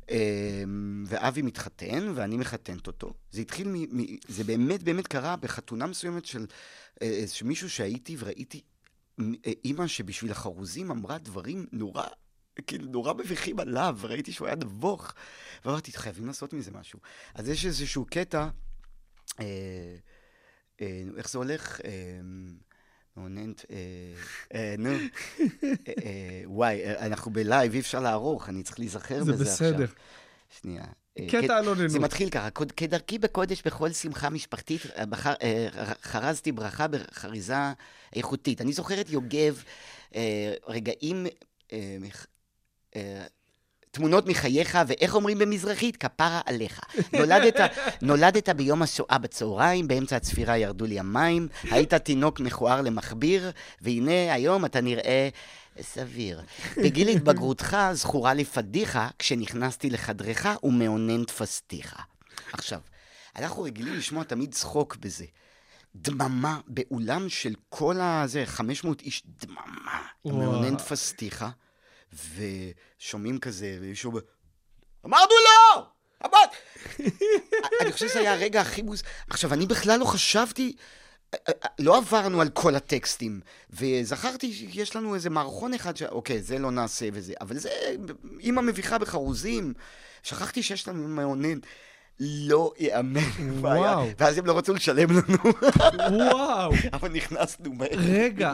אמ, 0.09 1.03
ואבי 1.07 1.41
מתחתן, 1.41 2.11
ואני 2.15 2.37
מחתנת 2.37 2.87
אותו. 2.87 3.13
זה 3.31 3.41
התחיל 3.41 3.67
מ... 3.67 4.01
מ- 4.01 4.17
זה 4.27 4.43
באמת 4.43 4.83
באמת 4.83 5.07
קרה 5.07 5.35
בחתונה 5.35 5.87
מסוימת 5.87 6.25
של 6.25 6.45
אה, 7.01 7.07
איזה 7.07 7.35
מישהו 7.43 7.69
שהייתי 7.69 8.15
וראיתי 8.19 8.61
אה, 9.19 9.51
אימא 9.65 9.87
שבשביל 9.87 10.31
החרוזים 10.31 10.91
אמרה 10.91 11.17
דברים 11.17 11.65
נורא 11.71 12.03
כאילו, 12.67 12.85
נורא 12.85 13.13
מביכים 13.13 13.59
עליו, 13.59 13.97
ראיתי 14.03 14.31
שהוא 14.31 14.47
היה 14.47 14.55
נבוך, 14.55 15.13
ואמרתי, 15.65 15.91
חייבים 15.91 16.27
לעשות 16.27 16.53
מזה 16.53 16.71
משהו. 16.71 16.99
אז 17.33 17.49
יש 17.49 17.65
איזשהו 17.65 18.05
קטע, 18.05 18.49
אה, 19.39 19.45
אה, 20.81 21.03
איך 21.17 21.29
זה 21.29 21.37
הולך? 21.37 21.81
אה, 21.81 21.91
מעוננת, 23.17 23.65
אה, 23.71 23.75
אה, 24.53 24.75
נו, 24.77 24.89
אה, 26.05 26.41
וואי, 26.45 26.85
אנחנו 26.97 27.31
בלייב, 27.31 27.73
אי 27.73 27.79
אפשר 27.79 27.99
לערוך, 27.99 28.49
אני 28.49 28.63
צריך 28.63 28.79
להיזכר 28.79 29.23
זה 29.23 29.31
בזה 29.33 29.51
עכשיו. 29.51 29.67
בסדר. 29.73 29.85
שנייה. 30.61 30.83
קטע 31.27 31.47
כ- 31.47 31.49
הלוננות. 31.49 31.89
זה 31.89 31.99
מתחיל 31.99 32.29
ככה, 32.29 32.49
"כד- 32.49 32.71
כדרכי 32.71 33.17
בקודש 33.19 33.61
בכל 33.65 33.91
שמחה 33.91 34.29
משפחתית, 34.29 34.81
חרזתי 36.01 36.51
ברכה 36.51 36.87
בחריזה 36.87 37.55
איכותית. 38.15 38.61
אני 38.61 38.73
זוכר 38.73 39.01
את 39.01 39.09
יוגב, 39.09 39.63
רגעים, 40.67 41.25
תמונות 43.91 44.27
מחייך, 44.27 44.77
ואיך 44.87 45.15
אומרים 45.15 45.39
במזרחית? 45.39 45.97
כפרה 45.97 46.41
עליך. 46.45 46.79
נולדת, 47.13 47.55
נולדת 48.01 48.49
ביום 48.49 48.81
השואה 48.81 49.17
בצהריים, 49.17 49.87
באמצע 49.87 50.15
הצפירה 50.15 50.57
ירדו 50.57 50.85
לי 50.85 50.99
המים, 50.99 51.47
היית 51.63 51.93
תינוק 51.93 52.39
מכוער 52.39 52.81
למכביר, 52.81 53.51
והנה 53.81 54.33
היום 54.33 54.65
אתה 54.65 54.81
נראה 54.81 55.29
סביר. 55.81 56.41
בגיל 56.77 57.09
התבגרותך 57.15 57.77
זכורה 57.93 58.33
לי 58.33 58.45
פדיחה 58.45 59.09
כשנכנסתי 59.19 59.89
לחדרך 59.89 60.45
ומאונן 60.63 61.23
תפסתיך. 61.23 61.95
עכשיו, 62.53 62.79
אנחנו 63.35 63.63
רגילים 63.63 63.93
לשמוע 63.93 64.23
תמיד 64.23 64.53
צחוק 64.53 64.95
בזה. 64.95 65.25
דממה 65.95 66.59
באולם 66.67 67.29
של 67.29 67.53
כל 67.69 67.95
הזה, 68.01 68.45
500 68.45 69.01
איש, 69.01 69.23
דממה. 69.25 70.01
מאונן 70.25 70.75
תפסתיך, 70.75 71.45
ושומעים 72.13 73.39
כזה, 73.39 73.77
ומישהו 73.81 74.11
אמרנו 75.05 75.33
לא! 75.45 75.85
אמרת! 76.25 76.49
אני 77.81 77.91
חושב 77.91 78.07
שזה 78.07 78.19
היה 78.19 78.33
הרגע 78.33 78.61
הכי 78.61 78.81
מוז... 78.81 79.03
עכשיו, 79.29 79.53
אני 79.53 79.65
בכלל 79.65 79.99
לא 79.99 80.05
חשבתי... 80.05 80.75
לא 81.79 81.97
עברנו 81.97 82.41
על 82.41 82.49
כל 82.49 82.75
הטקסטים, 82.75 83.41
וזכרתי 83.69 84.53
שיש 84.53 84.95
לנו 84.95 85.15
איזה 85.15 85.29
מערכון 85.29 85.73
אחד 85.73 85.97
ש... 85.97 86.03
אוקיי, 86.03 86.41
זה 86.41 86.59
לא 86.59 86.71
נעשה 86.71 87.09
וזה, 87.13 87.33
אבל 87.41 87.57
זה 87.57 87.69
אימא 88.39 88.61
מביכה 88.61 88.97
בחרוזים. 88.97 89.73
שכחתי 90.23 90.63
שיש 90.63 90.87
לנו 90.87 91.07
מאונן. 91.07 91.59
לא 92.19 92.73
ייאמן. 92.79 93.19
וואו. 93.61 94.07
ואז 94.17 94.37
הם 94.37 94.45
לא 94.45 94.57
רצו 94.57 94.73
לשלם 94.73 95.09
לנו, 95.11 95.37
וואו. 96.11 96.71
אבל 96.93 97.11
נכנסנו 97.11 97.73
מהר. 97.73 97.87
רגע, 97.93 98.53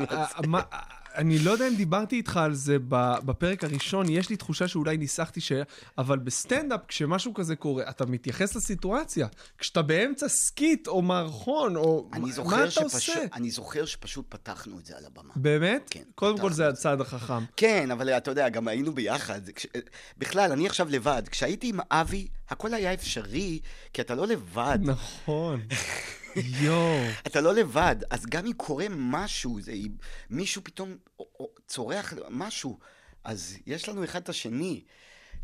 אני 1.15 1.39
לא 1.39 1.51
יודע 1.51 1.67
אם 1.67 1.75
דיברתי 1.75 2.15
איתך 2.15 2.37
על 2.37 2.53
זה 2.53 2.77
בפרק 3.25 3.63
הראשון, 3.63 4.09
יש 4.09 4.29
לי 4.29 4.37
תחושה 4.37 4.67
שאולי 4.67 4.97
ניסחתי 4.97 5.41
ש... 5.41 5.51
אבל 5.97 6.19
בסטנדאפ, 6.19 6.81
כשמשהו 6.87 7.33
כזה 7.33 7.55
קורה, 7.55 7.89
אתה 7.89 8.05
מתייחס 8.05 8.55
לסיטואציה. 8.55 9.27
כשאתה 9.57 9.81
באמצע 9.81 10.27
סקיט 10.29 10.87
או 10.87 11.01
מערכון, 11.01 11.75
או... 11.75 12.09
מה 12.11 12.63
אתה 12.63 12.71
שפשוט, 12.71 12.83
עושה? 12.93 13.13
אני 13.33 13.51
זוכר 13.51 13.85
שפשוט 13.85 14.25
פתחנו 14.29 14.79
את 14.79 14.85
זה 14.85 14.97
על 14.97 15.05
הבמה. 15.05 15.33
באמת? 15.35 15.87
כן, 15.89 16.03
קודם 16.15 16.37
כל 16.37 16.51
זה. 16.51 16.67
הצעד 16.67 17.01
החכם. 17.01 17.43
כן, 17.57 17.91
אבל 17.91 18.09
אתה 18.09 18.31
יודע, 18.31 18.49
גם 18.49 18.67
היינו 18.67 18.93
ביחד. 18.93 19.41
כש... 19.55 19.67
בכלל, 20.17 20.51
אני 20.51 20.67
עכשיו 20.67 20.87
לבד. 20.89 21.23
כשהייתי 21.31 21.69
עם 21.69 21.79
אבי, 21.91 22.27
הכל 22.49 22.73
היה 22.73 22.93
אפשרי, 22.93 23.59
כי 23.93 24.01
אתה 24.01 24.15
לא 24.15 24.27
לבד. 24.27 24.79
נכון. 24.81 25.61
יואו. 26.35 27.07
אתה 27.27 27.41
לא 27.41 27.53
לבד, 27.53 27.95
אז 28.09 28.25
גם 28.25 28.45
אם 28.45 28.53
קורה 28.53 28.85
משהו, 28.89 29.61
זה, 29.61 29.73
מישהו 30.29 30.63
פתאום 30.63 30.97
או, 31.19 31.27
או, 31.39 31.49
צורח 31.67 32.13
משהו, 32.29 32.79
אז 33.23 33.57
יש 33.67 33.89
לנו 33.89 34.03
אחד 34.03 34.21
את 34.21 34.29
השני. 34.29 34.83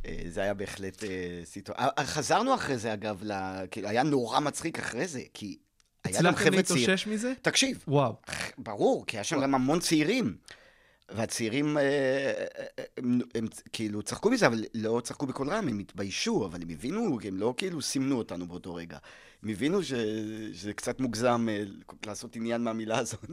אה, 0.06 0.22
זה 0.28 0.42
היה 0.42 0.54
בהחלט 0.54 1.04
אה, 1.04 1.10
סיטואציה. 1.46 1.88
חזרנו 2.04 2.56
אחרי 2.56 2.78
זה, 2.78 2.94
אגב, 2.94 3.24
ל... 3.24 3.32
כאילו, 3.72 3.90
היה 3.90 4.04
נורא 4.04 4.40
מצחיק 4.40 4.80
אחרי 4.80 5.08
זה, 5.08 5.22
כי 5.34 5.58
היה 6.04 6.22
גם 6.22 6.26
הצלחתם 6.26 6.46
חבר'ה 6.46 6.64
צעירים. 6.64 6.84
להתאושש 6.84 7.08
מזה? 7.08 7.34
תקשיב, 7.42 7.84
וואו. 7.88 8.16
ברור, 8.58 9.06
כי 9.06 9.18
היה 9.18 9.24
שם 9.24 9.42
גם 9.42 9.56
המון 9.56 9.80
צעירים. 9.80 10.36
והצעירים, 11.16 11.78
אה, 11.78 11.84
אה, 11.84 12.46
אה, 12.80 12.84
הם, 12.98 13.20
הם 13.36 13.48
כאילו 13.74 14.02
צחקו 14.02 14.30
מזה, 14.30 14.48
אבל 14.48 14.64
לא 14.74 15.02
צחקו 15.04 15.26
בקול 15.26 15.50
רם, 15.50 15.68
הם 15.68 15.80
התביישו, 15.80 16.46
אבל 16.46 16.62
הם 16.62 16.70
הבינו, 16.70 17.20
הם 17.24 17.38
לא 17.38 17.54
כאילו 17.58 17.82
סימנו 17.82 18.18
אותנו 18.18 18.48
באותו 18.48 18.76
רגע. 18.76 18.98
הם 19.44 19.50
הבינו 19.50 19.84
ש, 19.84 19.94
שזה 20.54 20.74
קצת 20.74 21.00
מוגזם 21.00 21.48
לעשות 22.06 22.36
עניין 22.36 22.64
מהמילה 22.64 23.00
הזאת. 23.00 23.26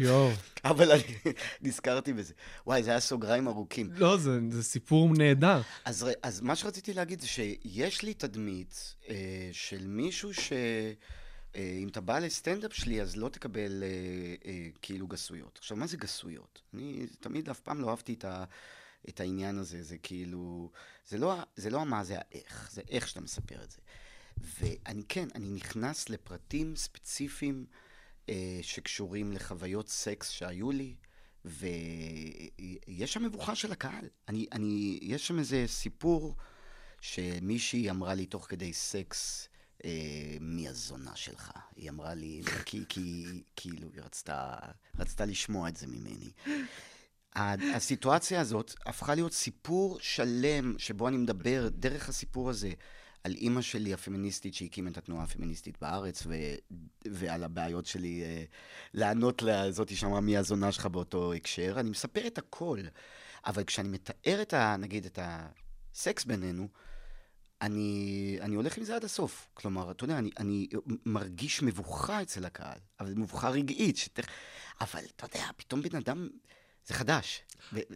יואו. 0.00 0.30
אבל 0.64 0.92
אני 0.92 1.02
נזכרתי 1.62 2.12
בזה. 2.12 2.32
וואי, 2.66 2.82
זה 2.82 2.90
היה 2.90 3.00
סוגריים 3.00 3.48
ארוכים. 3.48 3.90
לא, 3.94 4.16
זה 4.16 4.38
זה 4.50 4.62
סיפור 4.62 5.08
נהדר. 5.18 5.60
אז, 5.84 6.06
אז 6.22 6.40
מה 6.40 6.56
שרציתי 6.56 6.94
להגיד 6.94 7.20
זה 7.20 7.26
שיש 7.26 8.02
לי 8.02 8.14
תדמית 8.14 8.94
אה, 9.08 9.14
של 9.52 9.86
מישהו 9.86 10.34
ש... 10.34 10.52
אה, 11.56 11.78
אם 11.82 11.88
אתה 11.88 12.00
בא 12.00 12.18
לסטנדאפ 12.18 12.72
שלי, 12.72 13.02
אז 13.02 13.16
לא 13.16 13.28
תקבל 13.28 13.82
אה, 13.82 13.88
אה, 14.50 14.68
כאילו 14.82 15.06
גסויות. 15.06 15.58
עכשיו, 15.58 15.76
מה 15.76 15.86
זה 15.86 15.96
גסויות? 15.96 16.62
אני 16.74 17.06
תמיד 17.20 17.48
אף 17.48 17.60
פעם 17.60 17.80
לא 17.80 17.90
אהבתי 17.90 18.14
את, 18.14 18.24
ה, 18.24 18.44
את 19.08 19.20
העניין 19.20 19.58
הזה. 19.58 19.82
זה 19.82 19.98
כאילו... 19.98 20.70
זה 21.08 21.18
לא, 21.18 21.34
זה 21.56 21.70
לא 21.70 21.86
מה 21.86 22.04
זה 22.04 22.16
האיך, 22.18 22.70
זה 22.72 22.82
איך 22.88 23.08
שאתה 23.08 23.20
מספר 23.20 23.64
את 23.64 23.70
זה. 23.70 23.78
ואני 24.36 25.02
כן, 25.08 25.28
אני 25.34 25.50
נכנס 25.50 26.08
לפרטים 26.08 26.76
ספציפיים 26.76 27.66
אה, 28.28 28.58
שקשורים 28.62 29.32
לחוויות 29.32 29.88
סקס 29.88 30.30
שהיו 30.30 30.70
לי, 30.70 30.94
ויש 31.44 33.12
שם 33.12 33.22
מבוכה 33.22 33.54
של 33.54 33.72
הקהל. 33.72 34.08
אני, 34.28 34.46
אני, 34.52 34.98
יש 35.02 35.26
שם 35.26 35.38
איזה 35.38 35.64
סיפור 35.66 36.34
שמישהי 37.00 37.90
אמרה 37.90 38.14
לי 38.14 38.26
תוך 38.26 38.46
כדי 38.48 38.72
סקס, 38.72 39.48
מי 40.40 40.68
הזונה 40.68 41.16
שלך? 41.16 41.50
היא 41.76 41.90
אמרה 41.90 42.14
לי, 42.14 42.42
כי, 42.64 42.84
כי 42.88 43.24
כאילו, 43.56 43.88
היא 43.94 44.02
רצתה, 44.02 44.54
רצתה 44.98 45.24
לשמוע 45.24 45.68
את 45.68 45.76
זה 45.76 45.86
ממני. 45.86 46.30
הסיטואציה 47.74 48.40
הזאת 48.40 48.74
הפכה 48.86 49.14
להיות 49.14 49.32
סיפור 49.32 49.98
שלם 50.00 50.78
שבו 50.78 51.08
אני 51.08 51.16
מדבר 51.16 51.68
דרך 51.72 52.08
הסיפור 52.08 52.50
הזה 52.50 52.72
על 53.24 53.32
אימא 53.34 53.62
שלי 53.62 53.94
הפמיניסטית 53.94 54.54
שהקימה 54.54 54.90
את 54.90 54.98
התנועה 54.98 55.24
הפמיניסטית 55.24 55.80
בארץ 55.80 56.22
ו... 56.26 56.34
ועל 57.08 57.44
הבעיות 57.44 57.86
שלי 57.86 58.22
אה, 58.22 58.44
לענות 58.94 59.42
לזאתי 59.42 59.96
שאמרה 59.96 60.20
מי 60.20 60.36
הזונה 60.36 60.72
שלך 60.72 60.86
באותו 60.86 61.32
הקשר. 61.32 61.74
אני 61.80 61.90
מספר 61.90 62.26
את 62.26 62.38
הכל, 62.38 62.80
אבל 63.46 63.64
כשאני 63.64 63.88
מתאר 63.88 64.42
את 64.42 64.54
ה... 64.54 64.76
נגיד 64.76 65.06
את 65.06 65.18
הסקס 65.22 66.24
בינינו, 66.24 66.68
אני, 67.64 68.38
אני 68.40 68.54
הולך 68.54 68.78
עם 68.78 68.84
זה 68.84 68.96
עד 68.96 69.04
הסוף. 69.04 69.48
כלומר, 69.54 69.90
אתה 69.90 70.04
יודע, 70.04 70.18
אני, 70.18 70.30
אני 70.38 70.68
מרגיש 71.06 71.62
מבוכה 71.62 72.22
אצל 72.22 72.44
הקהל, 72.44 72.78
אבל 73.00 73.14
מבוכה 73.16 73.48
רגעית. 73.48 73.96
שתכ... 73.96 74.26
אבל 74.80 75.02
אתה 75.16 75.26
יודע, 75.26 75.46
פתאום 75.56 75.82
בן 75.82 75.96
אדם, 75.96 76.28
זה 76.86 76.94
חדש. 76.94 77.42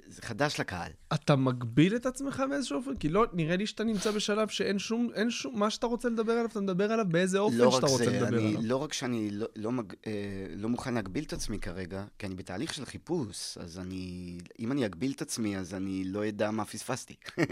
זה 0.07 0.23
חדש 0.23 0.61
לקהל. 0.61 0.93
אתה 1.15 1.37
מגביל 1.37 1.97
את 1.97 2.07
עצמך 2.07 2.43
באיזשהו 2.51 2.79
אופן? 2.79 2.97
כי 2.97 3.09
לא, 3.09 3.27
נראה 3.33 3.57
לי 3.57 3.67
שאתה 3.67 3.85
נמצא 3.85 4.11
בשלב 4.11 4.49
שאין 4.49 4.79
שום, 4.79 5.11
אין 5.15 5.31
שום, 5.31 5.59
מה 5.59 5.71
שאתה 5.71 5.87
רוצה 5.87 6.09
לדבר 6.09 6.33
עליו, 6.33 6.47
אתה 6.47 6.61
מדבר 6.61 6.93
עליו 6.93 7.05
באיזה 7.09 7.39
אופן 7.39 7.57
לא 7.57 7.71
שאתה 7.71 7.87
רוצה 7.87 8.05
זה, 8.05 8.11
לדבר 8.11 8.39
אני, 8.39 8.49
עליו. 8.49 8.61
לא 8.63 8.77
רק 8.77 8.93
שאני 8.93 9.31
לא, 9.31 9.47
לא, 9.57 9.73
מג, 9.73 9.93
אה, 10.07 10.13
לא 10.57 10.69
מוכן 10.69 10.95
להגביל 10.95 11.25
את 11.25 11.33
עצמי 11.33 11.59
כרגע, 11.59 12.05
כי 12.19 12.27
אני 12.27 12.35
בתהליך 12.35 12.75
של 12.75 12.85
חיפוש, 12.85 13.59
אז 13.59 13.79
אני, 13.79 14.39
אם 14.59 14.73
אני 14.73 14.87
אגביל 14.87 15.13
את 15.13 15.23
עצמי, 15.23 15.59
אז 15.59 15.75
אני 15.75 16.05
לא 16.05 16.29
אדע 16.29 16.51
מה 16.51 16.65
פספסתי. 16.65 17.15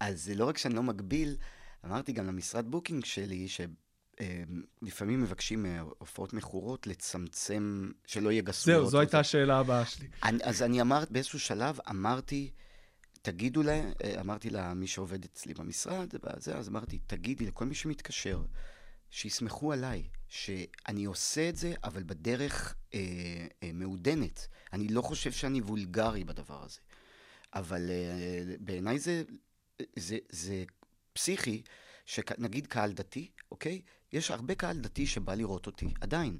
אז 0.00 0.24
זה 0.24 0.34
לא 0.34 0.44
רק 0.44 0.58
שאני 0.58 0.74
לא 0.74 0.82
מגביל, 0.82 1.36
אמרתי 1.84 2.12
גם 2.12 2.26
למשרד 2.26 2.70
בוקינג 2.70 3.04
שלי, 3.04 3.46
שלפעמים 3.48 5.22
מבקשים 5.22 5.62
מהופעות 5.62 6.32
מכורות 6.32 6.86
לצמצם, 6.86 7.90
שלא 8.06 8.30
יהיה 8.30 8.42
גסויות. 8.42 8.80
זהו, 8.80 8.90
זו 8.90 9.00
הייתה 9.00 9.20
השאלה 9.20 9.58
הבאה 9.58 9.86
שלי. 9.86 10.08
אני, 10.22 10.38
אז 10.44 10.62
אני 10.62 10.80
אמרת, 10.80 11.10
באיזשהו 11.10 11.40
שלב 11.40 11.78
אמרתי, 11.90 12.50
תגידו 13.22 13.62
להם, 13.62 13.92
אה, 14.04 14.20
אמרתי 14.20 14.50
למי 14.50 14.86
שעובד 14.86 15.24
אצלי 15.24 15.54
במשרד, 15.54 16.08
וזה, 16.24 16.56
אז 16.56 16.68
אמרתי, 16.68 16.98
תגידי 17.06 17.46
לכל 17.46 17.64
מי 17.64 17.74
שמתקשר, 17.74 18.42
שיסמכו 19.10 19.72
עליי, 19.72 20.02
שאני 20.28 21.04
עושה 21.04 21.48
את 21.48 21.56
זה, 21.56 21.74
אבל 21.84 22.02
בדרך 22.02 22.74
אה, 22.94 23.00
אה, 23.62 23.70
מעודנת. 23.74 24.46
אני 24.72 24.88
לא 24.88 25.02
חושב 25.02 25.32
שאני 25.32 25.60
וולגרי 25.60 26.24
בדבר 26.24 26.62
הזה. 26.64 26.78
אבל 27.54 27.90
אה, 27.90 28.54
בעיניי 28.60 28.98
זה, 28.98 29.22
זה, 29.96 30.18
זה 30.28 30.64
פסיכי, 31.12 31.62
שנגיד 32.06 32.66
קהל 32.66 32.92
דתי, 32.92 33.30
אוקיי? 33.50 33.82
יש 34.12 34.30
הרבה 34.30 34.54
קהל 34.54 34.78
דתי 34.78 35.06
שבא 35.06 35.34
לראות 35.34 35.66
אותי, 35.66 35.94
עדיין. 36.00 36.38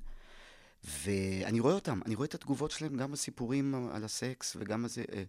ואני 0.84 1.61
רואה 1.61 1.74
אותם, 1.74 2.01
אני 2.07 2.14
רואה 2.14 2.26
את 2.26 2.34
התגובות 2.34 2.70
שלהם 2.70 2.97
גם 2.97 3.12
בסיפורים 3.12 3.91
על 3.93 4.05
הסקס 4.05 4.57
וגם 4.59 4.84
על 4.84 4.91
זה, 4.91 5.05
אה, 5.12 5.22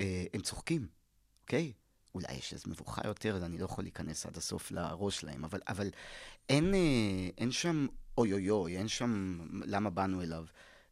אה, 0.00 0.24
הם 0.34 0.40
צוחקים, 0.40 0.86
אוקיי? 1.42 1.72
אולי 2.14 2.32
יש 2.32 2.52
איזו 2.52 2.70
מבוכה 2.70 3.02
יותר, 3.04 3.46
אני 3.46 3.58
לא 3.58 3.64
יכול 3.64 3.84
להיכנס 3.84 4.26
עד 4.26 4.36
הסוף 4.36 4.70
לראש 4.70 5.20
שלהם, 5.20 5.44
אבל, 5.44 5.60
אבל 5.68 5.90
אין, 6.48 6.74
אה, 6.74 7.28
אין 7.38 7.52
שם 7.52 7.86
אוי 8.18 8.32
אוי 8.32 8.50
אוי, 8.50 8.76
אין 8.76 8.88
שם 8.88 9.40
למה 9.64 9.90
באנו 9.90 10.22
אליו. 10.22 10.44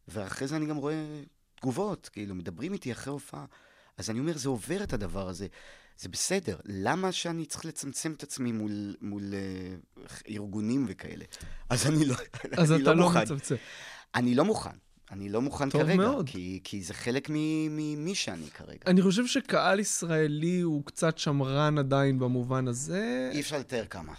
ואחרי 0.08 0.48
זה 0.48 0.56
אני 0.56 0.66
גם 0.66 0.76
רואה 0.76 1.22
תגובות, 1.54 2.08
כאילו, 2.08 2.34
מדברים 2.34 2.72
איתי 2.72 2.92
אחרי 2.92 3.12
הופעה. 3.12 3.44
אז 3.96 4.10
אני 4.10 4.20
אומר, 4.20 4.36
זה 4.38 4.48
עובר 4.48 4.82
את 4.82 4.92
הדבר 4.92 5.28
הזה. 5.28 5.46
זה 5.98 6.08
בסדר, 6.08 6.56
למה 6.64 7.12
שאני 7.12 7.46
צריך 7.46 7.64
לצמצם 7.64 8.12
את 8.12 8.22
עצמי 8.22 8.52
מול, 8.52 8.94
מול 9.00 9.22
uh, 9.22 10.10
ארגונים 10.28 10.84
וכאלה? 10.88 11.24
אז 11.70 11.86
אני 11.86 12.04
לא, 12.04 12.14
אז 12.56 12.72
אני 12.72 12.82
אתה 12.82 12.94
לא 12.94 13.00
לא. 13.14 13.22
מצמצם. 13.22 13.54
אני 14.14 14.34
לא 14.34 14.44
מוכן. 14.44 14.70
אני 15.10 15.28
לא 15.28 15.42
מוכן 15.42 15.70
טוב 15.70 15.82
כרגע, 15.82 15.96
מאוד. 15.96 16.28
כי, 16.28 16.60
כי 16.64 16.82
זה 16.82 16.94
חלק 16.94 17.28
ממי 17.30 18.14
שאני 18.14 18.50
כרגע. 18.50 18.78
אני 18.86 19.02
חושב 19.02 19.26
שקהל 19.26 19.80
ישראלי 19.80 20.60
הוא 20.60 20.84
קצת 20.84 21.18
שמרן 21.18 21.78
עדיין 21.78 22.18
במובן 22.18 22.68
הזה. 22.68 23.30
אי 23.32 23.40
אפשר 23.40 23.58
לתאר 23.58 23.84
כמה. 23.84 24.12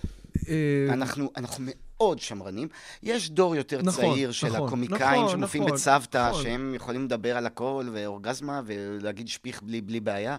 אה, 0.47 0.93
אנחנו, 0.93 1.31
אנחנו 1.37 1.63
מאוד 1.67 2.19
שמרנים. 2.19 2.67
יש 3.03 3.29
דור 3.29 3.55
יותר 3.55 3.81
נכון, 3.81 4.05
צעיר 4.05 4.31
של 4.31 4.47
נכון, 4.47 4.67
הקומיקאים 4.67 5.21
נכון, 5.21 5.29
שמופיעים 5.29 5.63
נכון, 5.63 5.77
בצוותא, 5.77 6.29
נכון. 6.29 6.43
שהם 6.43 6.73
יכולים 6.75 7.05
לדבר 7.05 7.37
על 7.37 7.45
הכל 7.45 7.89
ואורגזמה 7.93 8.61
ולהגיד 8.65 9.27
שפיך 9.27 9.61
בלי, 9.61 9.81
בלי 9.81 9.99
בעיה, 9.99 10.37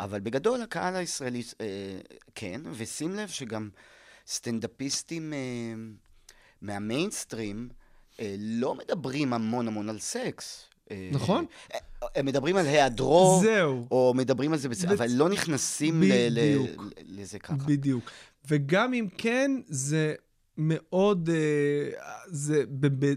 אבל 0.00 0.20
בגדול 0.20 0.62
הקהל 0.62 0.96
הישראלי, 0.96 1.42
אה, 1.60 1.66
כן, 2.34 2.60
ושים 2.72 3.14
לב 3.14 3.28
שגם 3.28 3.68
סטנדאפיסטים 4.26 5.32
אה, 5.32 5.38
מהמיינסטרים 6.62 7.68
אה, 8.20 8.34
לא 8.38 8.74
מדברים 8.74 9.32
המון 9.32 9.68
המון 9.68 9.88
על 9.88 9.98
סקס. 9.98 10.64
אה, 10.90 11.08
נכון. 11.12 11.44
אה, 11.74 11.78
הם 12.14 12.26
מדברים 12.26 12.56
על 12.56 12.66
היעדרו, 12.66 13.40
זהו. 13.42 13.86
או 13.90 14.12
מדברים 14.16 14.52
על 14.52 14.58
זה, 14.58 14.68
בצ... 14.68 14.84
אבל 14.84 15.06
לא 15.10 15.28
נכנסים 15.28 16.02
ל- 16.02 16.28
ל- 16.30 16.66
לזה 17.06 17.38
ככה. 17.38 17.54
בדיוק. 17.54 18.10
וגם 18.48 18.94
אם 18.94 19.06
כן, 19.18 19.50
זה 19.68 20.14
מאוד, 20.58 21.28
אה, 21.32 22.12
זה 22.26 22.64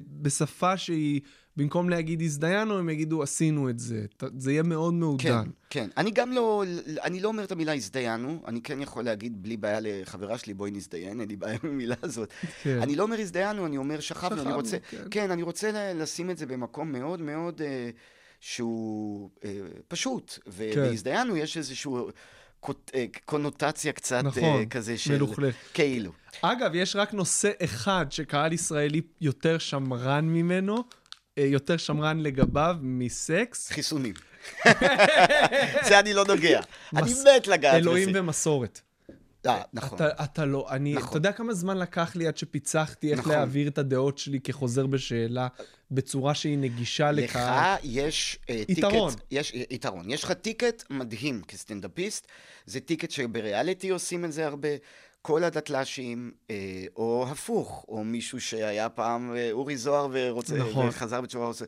בשפה 0.07 0.77
שהיא, 0.77 1.21
במקום 1.57 1.89
להגיד 1.89 2.21
הזדיינו, 2.21 2.77
הם 2.77 2.89
יגידו 2.89 3.23
עשינו 3.23 3.69
את 3.69 3.79
זה. 3.79 4.05
זה 4.37 4.51
יהיה 4.51 4.63
מאוד 4.63 4.93
כן, 4.93 4.99
מעודן. 4.99 5.49
כן. 5.69 5.89
אני 5.97 6.11
גם 6.11 6.31
לא, 6.31 6.63
אני 7.03 7.19
לא 7.19 7.27
אומר 7.27 7.43
את 7.43 7.51
המילה 7.51 7.73
הזדיינו, 7.73 8.43
אני 8.47 8.61
כן 8.61 8.81
יכול 8.81 9.03
להגיד 9.03 9.43
בלי 9.43 9.57
בעיה 9.57 9.79
לחברה 9.81 10.37
שלי, 10.37 10.53
בואי 10.53 10.71
נזדיין, 10.71 11.19
אין 11.19 11.29
לי 11.29 11.35
בעיה 11.35 11.57
עם 11.63 11.69
המילה 11.69 11.95
הזאת. 12.03 12.29
כן. 12.63 12.81
אני 12.81 12.95
לא 12.95 13.03
אומר 13.03 13.19
הזדיינו, 13.19 13.65
אני 13.65 13.77
אומר 13.77 13.99
שכבנו, 13.99 14.41
אני 14.41 14.53
רוצה, 14.53 14.77
כן. 14.89 15.03
כן, 15.11 15.31
אני 15.31 15.43
רוצה 15.43 15.93
לשים 15.93 16.29
את 16.29 16.37
זה 16.37 16.45
במקום 16.45 16.91
מאוד 16.91 17.21
מאוד 17.21 17.61
אה, 17.61 17.89
שהוא 18.39 19.29
אה, 19.45 19.59
פשוט. 19.87 20.39
כן. 20.43 20.51
והזדיינו 20.75 21.37
יש 21.37 21.57
איזשהו 21.57 22.09
אה, 22.95 23.05
קונוטציה 23.25 23.93
קצת 23.93 24.23
נכון, 24.23 24.43
אה, 24.43 24.65
כזה 24.65 24.97
של... 24.97 25.15
מלוכלך. 25.15 25.55
כאילו. 25.73 26.11
אגב, 26.41 26.71
יש 26.75 26.95
רק 26.95 27.13
נושא 27.13 27.51
אחד 27.63 28.05
שקהל 28.09 28.53
ישראלי 28.53 29.01
יותר 29.21 29.57
שמרן 29.57 30.25
ממנו, 30.25 30.83
יותר 31.37 31.77
שמרן 31.77 32.19
לגביו 32.19 32.75
מסקס. 32.81 33.71
חיסונים. 33.71 34.13
זה 35.87 35.99
אני 35.99 36.13
לא 36.13 36.25
נוגע. 36.27 36.61
אני 36.95 37.13
מת 37.13 37.47
לגעת 37.47 37.73
בזה. 37.73 37.89
אלוהים 37.89 38.09
ומסורת. 38.13 38.81
אה, 39.45 39.61
נכון. 39.73 39.95
אתה, 39.95 40.23
אתה 40.23 40.45
לא, 40.45 40.67
אני, 40.69 40.93
נכון. 40.93 41.09
אתה 41.09 41.17
יודע 41.17 41.31
כמה 41.31 41.53
זמן 41.53 41.77
לקח 41.77 42.15
לי 42.15 42.27
עד 42.27 42.37
שפיצחתי 42.37 43.11
איך 43.11 43.19
נכון. 43.19 43.31
להעביר 43.31 43.67
את 43.67 43.77
הדעות 43.77 44.17
שלי 44.17 44.39
כחוזר 44.39 44.87
בשאלה 44.87 45.47
בצורה 45.91 46.35
שהיא 46.35 46.57
נגישה 46.57 47.11
לך 47.11 47.29
לקהל? 47.29 47.77
יש 47.83 48.39
אה, 48.49 48.63
יתרון. 48.69 49.13
טיקט, 49.13 49.25
יש 49.31 49.53
אה, 49.55 49.63
יתרון. 49.69 50.11
יש 50.11 50.23
לך 50.23 50.31
טיקט 50.31 50.83
מדהים 50.89 51.41
כסטנדאפיסט, 51.47 52.27
זה 52.65 52.79
טיקט 52.79 53.11
שבריאליטי 53.11 53.89
עושים 53.89 54.25
את 54.25 54.31
זה 54.31 54.45
הרבה. 54.45 54.69
כל 55.21 55.43
הדתל"שים, 55.43 56.31
אה, 56.49 56.55
או 56.95 57.25
הפוך, 57.31 57.85
או 57.87 58.03
מישהו 58.03 58.41
שהיה 58.41 58.89
פעם 58.89 59.35
אה, 59.35 59.51
אורי 59.51 59.77
זוהר 59.77 60.07
ורוצה, 60.11 60.55
נכון. 60.57 60.87
וחזר 60.87 61.21
בתשובה, 61.21 61.45
עושה- 61.45 61.65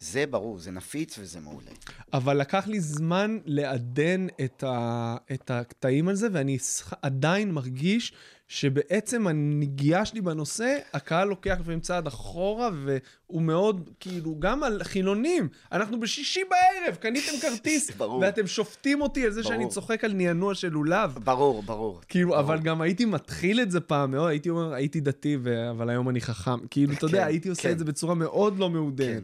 זה 0.00 0.26
ברור, 0.26 0.58
זה 0.58 0.70
נפיץ 0.70 1.16
וזה 1.18 1.40
מעולה. 1.40 1.70
אבל 2.12 2.36
לקח 2.40 2.66
לי 2.66 2.80
זמן 2.80 3.38
לעדן 3.44 4.26
את, 4.44 4.64
ה, 4.66 5.16
את 5.32 5.50
הקטעים 5.50 6.08
על 6.08 6.14
זה, 6.14 6.28
ואני 6.32 6.58
עדיין 7.02 7.50
מרגיש 7.52 8.12
שבעצם 8.48 9.26
הנגיעה 9.26 10.04
שלי 10.04 10.20
בנושא, 10.20 10.78
הקהל 10.92 11.28
לוקח 11.28 11.56
לפעמים 11.60 11.80
צעד 11.80 12.06
אחורה, 12.06 12.70
והוא 12.84 13.42
מאוד, 13.42 13.90
כאילו, 14.00 14.36
גם 14.38 14.62
על 14.62 14.84
חילונים. 14.84 15.48
אנחנו 15.72 16.00
בשישי 16.00 16.40
בערב, 16.50 16.94
קניתם 16.94 17.32
כרטיס, 17.42 17.90
ברור. 17.96 18.20
ואתם 18.20 18.46
שופטים 18.46 19.00
אותי 19.00 19.24
על 19.24 19.32
זה 19.32 19.42
שאני 19.42 19.58
ברור. 19.58 19.70
צוחק 19.70 20.04
על 20.04 20.12
נענוע 20.12 20.54
של 20.54 20.68
לולב. 20.68 21.18
ברור, 21.24 21.62
ברור. 21.62 22.00
כאילו, 22.08 22.28
ברור. 22.28 22.40
אבל 22.40 22.60
גם 22.60 22.80
הייתי 22.80 23.04
מתחיל 23.04 23.60
את 23.60 23.70
זה 23.70 23.80
פעם 23.80 24.10
מאוד, 24.10 24.28
הייתי 24.28 24.50
אומר, 24.50 24.74
הייתי 24.74 25.00
דתי, 25.00 25.36
ו... 25.42 25.70
אבל 25.70 25.90
היום 25.90 26.08
אני 26.08 26.20
חכם. 26.20 26.66
כאילו, 26.66 26.92
אתה 26.92 27.06
יודע, 27.06 27.20
כן, 27.20 27.26
הייתי 27.26 27.48
עושה 27.48 27.62
כן. 27.62 27.70
את 27.70 27.78
זה 27.78 27.84
בצורה 27.84 28.14
מאוד 28.14 28.58
לא 28.58 28.66
כן. 28.66 28.72
מעודנת. 28.72 29.22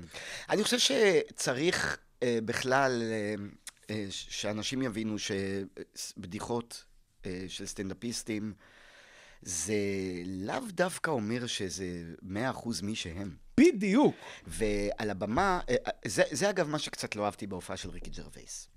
אני 0.50 0.64
חושב 0.64 0.78
שצריך 0.78 1.98
אה, 2.22 2.38
בכלל 2.44 3.02
אה, 3.02 3.34
אה, 3.90 4.06
שאנשים 4.10 4.82
יבינו 4.82 5.16
שבדיחות 5.18 6.84
אה, 7.26 7.44
של 7.48 7.66
סטנדאפיסטים 7.66 8.52
זה 9.43 9.74
לאו 10.26 10.61
דווקא 10.70 11.11
אומר 11.11 11.47
שזה 11.47 12.03
מאה 12.22 12.51
אחוז 12.51 12.80
מי 12.80 12.95
שהם. 12.95 13.36
בדיוק. 13.61 14.14
ועל 14.47 15.11
הבמה, 15.11 15.61
אה, 15.68 15.74
אה, 15.86 15.93
זה, 16.07 16.22
זה 16.30 16.51
אגב 16.51 16.68
מה 16.68 16.78
שקצת 16.78 17.16
לא 17.16 17.24
אהבתי 17.24 17.47
בהופעה 17.47 17.76
של 17.76 17.91
ריקי 17.91 18.11
ג'רווייס. 18.11 18.68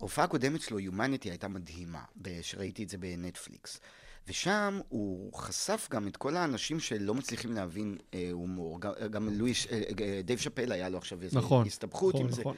ההופעה 0.00 0.24
הקודמת 0.24 0.60
שלו, 0.60 0.80
Humanity, 0.80 1.30
הייתה 1.30 1.48
מדהימה, 1.48 2.04
שראיתי 2.42 2.82
את 2.82 2.88
זה 2.88 2.98
בנטפליקס. 2.98 3.80
ושם 4.28 4.80
הוא 4.88 5.32
חשף 5.32 5.88
גם 5.90 6.08
את 6.08 6.16
כל 6.16 6.36
האנשים 6.36 6.80
שלא 6.80 7.14
מצליחים 7.14 7.52
להבין 7.52 7.98
אה, 8.14 8.28
הומור. 8.32 8.80
גם, 8.80 8.92
גם 9.10 9.28
לואי 9.28 9.50
ש, 9.50 9.66
אה, 9.66 9.82
אה, 10.00 10.20
דייב 10.24 10.38
שאפל 10.38 10.72
היה 10.72 10.88
לו 10.88 10.98
עכשיו 10.98 11.22
איזו 11.22 11.38
נכון. 11.38 11.66
הסתבכות 11.66 12.14
נכון, 12.14 12.26
עם 12.26 12.32
זה. 12.32 12.40
נכון. 12.40 12.56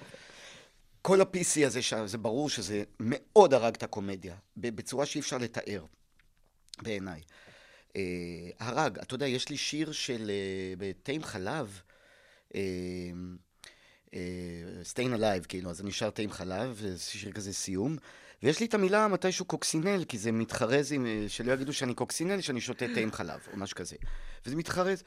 כל 1.02 1.20
ה-PC 1.20 1.66
הזה, 1.66 1.80
זה 2.06 2.18
ברור 2.18 2.50
שזה 2.50 2.82
מאוד 3.00 3.54
הרג 3.54 3.74
את 3.74 3.82
הקומדיה, 3.82 4.36
בצורה 4.56 5.06
שאי 5.06 5.20
אפשר 5.20 5.38
לתאר, 5.38 5.84
בעיניי. 6.82 7.20
אה, 7.96 8.02
הרג, 8.58 8.98
אתה 8.98 9.14
יודע, 9.14 9.26
יש 9.26 9.48
לי 9.48 9.56
שיר 9.56 9.92
של, 9.92 10.30
אה, 10.30 10.74
בתה 10.78 11.12
חלב, 11.22 11.80
אה, 12.54 12.60
אה, 14.14 14.20
Stayin' 14.92 15.18
Alive, 15.18 15.46
כאילו, 15.48 15.70
אז 15.70 15.80
אני 15.80 15.92
שר 15.92 16.10
תה 16.10 16.22
חלב, 16.30 16.80
זה 16.80 16.98
שיר 16.98 17.32
כזה 17.32 17.52
סיום, 17.52 17.96
ויש 18.42 18.60
לי 18.60 18.66
את 18.66 18.74
המילה 18.74 19.08
מתישהו 19.08 19.44
קוקסינל, 19.44 20.04
כי 20.04 20.18
זה 20.18 20.32
מתחרז 20.32 20.92
עם, 20.92 21.06
אה, 21.06 21.24
שלא 21.28 21.52
יגידו 21.52 21.72
שאני 21.72 21.94
קוקסינל, 21.94 22.40
שאני 22.40 22.60
שותה 22.60 22.86
תה 22.94 23.00
עם 23.00 23.12
חלב, 23.12 23.40
או 23.52 23.56
משהו 23.56 23.76
כזה. 23.76 23.96
וזה 24.46 24.56
מתחרז. 24.56 25.02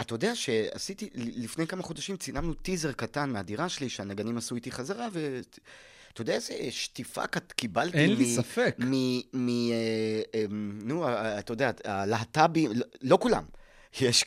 אתה 0.00 0.14
יודע 0.14 0.36
שעשיתי, 0.36 1.10
לפני 1.14 1.66
כמה 1.66 1.82
חודשים 1.82 2.16
צילמנו 2.16 2.54
טיזר 2.54 2.92
קטן 2.92 3.30
מהדירה 3.30 3.68
שלי, 3.68 3.88
שהנגנים 3.88 4.36
עשו 4.36 4.54
איתי 4.54 4.70
חזרה, 4.70 5.08
ואתה 6.20 6.30
יודע 6.30 6.36
איזה 6.36 6.70
שטיפה 6.70 7.26
קיבלתי 7.26 7.98
אין. 7.98 8.10
לי 8.14 8.34
ספק. 8.36 8.76
מ... 8.78 8.92
מ... 9.32 9.48
אה, 9.48 9.74
אה, 10.34 10.44
נו, 10.84 11.08
אה, 11.08 11.38
אתה 11.38 11.52
יודע, 11.52 11.70
הלהט"בים, 11.84 12.70
לא- 12.74 12.86
לא 13.02 13.18
כולם. 13.20 13.44
יש, 14.00 14.24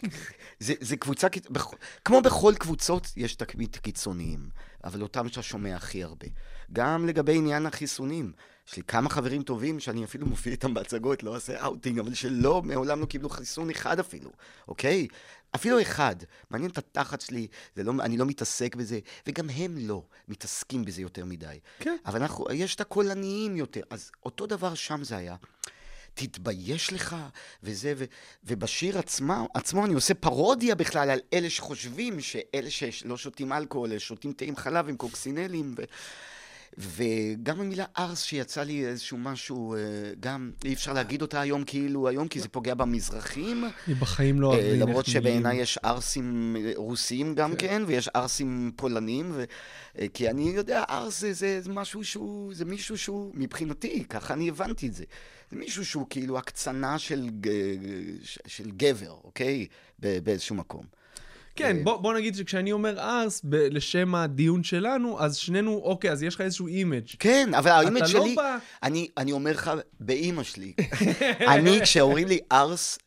זה, 0.60 0.74
זה 0.80 0.98
קבוצה, 0.98 1.28
בכ- 1.50 1.74
כמו 2.06 2.22
בכל 2.22 2.54
קבוצות, 2.60 3.08
יש 3.18 3.36
תמיד 3.36 3.78
קיצוניים, 3.78 4.50
אבל 4.84 5.02
אותם 5.02 5.28
שאתה 5.30 5.42
שומע 5.42 5.76
הכי 5.76 6.04
הרבה. 6.04 6.28
גם 6.74 7.08
לגבי 7.08 7.36
עניין 7.38 7.66
החיסונים, 7.66 8.32
יש 8.68 8.78
לי 8.78 8.84
כמה 8.84 9.10
חברים 9.10 9.44
טובים 9.44 9.80
שאני 9.80 10.04
אפילו 10.04 10.28
מופיע 10.28 10.52
איתם 10.52 10.74
בהצגות, 10.74 11.24
לא 11.24 11.36
עושה 11.36 11.64
אאוטינג, 11.64 12.00
אבל 12.00 12.14
שלא, 12.14 12.62
מעולם 12.62 13.02
לא 13.02 13.06
קיבלו 13.06 13.30
חיסון 13.30 13.70
אחד 13.70 14.00
אפילו, 14.00 14.32
אוקיי? 14.68 15.08
אפילו 15.56 15.82
אחד. 15.82 16.16
מעניין 16.50 16.72
את 16.72 16.78
התחת 16.78 17.22
שלי, 17.22 17.48
לא, 17.78 17.94
אני 18.00 18.18
לא 18.18 18.26
מתעסק 18.26 18.76
בזה, 18.76 19.00
וגם 19.28 19.50
הם 19.50 19.78
לא 19.78 20.04
מתעסקים 20.28 20.86
בזה 20.86 21.02
יותר 21.02 21.26
מדי. 21.26 21.60
כן. 21.80 21.96
אבל 22.06 22.22
אנחנו, 22.22 22.46
יש 22.54 22.76
את 22.76 22.82
הקולניים 22.82 23.56
יותר, 23.56 23.82
אז 23.90 24.12
אותו 24.26 24.46
דבר 24.46 24.74
שם 24.74 25.04
זה 25.04 25.18
היה. 25.18 25.36
תתבייש 26.14 26.94
לך, 26.94 27.16
וזה, 27.64 27.94
ו, 27.98 28.04
ובשיר 28.44 29.00
עצמה, 29.00 29.46
עצמו 29.54 29.86
אני 29.86 29.94
עושה 29.94 30.14
פרודיה 30.14 30.76
בכלל 30.76 31.10
על 31.10 31.20
אלה 31.34 31.50
שחושבים 31.50 32.22
שאלה 32.22 32.70
שלא 32.70 33.18
שותים 33.18 33.54
אלכוהול, 33.54 33.98
שותים 33.98 34.34
תה 34.34 34.46
עם 34.46 34.56
חלב 34.56 34.90
עם 34.90 34.98
קוקסינלים, 34.98 35.76
ו, 35.78 35.84
וגם 36.78 37.60
המילה 37.60 37.86
ארס 37.98 38.22
שיצא 38.22 38.64
לי 38.64 38.86
איזשהו 38.86 39.18
משהו, 39.18 39.76
אה, 39.76 39.80
גם 40.20 40.52
אי 40.66 40.74
אפשר 40.74 40.94
להגיד 40.94 41.22
אותה 41.22 41.42
היום 41.42 41.64
כאילו 41.64 42.08
היום, 42.08 42.28
כי 42.28 42.40
זה 42.40 42.50
פוגע 42.50 42.74
במזרחים. 42.74 43.66
אני 43.88 43.96
בחיים 43.96 44.42
לא 44.42 44.54
אה, 44.54 44.60
איך 44.60 44.82
למרות 44.82 45.06
שבעיניי 45.06 45.58
יש 45.58 45.78
ערסים 45.84 46.56
אה, 46.60 46.72
רוסיים 46.76 47.36
גם 47.36 47.56
כן, 47.56 47.84
ויש 47.88 48.08
ערסים 48.08 48.72
פולנים, 48.76 49.34
כי 50.14 50.30
אני 50.30 50.50
יודע, 50.50 50.84
ערס 50.88 51.24
זה, 51.32 51.60
משהו 51.70 52.04
שהוא, 52.04 52.54
זה 52.54 52.66
מישהו 52.66 52.98
שהוא, 52.98 53.32
מבחינתי, 53.34 54.04
ככה 54.10 54.34
אני 54.34 54.50
הבנתי 54.50 54.88
את 54.88 54.94
זה. 54.94 55.04
זה 55.52 55.58
מישהו 55.58 55.86
שהוא 55.86 56.06
כאילו 56.10 56.38
הקצנה 56.38 57.00
של, 57.00 57.30
גבר, 58.78 59.16
אוקיי? 59.24 59.68
באיזשהו 60.00 60.56
מקום. 60.56 61.03
כן, 61.56 61.78
אה, 61.78 61.84
בוא, 61.84 61.98
בוא 61.98 62.14
נגיד 62.14 62.36
שכשאני 62.36 62.72
אומר 62.72 63.00
ארס, 63.00 63.42
ב- 63.44 63.56
לשם 63.56 64.16
הדיון 64.16 64.64
שלנו, 64.64 65.20
אז 65.20 65.36
שנינו, 65.36 65.82
אוקיי, 65.84 66.12
אז 66.12 66.24
יש 66.24 66.36
לך 66.36 66.42
איזשהו 66.42 66.68
אימג'. 66.68 67.08
כן, 67.20 67.54
אבל 67.54 67.72
האימג' 67.72 67.98
אתה 67.98 68.08
שלי, 68.08 68.20
לא 68.20 68.36
בא... 68.36 68.58
אני, 68.84 69.08
אני 69.18 69.32
אומר 69.32 69.52
לך, 69.52 69.72
באימג' 70.00 70.44
שלי, 70.44 70.74
אני, 71.54 71.80
כשאומרים 71.84 72.28
לי 72.28 72.40
ארס, 72.52 73.00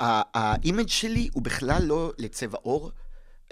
האימג' 0.00 0.88
שלי 0.88 1.28
הוא 1.32 1.42
בכלל 1.42 1.82
לא 1.82 2.12
לצבע 2.18 2.58
עור, 2.62 2.90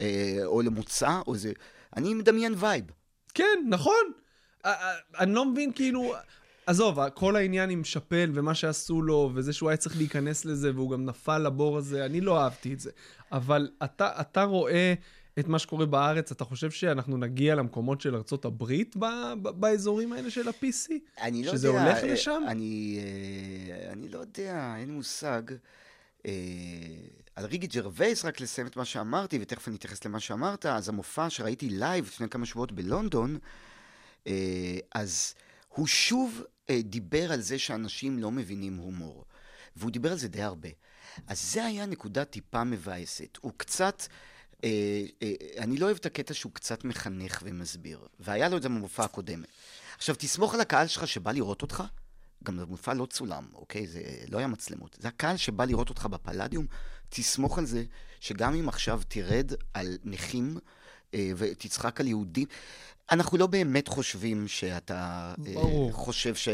אה, 0.01 0.39
או 0.45 0.62
למוצא, 0.62 1.20
או 1.26 1.37
זה... 1.37 1.53
אני 1.97 2.14
מדמיין 2.14 2.55
וייב. 2.57 2.85
כן, 3.35 3.59
נכון. 3.68 4.12
אני 5.18 5.35
לא 5.35 5.45
מבין, 5.45 5.72
כאילו... 5.72 6.14
עזוב, 6.67 7.09
כל 7.09 7.37
העניין 7.37 7.71
עם 7.71 7.85
שאפל 7.85 8.31
ומה 8.35 8.55
שעשו 8.55 9.03
לו, 9.03 9.31
וזה 9.35 9.53
שהוא 9.53 9.71
היה 9.71 9.77
צריך 9.77 9.97
להיכנס 9.97 10.45
לזה, 10.45 10.71
והוא 10.75 10.91
גם 10.91 11.05
נפל 11.05 11.39
לבור 11.39 11.79
הזה, 11.79 12.05
אני 12.05 12.21
לא 12.21 12.43
אהבתי 12.43 12.73
את 12.75 12.81
זה. 12.81 12.91
אבל 13.33 13.71
אתה, 13.85 14.11
אתה 14.21 14.43
רואה 14.43 14.95
את 15.39 15.49
מה 15.49 15.59
שקורה 15.59 15.87
בארץ, 15.87 16.33
אתה 16.33 16.45
חושב 16.45 16.71
שאנחנו 16.71 17.17
נגיע 17.17 17.55
למקומות 17.55 18.01
של 18.01 18.17
ארצות 18.17 18.45
הברית 18.45 18.97
ב, 18.97 19.05
ב, 19.43 19.49
באזורים 19.49 20.12
האלה 20.12 20.31
של 20.31 20.49
ה- 20.49 20.66
PC? 20.66 20.93
אני 21.21 21.45
לא 21.45 21.53
שזה 21.53 21.69
יודע. 21.69 21.83
הולך 21.83 22.05
אה, 22.05 22.12
לשם? 22.12 22.43
אני, 22.49 22.99
אה, 23.01 23.93
אני 23.93 24.09
לא 24.09 24.19
יודע, 24.19 24.75
אין 24.79 24.91
מושג. 24.91 25.43
אה, 26.27 26.33
על 27.37 27.45
ריקי 27.45 27.67
ג'רווייס, 27.67 28.25
רק 28.25 28.41
לסיים 28.41 28.67
את 28.67 28.77
מה 28.77 28.85
שאמרתי, 28.85 29.39
ותכף 29.43 29.69
אני 29.69 29.77
אתייחס 29.77 30.05
למה 30.05 30.21
שאמרת, 30.21 30.67
אז 30.67 30.89
המופע 30.89 31.31
שראיתי 31.31 31.69
לייב 31.69 32.05
לפני 32.05 32.29
כמה 32.29 32.47
שבועות 32.47 32.73
בלונדון, 32.73 33.39
אה, 34.27 34.79
אז 34.95 35.35
הוא 35.69 35.87
שוב 35.87 36.43
דיבר 36.73 37.33
על 37.33 37.41
זה 37.41 37.59
שאנשים 37.59 38.19
לא 38.19 38.31
מבינים 38.31 38.77
הומור. 38.77 39.25
והוא 39.77 39.91
דיבר 39.91 40.12
על 40.12 40.19
זה 40.19 40.29
די 40.29 40.43
הרבה. 40.43 40.69
אז 41.27 41.53
זה 41.53 41.65
היה 41.65 41.87
נקודה 41.87 42.25
טיפה 42.25 42.65
מבאסת. 42.65 43.39
הוא 43.41 43.53
קצת... 43.57 44.03
אה, 44.65 45.05
אה, 45.23 45.33
אני 45.59 45.77
לא 45.77 45.87
אוהב 45.87 45.97
את 45.97 46.07
הקטע 46.07 46.35
שהוא 46.35 46.53
קצת 46.53 46.85
מחנך 46.85 47.43
ומסביר. 47.45 48.07
והיה 48.21 48.49
לו 48.49 48.57
את 48.57 48.62
זה 48.62 48.69
במופע 48.69 49.05
הקודם. 49.05 49.43
עכשיו, 49.97 50.15
תסמוך 50.19 50.55
על 50.55 50.61
הקהל 50.61 50.87
שלך 50.87 51.09
שבא 51.09 51.33
לראות 51.33 51.62
אותך. 51.62 51.83
גם 52.45 52.61
המופע 52.61 52.95
לא 52.95 53.07
צולם, 53.07 53.49
אוקיי? 53.55 53.87
זה 53.87 54.03
לא 54.29 54.39
היה 54.39 54.47
מצלמות. 54.47 54.97
זה 55.01 55.09
הקהל 55.09 55.37
שבא 55.37 55.65
לראות 55.65 55.89
אותך 55.89 56.07
בפלדיום. 56.07 56.67
תסמוך 57.09 57.59
על 57.59 57.67
זה 57.67 57.85
שגם 58.21 58.55
אם 58.55 58.69
עכשיו 58.69 59.01
תרד 59.09 59.53
על 59.75 59.99
נכים 60.05 60.59
אה, 61.15 61.31
ותצחק 61.37 62.01
על 62.01 62.07
יהודים, 62.07 62.47
אנחנו 63.11 63.39
לא 63.39 63.47
באמת 63.47 63.89
חושבים 63.89 64.49
שאתה 64.49 65.35
אה, 65.47 65.55
ברור. 65.55 65.93
חושב 65.93 66.35
ש... 66.35 66.49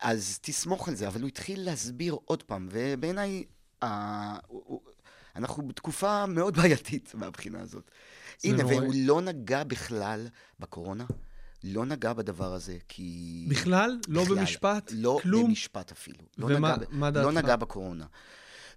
אז 0.00 0.38
תסמוך 0.42 0.88
על 0.88 0.94
זה, 0.94 1.08
אבל 1.08 1.20
הוא 1.20 1.28
התחיל 1.28 1.64
להסביר 1.64 2.16
עוד 2.24 2.42
פעם, 2.42 2.68
ובעיניי 2.70 3.44
אה, 3.82 4.36
אנחנו 5.36 5.68
בתקופה 5.68 6.26
מאוד 6.26 6.56
בעייתית 6.56 7.14
מהבחינה 7.14 7.60
הזאת. 7.60 7.90
הנה, 8.44 8.62
נוראי. 8.62 8.78
והוא 8.78 8.94
לא 8.96 9.20
נגע 9.20 9.64
בכלל 9.64 10.28
בקורונה, 10.60 11.04
לא 11.64 11.84
נגע 11.86 12.12
בדבר 12.12 12.52
הזה, 12.54 12.76
כי... 12.88 13.46
בכלל? 13.50 13.98
לא 14.08 14.22
בכלל. 14.24 14.36
במשפט? 14.36 14.90
לא 14.94 15.18
כלום? 15.22 15.46
במשפט 15.46 15.92
אפילו. 15.92 16.18
לא 16.38 16.46
ומה- 16.56 16.76
נגע, 16.92 17.22
לא? 17.22 17.32
נגע 17.32 17.56
בקורונה. 17.56 18.06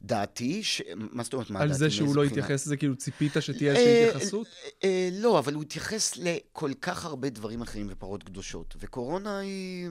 דעתי, 0.01 0.63
ש... 0.63 0.81
מה 0.95 1.23
זאת 1.23 1.33
אומרת, 1.33 1.49
מה 1.49 1.59
על 1.59 1.67
דעתי? 1.67 1.79
זה 1.79 1.89
שהוא 1.89 2.15
לא? 2.15 2.23
התייחס 2.23 2.65
לזה, 2.65 2.77
כאילו 2.77 2.95
ציפית 2.95 3.31
שתהיה 3.39 3.73
אה, 3.73 3.77
איזושהי 3.77 4.07
התייחסות? 4.09 4.47
אה, 4.63 4.69
אה, 4.83 5.09
לא, 5.13 5.39
אבל 5.39 5.53
הוא 5.53 5.63
התייחס 5.63 6.17
לכל 6.17 6.71
כך 6.81 7.05
הרבה 7.05 7.29
דברים 7.29 7.61
אחרים 7.61 7.87
ופרות 7.89 8.23
קדושות. 8.23 8.75
וקורונה 8.79 9.39
היא 9.39 9.87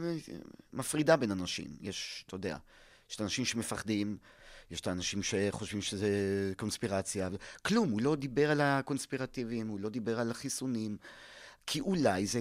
מפרידה 0.73 1.17
בין 1.17 1.31
אנשים. 1.31 1.67
יש, 1.81 2.25
אתה 2.27 2.35
יודע, 2.35 2.57
יש 3.11 3.17
את 3.17 3.21
האנשים 3.21 3.45
שמפחדים, 3.45 4.17
יש 4.71 4.81
את 4.81 4.87
האנשים 4.87 5.21
שחושבים 5.23 5.83
שזה 5.83 6.09
קונספירציה. 6.57 7.29
כלום, 7.63 7.91
הוא 7.91 8.01
לא 8.03 8.17
דיבר 8.17 8.51
על 8.51 8.61
הקונספירטיביים, 8.61 9.69
הוא 9.69 9.81
לא 9.81 9.89
דיבר 9.89 10.21
על 10.21 10.31
החיסונים. 10.31 10.97
כי 11.67 11.81
אולי 11.81 12.27
זה, 12.27 12.41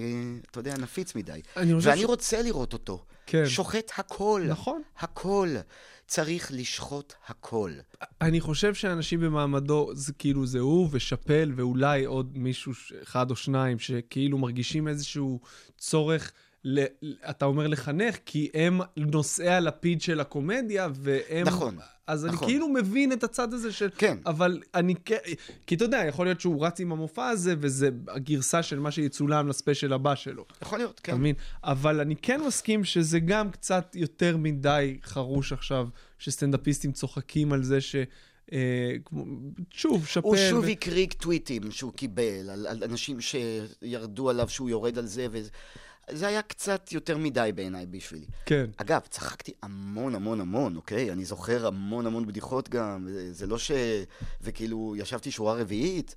אתה 0.52 0.60
יודע, 0.60 0.78
נפיץ 0.78 1.16
מדי. 1.16 1.42
אני 1.58 1.74
ואני 1.74 2.02
ש- 2.02 2.06
רוצה 2.06 2.42
לראות 2.42 2.74
אותו. 2.74 3.06
כן. 3.26 3.46
שוחט 3.50 3.92
הכל. 3.98 4.46
נכון. 4.50 4.82
הכל. 5.00 5.50
צריך 6.08 6.52
לשחוט 6.54 7.14
הכל. 7.28 7.72
אני 8.22 8.42
חושב 8.42 8.74
שאנשים 8.74 9.20
במעמדו, 9.20 9.90
זה 9.94 10.14
כאילו 10.14 10.46
זה 10.46 10.60
הוא 10.60 10.90
ושאפל 10.92 11.54
ואולי 11.56 12.06
עוד 12.06 12.38
מישהו, 12.38 12.72
אחד 13.04 13.32
או 13.32 13.36
שניים, 13.36 13.80
שכאילו 13.80 14.38
מרגישים 14.38 14.88
איזשהו 14.88 15.40
צורך, 15.78 16.32
ל, 16.64 16.86
אתה 17.30 17.46
אומר 17.46 17.68
לחנך, 17.68 18.18
כי 18.26 18.50
הם 18.54 18.80
נושאי 18.98 19.50
הלפיד 19.50 20.02
של 20.02 20.20
הקומדיה, 20.20 20.88
והם... 20.94 21.48
נכון, 21.48 21.78
אז 22.08 22.26
אני 22.26 22.34
נכון. 22.34 22.48
כאילו 22.48 22.70
מבין 22.70 23.12
את 23.12 23.24
הצד 23.24 23.54
הזה 23.54 23.72
של... 23.72 23.90
כן. 23.98 24.18
אבל 24.26 24.62
אני. 24.76 24.96
כי 25.68 25.76
אתה 25.76 25.84
יודע, 25.84 26.04
יכול 26.08 26.26
להיות 26.26 26.42
שהוא 26.42 26.66
רץ 26.66 26.80
עם 26.80 26.92
המופע 26.92 27.28
הזה, 27.28 27.56
וזה 27.60 27.90
הגרסה 28.08 28.64
של 28.64 28.80
מה 28.80 28.92
שיצולם 28.92 29.48
לספיישל 29.48 29.94
הבא 29.94 30.16
שלו. 30.16 30.46
יכול 30.62 30.78
להיות, 30.78 31.00
כן. 31.00 31.12
אתה 31.12 31.20
מבין? 31.20 31.36
אבל 31.64 32.00
אני 32.00 32.16
כן 32.16 32.42
מסכים 32.48 32.84
שזה 32.84 33.20
גם 33.20 33.52
קצת 33.52 33.96
יותר 33.96 34.38
מדי 34.38 34.98
חרוש 35.04 35.54
עכשיו, 35.54 35.88
שסטנדאפיסטים 36.20 36.92
צוחקים 36.92 37.54
על 37.54 37.64
זה 37.64 37.82
ש... 37.82 37.96
אה, 38.54 38.96
שוב, 39.70 40.06
שאפל. 40.06 40.28
הוא 40.28 40.36
שוב 40.50 40.64
ו- 40.66 40.68
הקריג 40.68 41.14
טוויטים 41.14 41.72
שהוא 41.72 41.94
קיבל, 41.94 42.50
על, 42.50 42.68
על 42.68 42.84
אנשים 42.84 43.18
שירדו 43.22 44.30
עליו 44.30 44.50
שהוא 44.50 44.70
יורד 44.70 44.98
על 44.98 45.06
זה, 45.06 45.28
וזה 45.32 45.50
זה 46.12 46.28
היה 46.28 46.42
קצת 46.42 46.92
יותר 46.92 47.18
מדי 47.18 47.52
בעיניי 47.56 47.86
בשבילי. 47.86 48.26
כן. 48.46 48.66
אגב, 48.78 49.02
צחקתי 49.10 49.54
המון 49.62 50.16
המון 50.16 50.42
המון, 50.42 50.76
אוקיי? 50.76 51.12
אני 51.12 51.26
זוכר 51.26 51.68
המון 51.68 52.06
המון 52.06 52.26
בדיחות 52.26 52.70
גם, 52.70 53.08
זה, 53.32 53.48
לא 53.48 53.58
ש... 53.58 53.72
וכאילו, 54.42 54.96
ישבתי 54.98 55.32
שורה 55.32 55.54
רביעית. 55.54 56.16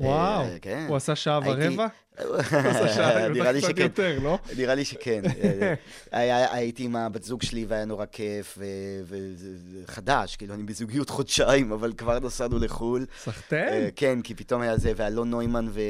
וואו. 0.00 0.44
אה, 0.44 0.56
כן. 0.62 0.84
הוא 0.88 0.96
עשה 0.96 1.16
שעה 1.16 1.40
ורבע? 1.46 1.86
הוא 2.24 2.36
עשה 2.36 2.88
שעה, 2.94 3.28
נראה 3.28 3.52
לי 3.52 3.60
שכן. 3.60 3.82
יותר, 3.82 4.18
לא? 4.22 4.38
נראה 4.56 4.74
לי 4.74 4.84
שכן. 4.84 5.22
אה, 5.42 5.74
היה- 6.12 6.52
הייתי 6.54 6.82
עם 6.84 6.96
הבת 6.96 7.22
זוג 7.22 7.42
שלי 7.42 7.64
והיה 7.64 7.84
נורא 7.84 8.06
כיף, 8.12 8.58
וזה 9.04 9.48
חדש, 9.86 10.36
כאילו, 10.36 10.54
אני 10.54 10.62
בזוגיות 10.62 11.10
חודשיים, 11.10 11.72
אבל 11.72 11.92
כבר 11.92 12.18
נסענו 12.18 12.58
לחו"ל. 12.58 13.06
סחטיין? 13.24 13.68
אה, 13.68 13.88
כן, 13.96 14.22
כי 14.22 14.34
פתאום 14.34 14.62
היה 14.62 14.76
זה, 14.78 14.92
ואלון 14.96 15.30
נוימן 15.30 15.66
ו- 15.70 15.80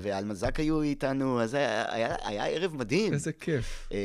ואל 0.00 0.24
מזק 0.24 0.60
היו 0.60 0.82
איתנו, 0.82 1.40
אז 1.42 1.54
היה, 1.54 2.46
ערב 2.46 2.76
מדהים. 2.76 3.12
איזה 3.12 3.32
כיף. 3.32 3.88
אה, 3.92 3.98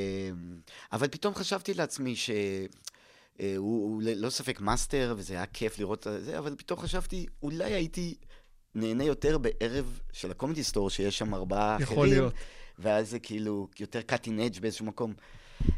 אבל 0.93 1.07
פתאום 1.07 1.35
חשבתי 1.35 1.73
לעצמי 1.73 2.15
ש... 2.15 2.29
אה, 3.41 3.53
הוא, 3.57 3.83
הוא 3.93 4.01
ללא 4.03 4.29
ספק 4.29 4.61
מאסטר, 4.61 5.13
וזה 5.17 5.33
היה 5.33 5.45
כיף 5.45 5.79
לראות 5.79 6.07
את 6.07 6.23
זה, 6.25 6.37
אבל 6.37 6.55
פתאום 6.57 6.79
חשבתי, 6.79 7.25
אולי 7.43 7.73
הייתי 7.73 8.15
נהנה 8.75 9.03
יותר 9.03 9.37
בערב 9.37 9.99
של 10.13 10.31
ה 10.31 10.36
Comedy 10.36 10.63
Store, 10.63 10.89
שיש 10.89 11.17
שם 11.17 11.33
ארבעה 11.33 11.75
אחרים. 11.75 11.91
יכול 11.91 12.07
להיות. 12.07 12.33
ואז 12.79 13.09
זה 13.09 13.19
כאילו 13.19 13.67
יותר 13.79 14.01
cutting 14.01 14.39
edge 14.39 14.59
באיזשהו 14.61 14.85
מקום. 14.85 15.13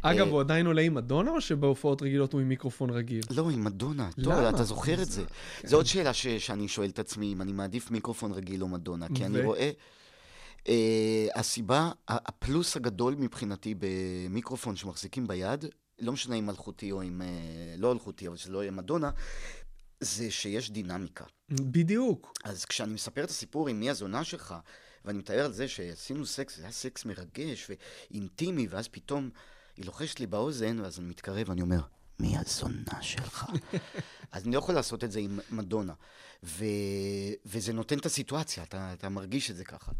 אגב, 0.02 0.26
אה, 0.26 0.32
הוא 0.32 0.40
עדיין 0.40 0.66
עולה 0.66 0.82
עם 0.82 0.94
מדונה, 0.94 1.30
או 1.30 1.40
שבהופעות 1.40 2.02
רגילות 2.02 2.32
הוא 2.32 2.40
עם 2.40 2.48
מיקרופון 2.48 2.90
רגיל? 2.90 3.20
לא, 3.30 3.50
עם 3.50 3.64
מדונה. 3.64 4.10
טוב, 4.24 4.32
למה? 4.32 4.48
אתה 4.48 4.64
זוכר 4.64 5.02
את 5.02 5.10
זה. 5.10 5.22
כן. 5.60 5.68
זו 5.68 5.76
עוד 5.76 5.86
שאלה 5.86 6.12
ש- 6.12 6.26
שאני 6.26 6.68
שואל 6.68 6.88
את 6.88 6.98
עצמי, 6.98 7.32
אם 7.32 7.42
אני 7.42 7.52
מעדיף 7.52 7.90
מיקרופון 7.90 8.32
רגיל 8.32 8.62
או 8.62 8.68
מדונה. 8.68 9.06
כי 9.14 9.24
אני 9.24 9.40
ו- 9.40 9.44
רואה... 9.44 9.70
אה, 10.68 11.26
הסיבה, 11.34 11.90
הפלוס 12.08 12.76
הגדול 12.76 13.14
מבחינתי 13.18 13.74
במיקרופון 13.78 14.76
שמחזיקים 14.76 15.26
ביד, 15.26 15.64
לא 15.98 16.12
משנה 16.12 16.34
אם 16.36 16.50
אלחוטי 16.50 16.92
או 16.92 17.02
אם 17.02 17.22
אה, 17.22 17.26
לא 17.78 17.92
אלחוטי, 17.92 18.28
אבל 18.28 18.36
שלא 18.36 18.62
יהיה 18.62 18.70
מדונה, 18.72 19.10
זה 20.02 20.30
שיש 20.30 20.70
דינמיקה. 20.70 21.24
בדיוק. 21.50 22.32
אז 22.44 22.64
כשאני 22.64 22.94
מספר 22.94 23.24
את 23.24 23.30
הסיפור 23.30 23.68
עם 23.68 23.80
מי 23.80 23.90
הזונה 23.90 24.24
שלך, 24.24 24.54
ואני 25.04 25.18
מתאר 25.18 25.44
על 25.44 25.52
זה 25.52 25.68
שעשינו 25.68 26.26
סקס, 26.26 26.56
זה 26.56 26.62
היה 26.62 26.72
סקס 26.72 27.04
מרגש 27.04 27.70
ואינטימי, 28.10 28.66
ואז 28.70 28.88
פתאום 28.88 29.30
היא 29.76 29.86
לוחשת 29.86 30.20
לי 30.20 30.26
באוזן, 30.26 30.80
ואז 30.80 30.98
אני 30.98 31.06
מתקרב 31.06 31.48
ואני 31.48 31.62
אומר, 31.62 31.80
מי 32.20 32.38
הזונה 32.38 33.02
שלך? 33.02 33.46
אז 34.32 34.44
אני 34.44 34.52
לא 34.52 34.58
יכול 34.58 34.74
לעשות 34.74 35.04
את 35.04 35.12
זה 35.12 35.20
עם 35.20 35.40
מדונה. 35.50 35.94
ו... 36.44 36.64
וזה 37.46 37.72
נותן 37.72 37.98
את 37.98 38.06
הסיטואציה, 38.06 38.62
אתה, 38.62 38.92
אתה 38.92 39.08
מרגיש 39.08 39.50
את 39.50 39.56
זה 39.56 39.64
ככה. 39.64 39.92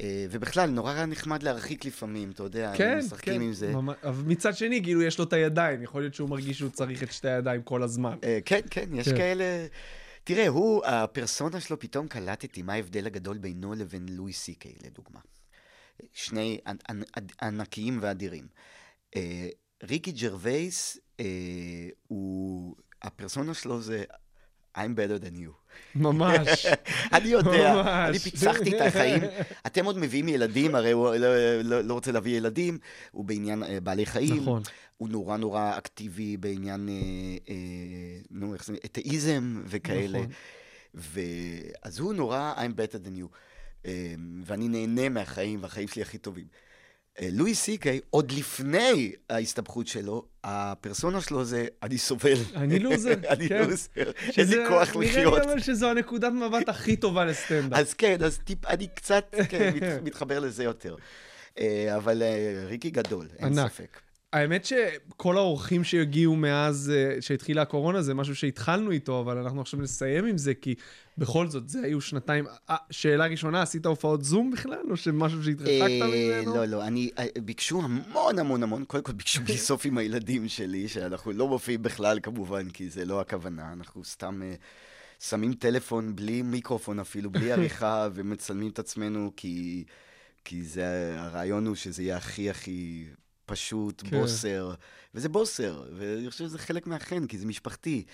אה, 0.00 0.26
ובכלל, 0.30 0.70
נורא 0.70 1.06
נחמד 1.06 1.42
להרחיק 1.42 1.84
לפעמים, 1.84 2.30
אתה 2.30 2.42
יודע, 2.42 2.72
כן, 2.76 2.98
משחקים 2.98 3.34
כן. 3.34 3.40
עם 3.40 3.52
זה. 3.52 3.72
אבל 4.02 4.22
מצד 4.26 4.56
שני, 4.56 4.82
כאילו, 4.82 5.02
יש 5.02 5.18
לו 5.18 5.24
את 5.24 5.32
הידיים. 5.32 5.82
יכול 5.82 6.02
להיות 6.02 6.14
שהוא 6.14 6.28
מרגיש 6.28 6.58
שהוא 6.58 6.70
צריך 6.70 7.02
את 7.02 7.12
שתי 7.12 7.28
הידיים 7.28 7.62
כל 7.62 7.82
הזמן. 7.82 8.16
אה, 8.24 8.38
כן, 8.44 8.60
כן, 8.70 8.88
יש 8.94 9.08
כן. 9.08 9.16
כאלה... 9.16 9.66
תראה, 10.24 10.48
הוא, 10.48 10.84
הפרסונה 10.84 11.60
שלו, 11.60 11.78
פתאום 11.78 12.08
קלטתי 12.08 12.62
מה 12.62 12.72
ההבדל 12.72 13.06
הגדול 13.06 13.38
בינו 13.38 13.74
לבין 13.74 14.06
לואי 14.08 14.32
סי 14.32 14.54
קיי, 14.54 14.72
לדוגמה. 14.84 15.20
שני 16.12 16.58
ענ- 16.68 16.90
ענ- 16.90 17.32
ענקיים 17.42 17.98
ואדירים. 18.02 18.46
אה, 19.16 19.48
ריקי 19.82 20.12
ג'רווייס, 20.12 20.98
הוא... 22.08 22.76
הפרסונה 23.02 23.54
שלו 23.54 23.82
זה 23.82 24.04
I'm 24.76 24.94
better 24.94 25.18
than 25.18 25.36
you. 25.36 25.52
ממש. 25.94 26.66
אני 27.16 27.28
יודע, 27.28 27.74
ממש. 27.74 28.08
אני 28.08 28.18
פיצחתי 28.18 28.76
את 28.76 28.80
החיים. 28.80 29.22
אתם 29.66 29.84
עוד 29.84 29.98
מביאים 29.98 30.28
ילדים, 30.28 30.74
הרי 30.74 30.92
הוא 30.92 31.14
לא, 31.14 31.60
לא, 31.62 31.80
לא 31.80 31.94
רוצה 31.94 32.12
להביא 32.12 32.36
ילדים, 32.36 32.78
הוא 33.10 33.24
בעניין 33.24 33.62
אה, 33.62 33.80
בעלי 33.80 34.06
חיים. 34.06 34.42
נכון. 34.42 34.62
הוא 34.96 35.08
נורא 35.08 35.36
נורא 35.36 35.78
אקטיבי 35.78 36.36
בעניין, 36.36 36.88
אה, 36.88 36.94
אה, 37.48 37.56
נו, 38.30 38.54
איך 38.54 38.64
זה, 38.64 38.74
אתאיזם 38.84 39.62
וכאלה. 39.66 40.18
נכון. 40.18 40.30
ו... 40.94 41.20
אז 41.82 41.98
הוא 41.98 42.14
נורא 42.14 42.54
I'm 42.56 42.80
better 42.80 43.06
than 43.06 43.18
you. 43.20 43.36
אה, 43.86 44.14
ואני 44.44 44.68
נהנה 44.68 45.08
מהחיים, 45.08 45.62
והחיים 45.62 45.88
שלי 45.88 46.02
הכי 46.02 46.18
טובים. 46.18 46.46
אה, 47.20 47.28
לואי 47.32 47.54
סי 47.54 47.78
קיי, 47.78 48.00
עוד 48.10 48.32
לפני 48.32 49.12
ההסתבכות 49.30 49.86
שלו, 49.86 50.24
הפרסונה 50.44 51.20
שלו 51.20 51.44
זה, 51.44 51.66
אני 51.82 51.98
סובל. 51.98 52.36
אני 52.54 52.78
לוזר, 52.78 53.14
אני 53.28 53.48
כן. 53.48 53.58
לוזר, 53.68 54.10
אין 54.38 54.48
לי 54.48 54.56
כוח 54.68 54.96
לחיות. 54.96 55.34
נראה 55.34 55.44
לי 55.46 55.52
אבל 55.52 55.60
שזו 55.60 55.90
הנקודת 55.90 56.32
מבט 56.32 56.68
הכי 56.68 56.96
טובה 56.96 57.24
לסטנדאפ. 57.24 57.78
אז 57.78 57.94
כן, 57.94 58.16
אז 58.24 58.38
טיפ, 58.44 58.66
אני 58.66 58.86
קצת 58.86 59.34
כן, 59.48 59.72
מת, 59.76 60.02
מתחבר 60.02 60.38
לזה 60.38 60.64
יותר. 60.64 60.96
אה, 61.58 61.96
אבל 61.96 62.22
אה, 62.22 62.64
ריקי 62.66 62.90
גדול, 62.90 63.28
אין. 63.38 63.54
ספק. 63.54 64.00
האמת 64.36 64.64
שכל 64.64 65.36
האורחים 65.36 65.84
שהגיעו 65.84 66.36
מאז 66.36 66.92
אה, 66.94 67.22
שהתחילה 67.22 67.62
הקורונה 67.62 68.02
זה 68.02 68.14
משהו 68.14 68.36
שהתחלנו 68.36 68.90
איתו, 68.90 69.20
אבל 69.20 69.38
אנחנו 69.38 69.60
עכשיו 69.60 69.80
נסיים 69.80 70.24
עם 70.24 70.38
זה, 70.38 70.54
כי 70.54 70.74
בכל 71.18 71.46
זאת, 71.46 71.68
זה 71.68 71.80
היו 71.80 72.00
שנתיים. 72.00 72.44
אה, 72.70 72.76
שאלה 72.90 73.26
ראשונה, 73.26 73.62
עשית 73.62 73.86
הופעות 73.86 74.24
זום 74.24 74.50
בכלל, 74.50 74.82
או 74.90 74.96
שמשהו 74.96 75.44
שהתרחקת 75.44 76.02
אה, 76.02 76.06
ממנו? 76.06 76.54
לא, 76.54 76.64
לא, 76.64 76.86
אני, 76.86 77.10
ביקשו 77.44 77.82
המון 77.82 78.38
המון 78.38 78.62
המון, 78.62 78.84
קודם 78.84 79.02
כל 79.02 79.12
ביקשו 79.12 79.40
לאסוף 79.48 79.86
עם 79.86 79.98
הילדים 79.98 80.48
שלי, 80.48 80.88
שאנחנו 80.88 81.32
לא 81.32 81.48
מופיעים 81.48 81.82
בכלל 81.82 82.18
כמובן, 82.22 82.70
כי 82.70 82.88
זה 82.88 83.04
לא 83.04 83.20
הכוונה, 83.20 83.72
אנחנו 83.72 84.04
סתם 84.04 84.42
שמים 85.20 85.54
טלפון 85.54 86.16
בלי 86.16 86.42
מיקרופון 86.42 87.00
אפילו, 87.00 87.30
בלי 87.30 87.52
עריכה, 87.52 88.08
ומצלמים 88.14 88.70
את 88.70 88.78
עצמנו, 88.78 89.32
כי, 89.36 89.84
כי 90.44 90.62
זה, 90.62 91.14
הרעיון 91.18 91.66
הוא 91.66 91.74
שזה 91.74 92.02
יהיה 92.02 92.16
הכי 92.16 92.50
הכי 92.50 93.04
פשוט, 93.46 94.02
כן. 94.06 94.20
בוסר, 94.20 94.74
וזה 95.14 95.28
בוסר, 95.28 95.84
ואני 95.96 96.30
חושב 96.30 96.44
שזה 96.44 96.58
חלק 96.58 96.86
מהחן, 96.86 97.26
כי 97.26 97.38
זה 97.38 97.46
משפחתי. 97.46 98.04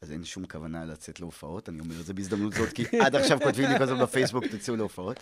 אז 0.00 0.12
אין 0.12 0.24
שום 0.24 0.46
כוונה 0.46 0.84
לצאת 0.84 1.20
להופעות, 1.20 1.68
אני 1.68 1.80
אומר 1.80 2.00
את 2.00 2.06
זה 2.06 2.14
בהזדמנות 2.14 2.52
זאת, 2.52 2.72
כי 2.72 2.84
עד 3.04 3.16
עכשיו 3.16 3.38
כותבים 3.40 3.70
לי 3.70 3.78
כל 3.78 3.82
הזמן 3.82 4.02
בפייסבוק, 4.02 4.44
תצאו 4.46 4.76
להופעות. 4.76 5.20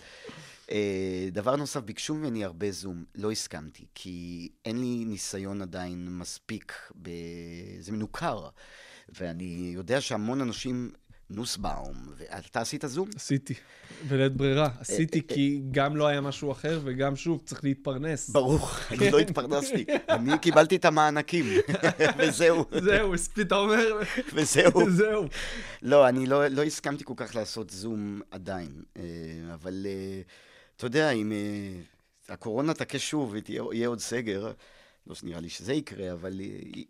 אה, 0.71 1.27
דבר 1.31 1.55
נוסף, 1.55 1.81
ביקשו 1.81 2.15
ממני 2.15 2.43
הרבה 2.43 2.71
זום, 2.71 3.03
לא 3.15 3.31
הסכמתי, 3.31 3.85
כי 3.95 4.49
אין 4.65 4.79
לי 4.79 5.05
ניסיון 5.05 5.61
עדיין 5.61 6.17
מספיק, 6.17 6.73
ב... 7.01 7.09
זה 7.79 7.91
מנוכר. 7.91 8.49
ואני 9.19 9.71
יודע 9.75 10.01
שהמון 10.01 10.41
אנשים, 10.41 10.91
נוסבאום, 11.35 11.97
ואתה 12.17 12.61
עשית 12.61 12.83
זום? 12.87 13.09
עשיתי, 13.15 13.53
בלית 14.09 14.33
ברירה. 14.33 14.65
אה, 14.65 14.71
עשיתי 14.79 15.27
כי 15.27 15.61
גם 15.71 15.95
לא 15.95 16.07
היה 16.07 16.21
משהו 16.21 16.51
אחר, 16.51 16.79
וגם 16.83 17.15
שוב, 17.15 17.41
צריך 17.45 17.63
להתפרנס. 17.63 18.29
ברור, 18.29 18.69
אני 18.91 19.11
לא 19.11 19.19
התפרנסתי. 19.19 19.85
אני 20.09 20.39
קיבלתי 20.39 20.75
את 20.75 20.85
המענקים, 20.85 21.45
וזהו, 22.17 22.65
זהו, 22.81 23.13
אתה 23.41 23.55
אומר, 23.55 23.99
וזהו. 24.33 24.89
זהו. 24.99 25.25
לא, 25.81 26.09
אני 26.09 26.25
לא, 26.25 26.47
לא 26.47 26.63
הסכמתי 26.63 27.03
כל 27.03 27.13
כך 27.17 27.35
לעשות 27.35 27.69
זום 27.69 28.21
עדיין, 28.31 28.83
אה, 28.97 29.03
אבל 29.53 29.85
אה, 29.89 30.21
אתה 30.75 30.85
יודע, 30.85 31.11
אם 31.11 31.31
אה, 31.31 31.81
הקורונה 32.33 32.73
תכה 32.73 32.99
שוב 32.99 33.35
ויהיה 33.47 33.87
עוד 33.87 33.99
סגר, 33.99 34.51
לא 35.07 35.15
שנראה 35.15 35.39
לי 35.39 35.49
שזה 35.49 35.73
יקרה, 35.73 36.11
אבל 36.13 36.41
אה, 36.41 36.81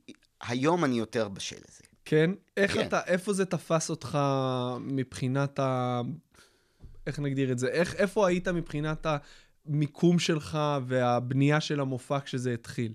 היום 0.42 0.86
אני 0.86 1.00
יותר 1.00 1.30
בשל 1.30 1.56
לזה. 1.56 1.91
כן? 2.06 2.32
איך 2.58 2.74
כן. 2.74 2.88
אתה, 2.88 3.00
איפה 3.08 3.34
זה 3.34 3.46
תפס 3.46 3.90
אותך 3.90 4.18
מבחינת 4.80 5.60
ה... 5.60 6.02
איך 7.08 7.20
נגדיר 7.20 7.52
את 7.52 7.60
זה? 7.60 7.68
איך, 7.68 7.96
איפה 7.96 8.28
היית 8.28 8.48
מבחינת 8.48 9.06
המיקום 9.66 10.20
שלך 10.20 10.60
והבנייה 10.88 11.62
של 11.62 11.80
המופע 11.80 12.20
כשזה 12.20 12.54
התחיל? 12.54 12.94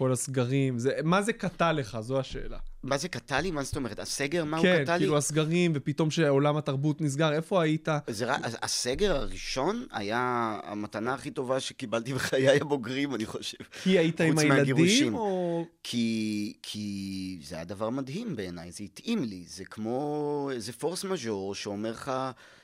כל 0.00 0.12
הסגרים, 0.12 0.78
זה, 0.78 0.92
מה 1.04 1.22
זה 1.22 1.32
קטע 1.32 1.72
לך? 1.72 1.98
זו 2.00 2.20
השאלה. 2.20 2.58
מה 2.82 2.98
זה 2.98 3.08
קטע 3.08 3.40
לי? 3.40 3.50
מה 3.50 3.62
זאת 3.62 3.76
אומרת? 3.76 3.98
הסגר, 3.98 4.44
מה 4.44 4.62
כן, 4.62 4.74
הוא 4.76 4.82
קטע 4.82 4.92
לי? 4.96 4.98
כאילו 4.98 5.16
הסגרים, 5.16 5.72
ופתאום 5.74 6.10
שעולם 6.10 6.56
התרבות 6.56 7.00
נסגר, 7.00 7.32
איפה 7.32 7.62
היית? 7.62 7.88
זה 8.06 8.32
הסגר 8.62 9.16
הראשון 9.16 9.86
היה 9.92 10.54
המתנה 10.64 11.14
הכי 11.14 11.30
טובה 11.30 11.60
שקיבלתי 11.60 12.14
בחיי 12.14 12.60
הבוגרים, 12.60 13.14
אני 13.14 13.26
חושב. 13.26 13.58
כי 13.82 13.98
היית 13.98 14.20
עם 14.20 14.38
הילדים. 14.38 15.14
או... 15.14 15.64
כי, 15.82 16.52
כי 16.62 17.38
זה 17.44 17.54
היה 17.56 17.64
דבר 17.64 17.90
מדהים 17.90 18.36
בעיניי, 18.36 18.72
זה 18.72 18.84
התאים 18.84 19.24
לי. 19.24 19.44
זה 19.48 19.64
כמו 19.64 20.50
איזה 20.52 20.72
פורס 20.72 21.04
מז'ור 21.04 21.54
שאומר 21.54 21.90
לך, 21.90 22.12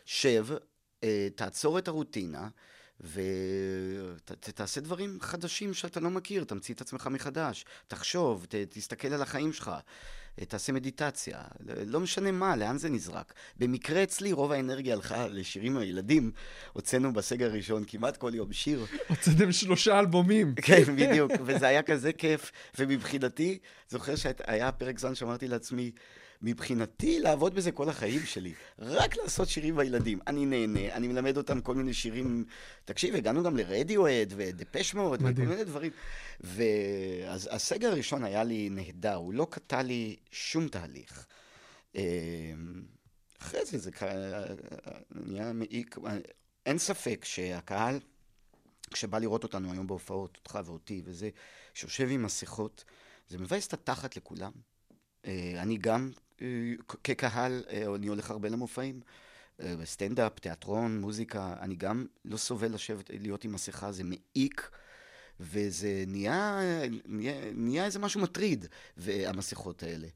שב, 0.05 0.47
אה, 1.05 1.29
תעצור 1.35 1.79
את 1.79 1.89
הרוטינה, 1.89 2.49
ותעשה 3.01 4.81
דברים 4.81 5.19
חדשים 5.21 5.75
שאתה 5.75 6.01
לא 6.01 6.11
מכיר, 6.11 6.45
תמציא 6.45 6.75
את 6.75 6.81
עצמך 6.81 7.07
מחדש, 7.07 7.65
תחשוב, 7.89 8.47
ת, 8.49 8.55
תסתכל 8.55 9.09
על 9.09 9.23
החיים 9.23 9.53
שלך, 9.53 9.71
תעשה 10.45 10.73
מדיטציה, 10.73 11.43
לא 11.87 12.01
משנה 12.01 12.33
מה, 12.33 12.57
לאן 12.57 12.79
זה 12.79 12.89
נזרק. 12.89 13.35
במקרה 13.57 14.03
אצלי 14.03 14.33
רוב 14.33 14.53
האנרגיה 14.53 14.95
הלכה 14.95 15.29
לשירים 15.29 15.77
עם 15.77 15.83
הילדים, 15.83 16.31
הוצאנו 16.73 17.13
בסגר 17.13 17.51
הראשון 17.51 17.85
כמעט 17.87 18.17
כל 18.17 18.31
יום 18.35 18.53
שיר. 18.53 18.87
הוצאתם 19.09 19.53
שלושה 19.53 19.99
אלבומים. 19.99 20.55
כן, 20.55 20.83
בדיוק, 20.97 21.33
וזה 21.45 21.67
היה 21.67 21.83
כזה 21.83 22.13
כיף, 22.13 22.53
ומבחינתי, 22.79 23.59
זוכר 23.89 24.17
שהיה 24.17 24.73
פרק 24.73 24.99
זמן 24.99 25.15
שאמרתי 25.15 25.49
לעצמי, 25.49 25.91
מבחינתי 26.43 27.21
לעבוד 27.21 27.55
בזה 27.55 27.73
כל 27.73 27.89
החיים 27.89 28.21
שלי, 28.27 28.55
רק 28.79 29.17
לעשות 29.17 29.49
שירים 29.49 29.75
עם 29.75 29.81
הילדים. 29.81 30.19
אני 30.27 30.47
נהנה, 30.47 30.93
אני 30.95 31.09
מלמד 31.09 31.37
אותם 31.37 31.61
כל 31.61 31.75
מיני 31.75 31.95
שירים, 31.95 32.45
תקשיב, 32.85 33.15
הגענו 33.15 33.43
גם 33.43 33.57
לרדיואד 33.57 34.33
ודפש 34.37 34.95
מאוד, 34.95 35.21
וכל. 35.23 35.51
מיני 35.51 35.65
דברים. 35.65 35.91
ואז 36.41 37.49
הסגר 37.53 37.89
הראשון 37.89 38.25
היה 38.25 38.45
לי 38.45 38.69
נהדר, 38.71 39.15
הוא 39.15 39.35
לא 39.35 39.47
קטע 39.51 39.83
לי 39.83 40.17
שום 40.31 40.69
תהליך. 40.69 41.27
אה, 41.97 42.03
אחרי 43.41 43.65
זה 43.67 43.79
זה 43.79 43.93
כ- 43.93 44.03
נהיה 45.11 45.53
מעיק, 45.53 45.97
אין 46.67 46.79
ספק 46.79 47.25
שהקהל, 47.25 48.01
כשבא 48.91 49.19
לראות 49.19 49.43
אותנו 49.43 49.73
היום 49.73 49.87
בהופעות, 49.87 50.37
אותך 50.37 50.59
ואותי 50.65 51.03
וזה, 51.05 51.31
שיושב 51.75 52.09
עם 52.11 52.23
מסכות, 52.23 52.85
זה 53.29 53.39
מבאס 53.39 53.67
את 53.67 53.73
התחת 53.73 54.17
לכולם. 54.17 54.53
אה, 55.27 55.63
אני 55.63 55.77
גם, 55.77 56.11
אה, 56.43 56.47
כקהל, 57.05 57.63
אה, 57.71 57.95
אני 57.95 58.07
הולך 58.07 58.31
הרבה 58.31 58.49
למופעים. 58.49 59.01
סטנדאפ, 59.85 60.39
תיאטרון, 60.39 61.01
מוזיקה, 61.01 61.55
אני 61.61 61.75
גם 61.75 62.07
לא 62.25 62.37
סובל 62.37 62.75
לשבת, 62.75 63.11
להיות 63.11 63.45
עם 63.45 63.53
מסכה, 63.53 63.93
זה 63.93 64.03
מעיק, 64.05 64.71
וזה 65.41 66.05
נהיה, 66.07 66.61
נהיה, 67.05 67.35
נהיה 67.55 67.85
איזה 67.85 67.99
משהו 67.99 68.21
מטריד, 68.21 68.67
והמסכות 68.97 69.83
האלה. 69.83 70.07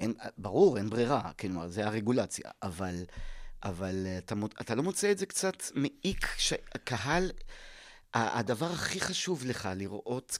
אין, 0.00 0.14
ברור, 0.38 0.78
אין 0.78 0.90
ברירה, 0.90 1.32
כלומר, 1.38 1.68
זה 1.68 1.86
הרגולציה, 1.86 2.50
אבל, 2.62 3.04
אבל 3.62 4.06
אתה, 4.18 4.34
אתה 4.60 4.74
לא 4.74 4.82
מוצא 4.82 5.10
את 5.10 5.18
זה 5.18 5.26
קצת 5.26 5.62
מעיק, 5.74 6.26
שהקהל, 6.36 7.30
הדבר 8.14 8.72
הכי 8.72 9.00
חשוב 9.00 9.44
לך 9.44 9.68
לראות, 9.76 10.38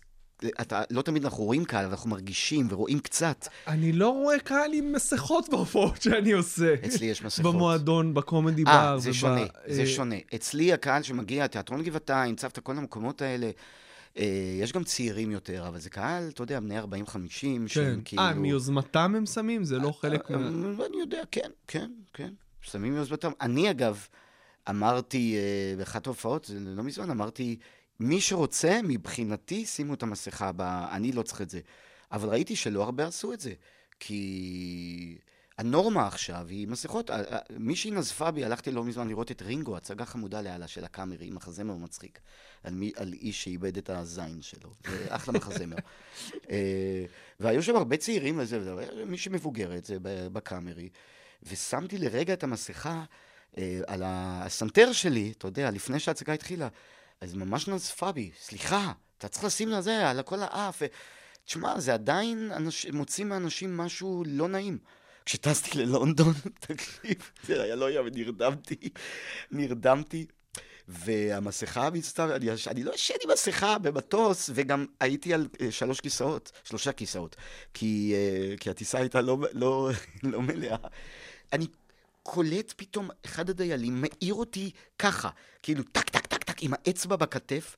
אתה, 0.61 0.83
לא 0.91 1.03
תמיד 1.03 1.25
אנחנו 1.25 1.45
רואים 1.45 1.65
קהל, 1.65 1.85
אבל 1.85 1.93
אנחנו 1.95 2.11
מרגישים 2.11 2.67
ורואים 2.71 2.99
קצת. 3.01 3.47
אני 3.67 3.93
לא 3.93 4.09
רואה 4.09 4.39
קהל 4.39 4.73
עם 4.73 4.93
מסכות 4.93 5.49
בהופעות 5.49 6.03
שאני 6.03 6.33
עושה. 6.33 6.75
אצלי 6.87 7.07
יש 7.07 7.23
מסכות. 7.25 7.55
במועדון, 7.55 8.15
בקומדי 8.15 8.65
בר. 8.65 8.71
אה, 8.71 8.99
זה 8.99 9.11
וב- 9.11 9.15
שונה, 9.17 9.41
זה 9.67 9.81
אה, 9.81 9.87
שונה. 9.87 10.17
אצלי 10.35 10.73
הקהל 10.73 11.03
שמגיע, 11.03 11.47
תיאטרון 11.47 11.83
גבעתיים, 11.83 12.37
צוותא, 12.37 12.61
כל 12.65 12.77
המקומות 12.79 13.23
האלה, 13.23 13.51
אה, 14.19 14.25
יש 14.61 14.73
גם 14.73 14.85
צעירים 14.85 15.31
יותר, 15.31 15.69
אבל 15.69 15.79
זה 15.79 15.91
קהל, 15.91 16.29
אתה 16.29 16.43
יודע, 16.43 16.61
בני 16.61 16.81
40-50, 16.81 16.83
כן. 16.83 17.69
שהם 17.69 18.01
כאילו... 18.05 18.23
אה, 18.23 18.35
מיוזמתם 18.35 19.15
הם 19.17 19.27
שמים? 19.27 19.65
זה 19.65 19.79
לא 19.79 19.93
חלק 20.01 20.31
אה, 20.31 20.37
מה... 20.37 20.47
אה, 20.81 20.87
אני 20.87 21.01
יודע, 21.01 21.21
כן, 21.31 21.51
כן, 21.69 21.91
כן. 22.15 22.31
שמים 22.61 22.93
מיוזמתם. 22.95 23.31
אני, 23.41 23.71
אגב, 23.71 24.07
אמרתי 24.71 25.37
אה, 25.37 25.77
באחת 25.79 26.07
ההופעות, 26.07 26.45
זה 26.45 26.55
לא 26.61 26.83
מזמן, 26.83 27.11
אמרתי, 27.11 27.57
מי 28.01 28.21
שרוצה, 28.21 28.81
מבחינתי, 28.83 29.67
שימו 29.67 29.95
את 29.95 30.03
המסכה 30.03 30.49
הבאה, 30.49 30.97
אני 30.97 31.13
לא 31.13 31.23
צריך 31.23 31.41
את 31.41 31.51
זה. 31.51 31.61
אבל 32.13 32.29
ראיתי 32.29 32.57
שלא 32.57 32.83
הרבה 32.83 33.07
עשו 33.07 33.33
את 33.33 33.41
זה, 33.41 33.53
כי 34.01 35.19
הנורמה 35.59 36.07
עכשיו 36.07 36.47
היא 36.49 36.69
מסכות. 36.69 37.11
מישהי 37.51 37.91
נזפה 37.91 38.31
בי, 38.31 38.45
הלכתי 38.45 38.71
לא 38.71 38.85
מזמן 38.85 39.09
לראות 39.09 39.31
את 39.31 39.43
רינגו, 39.43 39.77
הצגה 39.77 40.05
חמודה 40.05 40.43
לאללה 40.43 40.69
של 40.69 40.85
הקאמרי, 40.85 41.31
מחזמר 41.31 41.77
מצחיק, 41.77 42.21
על, 42.65 42.75
מי, 42.75 42.93
על 42.97 43.13
איש 43.13 43.45
שאיבד 43.45 43.77
את 43.77 43.91
הזין 43.91 44.43
שלו. 44.43 44.75
זה 44.87 45.07
אחלה 45.09 45.35
מחזמר. 45.35 45.77
אה, 46.51 47.05
והיו 47.41 47.63
שם 47.63 47.77
הרבה 47.77 47.97
צעירים 47.97 48.39
וזה, 48.39 48.61
וזה, 48.61 49.05
מישהי 49.07 49.33
מבוגרת, 49.33 49.85
זה 49.85 49.97
בקאמרי, 50.33 50.89
ושמתי 51.43 51.99
לרגע 51.99 52.33
את 52.33 52.43
המסכה 52.43 53.05
אה, 53.59 53.81
על 53.87 54.03
הסנטר 54.05 54.93
שלי, 54.93 55.33
אתה 55.39 55.49
יודע, 55.49 55.71
לפני 55.71 56.01
שההצגה 56.01 56.33
התחילה, 56.33 56.69
אז 57.21 57.35
ממש 57.35 57.69
נזפה 57.69 58.13
בי, 58.13 58.31
סליחה, 58.41 58.93
אתה 59.19 59.29
צריך 59.29 59.45
לשים 59.45 59.69
לזה, 59.69 60.11
על 60.11 60.23
כל 60.23 60.41
האף. 60.41 60.83
תשמע, 61.45 61.81
זה 61.81 61.95
עדיין 61.95 62.53
אנש... 62.57 62.87
מוציא 62.87 63.25
מאנשים 63.25 63.77
משהו 63.77 64.25
לא 64.27 64.49
נעים. 64.49 64.79
כשטסתי 65.27 65.79
ללונדון, 65.79 66.35
תקשיב, 66.67 67.31
זה 67.47 67.63
היה 67.63 67.75
לא 67.75 67.91
יאמן, 67.91 68.11
נרדמתי, 68.15 68.89
נרדמתי. 69.51 70.27
והמסכה 70.89 71.91
מצטער, 71.91 72.37
אני, 72.37 72.47
אני 72.67 72.85
לא 72.85 72.95
ישן 72.95 73.15
עם 73.25 73.31
מסכה 73.31 73.79
במטוס, 73.79 74.51
וגם 74.55 74.87
הייתי 75.01 75.35
על 75.35 75.49
אה, 75.61 75.71
שלוש 75.71 76.01
כיסאות, 76.01 76.53
שלושה 76.65 76.93
כיסאות, 76.93 77.37
כי, 77.75 78.15
אה, 78.15 78.57
כי 78.57 78.71
הטיסה 78.71 78.99
הייתה 78.99 79.21
לא, 79.21 79.39
לא, 79.53 79.91
לא 80.23 80.43
מלאה. 80.43 80.77
אני 81.53 81.67
קולט 82.23 82.75
פתאום, 82.77 83.11
אחד 83.25 83.51
הדיילים 83.51 84.01
מעיר 84.01 84.35
אותי 84.35 84.71
ככה, 84.99 85.29
כאילו 85.63 85.83
טק, 85.83 86.11
טק, 86.11 86.30
עם 86.61 86.73
האצבע 86.75 87.17
בכתף, 87.17 87.77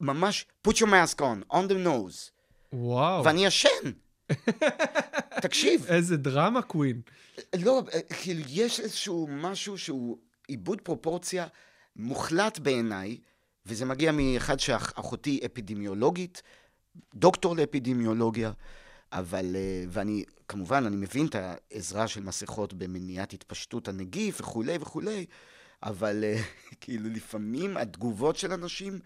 ממש, 0.00 0.46
put 0.68 0.72
your 0.72 0.86
mask 0.86 1.20
on, 1.20 1.52
on 1.54 1.68
the 1.68 1.86
nose, 1.86 2.30
וואו, 2.72 3.24
ואני 3.24 3.46
ישן. 3.46 3.92
תקשיב, 5.42 5.86
איזה 5.86 6.16
דרמה 6.16 6.62
קווין. 6.62 7.00
לא, 7.56 7.82
כאילו, 8.22 8.42
יש 8.48 8.80
איזשהו 8.80 9.28
משהו 9.30 9.78
שהוא 9.78 10.18
איבוד 10.48 10.80
פרופורציה 10.80 11.46
מוחלט 11.96 12.58
בעיניי, 12.58 13.18
וזה 13.66 13.84
מגיע 13.84 14.12
מאחד 14.12 14.60
שאחותי 14.60 15.40
אפידמיולוגית, 15.46 16.42
דוקטור 17.14 17.56
לאפידמיולוגיה, 17.56 18.52
אבל, 19.12 19.56
אה, 19.56 19.84
ואני, 19.88 20.24
כמובן, 20.48 20.84
אני 20.86 20.96
מבין 20.96 21.26
את 21.26 21.34
העזרה 21.34 22.08
של 22.08 22.22
מסכות 22.22 22.74
במניעת 22.74 23.32
התפשטות 23.32 23.88
הנגיף 23.88 24.40
וכולי 24.40 24.76
וכולי, 24.80 25.26
אבל 25.86 26.24
אה, 26.24 26.42
כאילו 26.80 27.10
לפעמים 27.10 27.76
התגובות 27.76 28.36
של 28.36 28.52
אנשים 28.52 29.00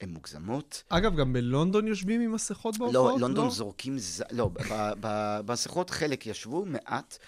הן 0.00 0.10
מוגזמות. 0.10 0.82
אגב, 0.88 1.16
גם 1.16 1.32
בלונדון 1.32 1.86
יושבים 1.86 2.20
עם 2.20 2.32
מסכות 2.32 2.78
לא, 2.78 2.86
בהופעות? 2.86 3.20
לונדון 3.20 3.50
זורקים, 3.50 3.98
ז... 3.98 4.22
לא, 4.30 4.50
במסכות 5.00 5.90
חלק 5.90 6.26
ישבו, 6.26 6.64
מעט, 6.64 7.18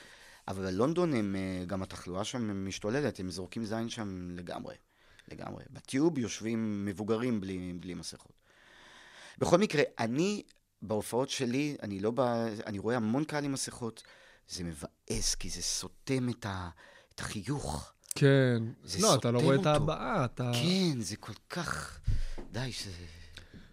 אבל 0.49 0.71
בלונדון 0.71 1.15
הם, 1.15 1.37
אה, 1.37 1.65
גם 1.65 1.83
התחלואה 1.83 2.25
שם 2.25 2.67
משתוללת, 2.67 3.21
הם 3.21 3.31
זורקים 3.31 3.65
זין 3.65 3.89
שם 3.89 4.31
לגמרי, 4.31 4.75
לגמרי. 5.29 5.65
בטיוב 5.71 6.19
יושבים 6.19 6.85
מבוגרים 6.85 7.41
בלי, 7.41 7.73
בלי 7.81 7.95
מסכות. 7.95 8.33
בכל 9.39 9.59
מקרה, 9.59 9.83
אני, 9.99 10.43
בהופעות 10.83 11.31
שלי, 11.31 11.77
אני 11.83 12.01
לא 12.01 12.11
ב... 12.11 12.21
אני 12.67 12.79
רואה 12.79 12.97
המון 12.97 13.25
קהל 13.25 13.45
עם 13.45 13.53
מסכות, 13.53 14.03
זה 14.49 14.65
מבאס, 14.65 15.35
כי 15.35 15.51
זה 15.51 15.63
סותם 15.63 16.29
את, 16.29 16.47
ה... 16.47 16.69
את 17.15 17.21
החיוך. 17.21 17.93
כן. 18.15 18.63
זה 18.85 18.99
לא, 19.03 19.15
אתה 19.15 19.31
לא 19.31 19.39
רואה 19.39 19.55
את 19.55 19.59
אותו. 19.59 19.71
ההבעה, 19.71 20.25
אתה... 20.25 20.51
כן, 20.63 21.01
זה 21.01 21.17
כל 21.17 21.33
כך... 21.51 21.99
די. 22.53 22.71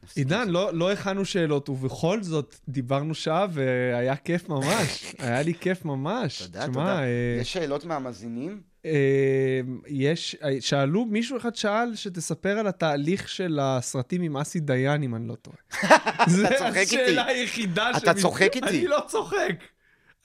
נפסיק 0.03 0.17
עידן. 0.17 0.49
לא, 0.49 0.73
לא 0.73 0.91
הכנו 0.91 1.25
שאלות, 1.25 1.69
ובכל 1.69 2.23
זאת 2.23 2.55
דיברנו 2.69 3.13
שעה 3.15 3.45
והיה 3.49 4.15
כיף 4.15 4.49
ממש. 4.49 5.03
היה 5.19 5.41
לי 5.41 5.53
כיף 5.53 5.85
ממש. 5.85 6.41
תודה, 6.41 6.59
תשמע, 6.61 6.73
תודה. 6.73 6.99
אה, 6.99 7.37
יש 7.41 7.53
שאלות 7.53 7.85
מהמאזינים? 7.85 8.61
אה, 8.85 9.59
יש, 9.87 10.35
שאלו, 10.59 11.05
מישהו 11.05 11.37
אחד 11.37 11.55
שאל 11.55 11.95
שתספר 11.95 12.49
על 12.59 12.67
התהליך 12.67 13.29
של 13.29 13.59
הסרטים 13.61 14.21
עם 14.21 14.37
אסי 14.37 14.59
דיין, 14.59 15.03
אם 15.03 15.15
אני 15.15 15.27
לא 15.27 15.35
טועה. 15.35 15.57
זו 16.29 16.43
צוחק 16.57 16.77
איתי. 16.77 17.03
השאלה 17.03 17.25
היחידה 17.25 17.91
אתה 17.91 18.11
שמי- 18.11 18.21
צוחק 18.21 18.55
איתי. 18.55 18.67
אני 18.69 18.87
לא 18.87 19.03
צוחק. 19.07 19.63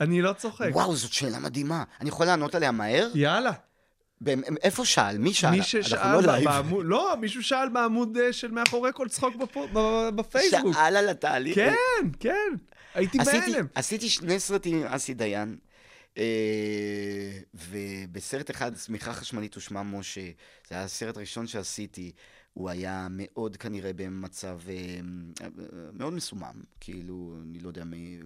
אני 0.00 0.22
לא 0.22 0.32
צוחק. 0.32 0.68
וואו, 0.72 0.96
זאת 0.96 1.12
שאלה 1.12 1.38
מדהימה. 1.38 1.84
אני 2.00 2.08
יכול 2.08 2.26
לענות 2.26 2.54
עליה 2.54 2.70
מהר? 2.72 3.08
יאללה. 3.14 3.52
איפה 4.62 4.84
שאל? 4.84 5.18
מי 5.18 5.34
שאל? 5.34 5.50
מי 5.50 5.62
ששאל 5.62 6.20
לא. 6.20 6.44
בעמוד, 6.44 6.86
לא, 6.86 7.14
מישהו 7.20 7.42
שאל 7.42 7.68
בעמוד 7.68 8.16
אה, 8.16 8.32
של 8.32 8.50
מאחורי 8.50 8.90
כל 8.94 9.08
צחוק 9.08 9.34
בפו- 9.36 9.68
בפייסבוק. 10.16 10.74
שאל 10.74 10.96
על 10.96 11.08
התהליך. 11.08 11.54
כן, 11.54 11.72
כן. 12.20 12.52
הייתי 12.94 13.18
בהלם. 13.18 13.66
עשיתי 13.74 14.08
שני 14.08 14.40
סרטים 14.40 14.76
עם 14.76 14.86
אסי 14.86 15.14
דיין, 15.14 15.56
אה, 16.18 16.22
ובסרט 17.54 18.50
אחד, 18.50 18.74
צמיחה 18.74 19.12
חשמלית 19.12 19.56
ושמה 19.56 19.82
משה, 19.82 20.20
זה 20.68 20.74
היה 20.74 20.84
הסרט 20.84 21.16
הראשון 21.16 21.46
שעשיתי, 21.46 22.12
הוא 22.52 22.70
היה 22.70 23.06
מאוד 23.10 23.56
כנראה 23.56 23.92
במצב 23.92 24.58
אה, 24.68 25.00
מאוד 25.92 26.12
מסומם, 26.12 26.60
כאילו, 26.80 27.36
אני 27.42 27.58
לא 27.60 27.68
יודע 27.68 27.84
מי, 27.84 28.18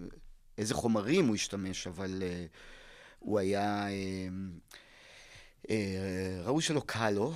איזה 0.57 0.73
חומרים 0.73 1.27
הוא 1.27 1.35
השתמש, 1.35 1.87
אבל 1.87 2.23
הוא 3.19 3.39
היה, 3.39 3.87
ראו 6.43 6.61
שלא 6.61 6.81
קל 6.85 7.09
לו. 7.09 7.33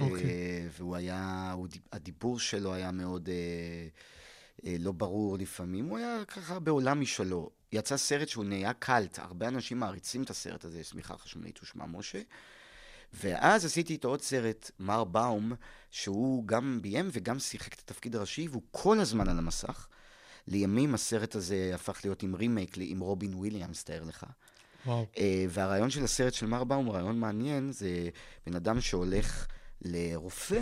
אוקיי. 0.00 0.24
אה, 0.24 0.66
והוא 0.70 0.96
היה, 0.96 1.54
הדיבור 1.92 2.38
שלו 2.38 2.74
היה 2.74 2.90
מאוד 2.90 3.28
אה, 3.28 3.88
אה, 4.66 4.76
לא 4.78 4.92
ברור 4.92 5.38
לפעמים, 5.38 5.84
הוא 5.84 5.98
היה 5.98 6.24
ככה 6.24 6.58
בעולם 6.58 7.00
משלו. 7.00 7.50
יצא 7.72 7.96
סרט 7.96 8.28
שהוא 8.28 8.44
נהיה 8.44 8.72
קאלט, 8.72 9.18
הרבה 9.18 9.48
אנשים 9.48 9.80
מעריצים 9.80 10.22
את 10.22 10.30
הסרט 10.30 10.64
הזה, 10.64 10.84
שמיכה 10.84 11.16
חשמלית 11.16 11.62
ושמה 11.62 11.86
משה. 11.86 12.20
ואז 13.12 13.64
עשיתי 13.64 13.92
איתו 13.92 14.08
עוד 14.08 14.22
סרט, 14.22 14.70
מר 14.78 15.04
באום, 15.04 15.52
שהוא 15.90 16.46
גם 16.46 16.78
ביים 16.82 17.08
וגם 17.12 17.38
שיחק 17.38 17.74
את 17.74 17.78
התפקיד 17.78 18.16
הראשי, 18.16 18.48
והוא 18.48 18.62
כל 18.70 19.00
הזמן 19.00 19.28
על 19.28 19.38
המסך. 19.38 19.86
לימים 20.48 20.94
הסרט 20.94 21.34
הזה 21.34 21.72
הפך 21.74 22.00
להיות 22.04 22.22
עם 22.22 22.34
רימייק 22.34 22.76
עם 22.80 23.00
רובין 23.00 23.34
וויליאמס, 23.34 23.84
תאר 23.84 24.04
לך. 24.04 24.26
וואו. 24.86 25.06
אה, 25.18 25.46
והרעיון 25.48 25.90
של 25.90 26.04
הסרט 26.04 26.34
של 26.34 26.46
מר 26.46 26.64
באום 26.64 26.86
הוא 26.86 26.94
רעיון 26.94 27.18
מעניין, 27.18 27.72
זה 27.72 28.08
בן 28.46 28.56
אדם 28.56 28.80
שהולך 28.80 29.46
לרופא, 29.82 30.60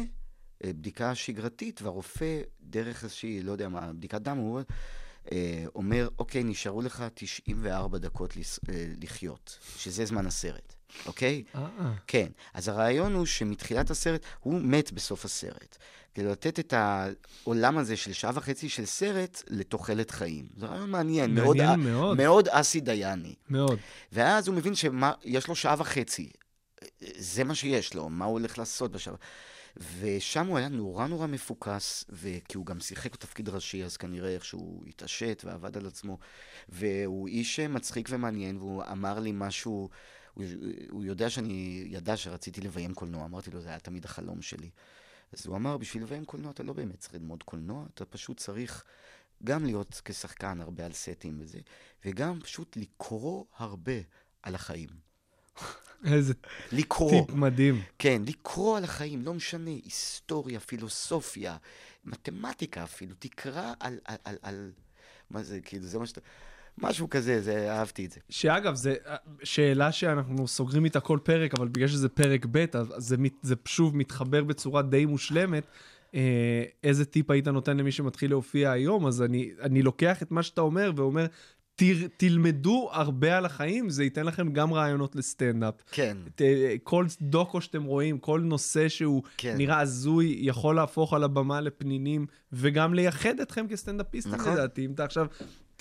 אה, 0.65 0.73
בדיקה 0.73 1.15
שגרתית, 1.15 1.83
והרופא, 1.83 2.41
דרך 2.61 3.05
איזושהי, 3.05 3.43
לא 3.43 3.53
יודע 3.53 3.69
מה, 3.69 3.93
בדיקת 3.93 4.21
דם, 4.21 4.37
הוא 4.37 4.61
אה, 5.33 5.65
אומר, 5.75 6.09
אוקיי, 6.19 6.45
נשארו 6.45 6.83
לך 6.83 7.05
94 7.15 7.99
דקות 7.99 8.35
אה, 8.37 8.87
לחיות, 9.03 9.59
שזה 9.77 10.05
זמן 10.05 10.27
הסרט, 10.27 10.75
אוקיי? 11.07 11.45
אה, 11.55 11.69
כן. 12.07 12.27
אז 12.55 12.69
הרעיון 12.69 13.15
הוא 13.15 13.27
שמתחילת 13.27 13.91
הסרט, 13.91 14.25
הוא 14.41 14.61
מת 14.61 14.93
בסוף 14.93 15.25
הסרט. 15.25 15.79
כדי 16.15 16.25
לתת 16.25 16.59
את 16.59 16.75
העולם 16.77 17.79
הזה 17.79 17.97
של 17.97 18.13
שעה 18.13 18.31
וחצי 18.35 18.69
של 18.69 18.85
סרט 18.85 19.43
לתוחלת 19.49 20.11
חיים. 20.11 20.49
זה 20.57 20.67
רעיון 20.67 20.91
מעניין, 20.91 21.35
מאוד, 21.35 21.57
מעניין 21.57 21.81
מאוד. 21.81 22.17
מאוד 22.17 22.49
אסי 22.49 22.81
דייני. 22.81 23.35
מאוד. 23.51 23.79
ואז 24.13 24.49
הוא 24.49 24.57
מבין 24.57 24.75
שיש 24.75 25.49
לו 25.49 25.55
שעה 25.55 25.75
וחצי. 25.79 26.31
זה 27.17 27.45
מה 27.45 27.55
שיש 27.55 27.95
לו, 27.95 28.09
מה 28.09 28.25
הוא 28.25 28.33
הולך 28.33 28.59
לעשות 28.59 28.93
בשעה. 28.93 29.15
ושם 30.01 30.47
הוא 30.47 30.59
היה 30.59 30.69
נורא 30.69 31.07
נורא 31.07 31.27
מפוקס, 31.27 32.05
וכי 32.09 32.57
הוא 32.57 32.67
גם 32.67 32.81
שיחק 32.81 33.13
בתפקיד 33.13 33.49
ראשי, 33.49 33.85
אז 33.85 33.97
כנראה 33.97 34.35
איכשהו 34.35 34.83
התעשת 34.87 35.43
ועבד 35.47 35.77
על 35.77 35.87
עצמו. 35.87 36.19
והוא 36.69 37.29
איש 37.29 37.61
מצחיק 37.61 38.09
ומעניין, 38.11 38.57
והוא 38.57 38.83
אמר 38.93 39.19
לי 39.19 39.33
משהו, 39.35 39.89
הוא, 40.35 40.45
הוא 40.91 41.05
יודע 41.05 41.31
שאני, 41.31 41.85
ידע 41.87 42.17
שרציתי 42.17 42.61
לביים 42.61 42.95
קולנוע, 42.95 43.25
אמרתי 43.25 43.51
לו, 43.51 43.61
זה 43.61 43.69
היה 43.69 43.79
תמיד 43.79 44.05
החלום 44.05 44.43
שלי. 44.43 44.71
אז 45.33 45.47
הוא 45.47 45.57
אמר, 45.57 45.77
בשביל 45.77 46.03
לביים 46.03 46.25
קולנוע 46.25 46.51
אתה 46.51 46.63
לא 46.63 46.73
באמת 46.73 46.99
צריך 46.99 47.15
ללמוד 47.15 47.43
קולנוע, 47.43 47.87
אתה 47.95 48.05
פשוט 48.05 48.37
צריך 48.37 48.85
גם 49.45 49.65
להיות 49.65 50.01
כשחקן 50.05 50.61
הרבה 50.61 50.85
על 50.85 50.93
סטים 50.93 51.39
וזה, 51.41 51.59
וגם 52.05 52.41
פשוט 52.41 52.77
לקרוא 52.77 53.45
הרבה 53.57 53.93
על 54.43 54.55
החיים. 54.55 54.89
איזה 56.05 56.35
לקרוא. 56.73 57.11
טיפ 57.11 57.35
מדהים. 57.35 57.83
כן, 57.99 58.23
לקרוא 58.27 58.77
על 58.77 58.85
החיים, 58.85 59.23
לא 59.23 59.35
משנה, 59.35 59.71
היסטוריה, 59.71 60.61
פילוסופיה, 60.61 61.57
מתמטיקה 62.05 62.85
אפילו, 62.85 63.15
תקרא 63.19 63.73
על, 63.81 63.99
על, 64.05 64.17
על, 64.25 64.37
על... 64.43 64.73
מה 65.31 65.43
זה, 65.43 65.61
כאילו, 65.61 65.87
זה 65.87 65.99
מה 65.99 66.07
שאתה... 66.07 66.21
משהו 66.79 67.11
כזה, 67.11 67.41
זה, 67.41 67.73
אהבתי 67.73 68.07
את 68.07 68.13
זה. 68.13 68.21
שאגב, 68.29 68.75
זו 68.75 68.91
שאלה 69.43 69.93
שאנחנו 69.93 70.49
סוגרים 70.49 70.85
איתה 70.85 71.01
כל 71.01 71.19
פרק, 71.23 71.55
אבל 71.55 71.69
בגלל 71.69 71.89
שזה 71.89 72.09
פרק 72.09 72.47
ב', 72.51 72.65
אז 72.73 72.87
זה, 72.97 73.17
זה 73.43 73.55
שוב 73.65 73.97
מתחבר 73.97 74.45
בצורה 74.45 74.83
די 74.83 75.05
מושלמת. 75.07 75.67
אה, 76.15 76.65
איזה 76.85 77.05
טיפ 77.05 77.31
היית 77.31 77.49
נותן 77.49 77.77
למי 77.77 77.93
שמתחיל 77.93 78.31
להופיע 78.31 78.71
היום? 78.71 79.07
אז 79.07 79.23
אני, 79.23 79.51
אני 79.61 79.83
לוקח 79.83 80.23
את 80.23 80.31
מה 80.31 80.43
שאתה 80.43 80.61
אומר 80.61 80.93
ואומר, 80.97 81.27
תר, 81.77 81.95
תלמדו 82.17 82.89
הרבה 82.93 83.37
על 83.37 83.47
החיים, 83.47 83.91
זה 83.91 84.05
ייתן 84.05 84.27
לכם 84.27 84.53
גם 84.53 84.73
רעיונות 84.73 85.17
לסטנדאפ. 85.17 85.75
כן, 85.91 86.17
ת- 86.35 86.43
כל 86.83 87.07
דוקו 87.21 87.61
שאתם 87.61 87.83
רואים, 87.85 88.19
כל 88.19 88.41
נושא 88.41 88.89
שהוא 88.89 89.23
כן. 89.37 89.55
נראה 89.57 89.81
הזוי, 89.81 90.37
יכול 90.41 90.77
להפוך 90.77 91.13
על 91.15 91.25
הבמה 91.25 91.61
לפנינים, 91.61 92.27
וגם 92.53 92.95
לייחד 92.95 93.41
אתכם 93.41 93.67
כסטנדאפיסטים, 93.69 94.35
נכון. 94.35 94.53
לדעתי. 94.53 94.85
אם 94.87 94.93
אתה 94.93 95.05
עכשיו 95.05 95.27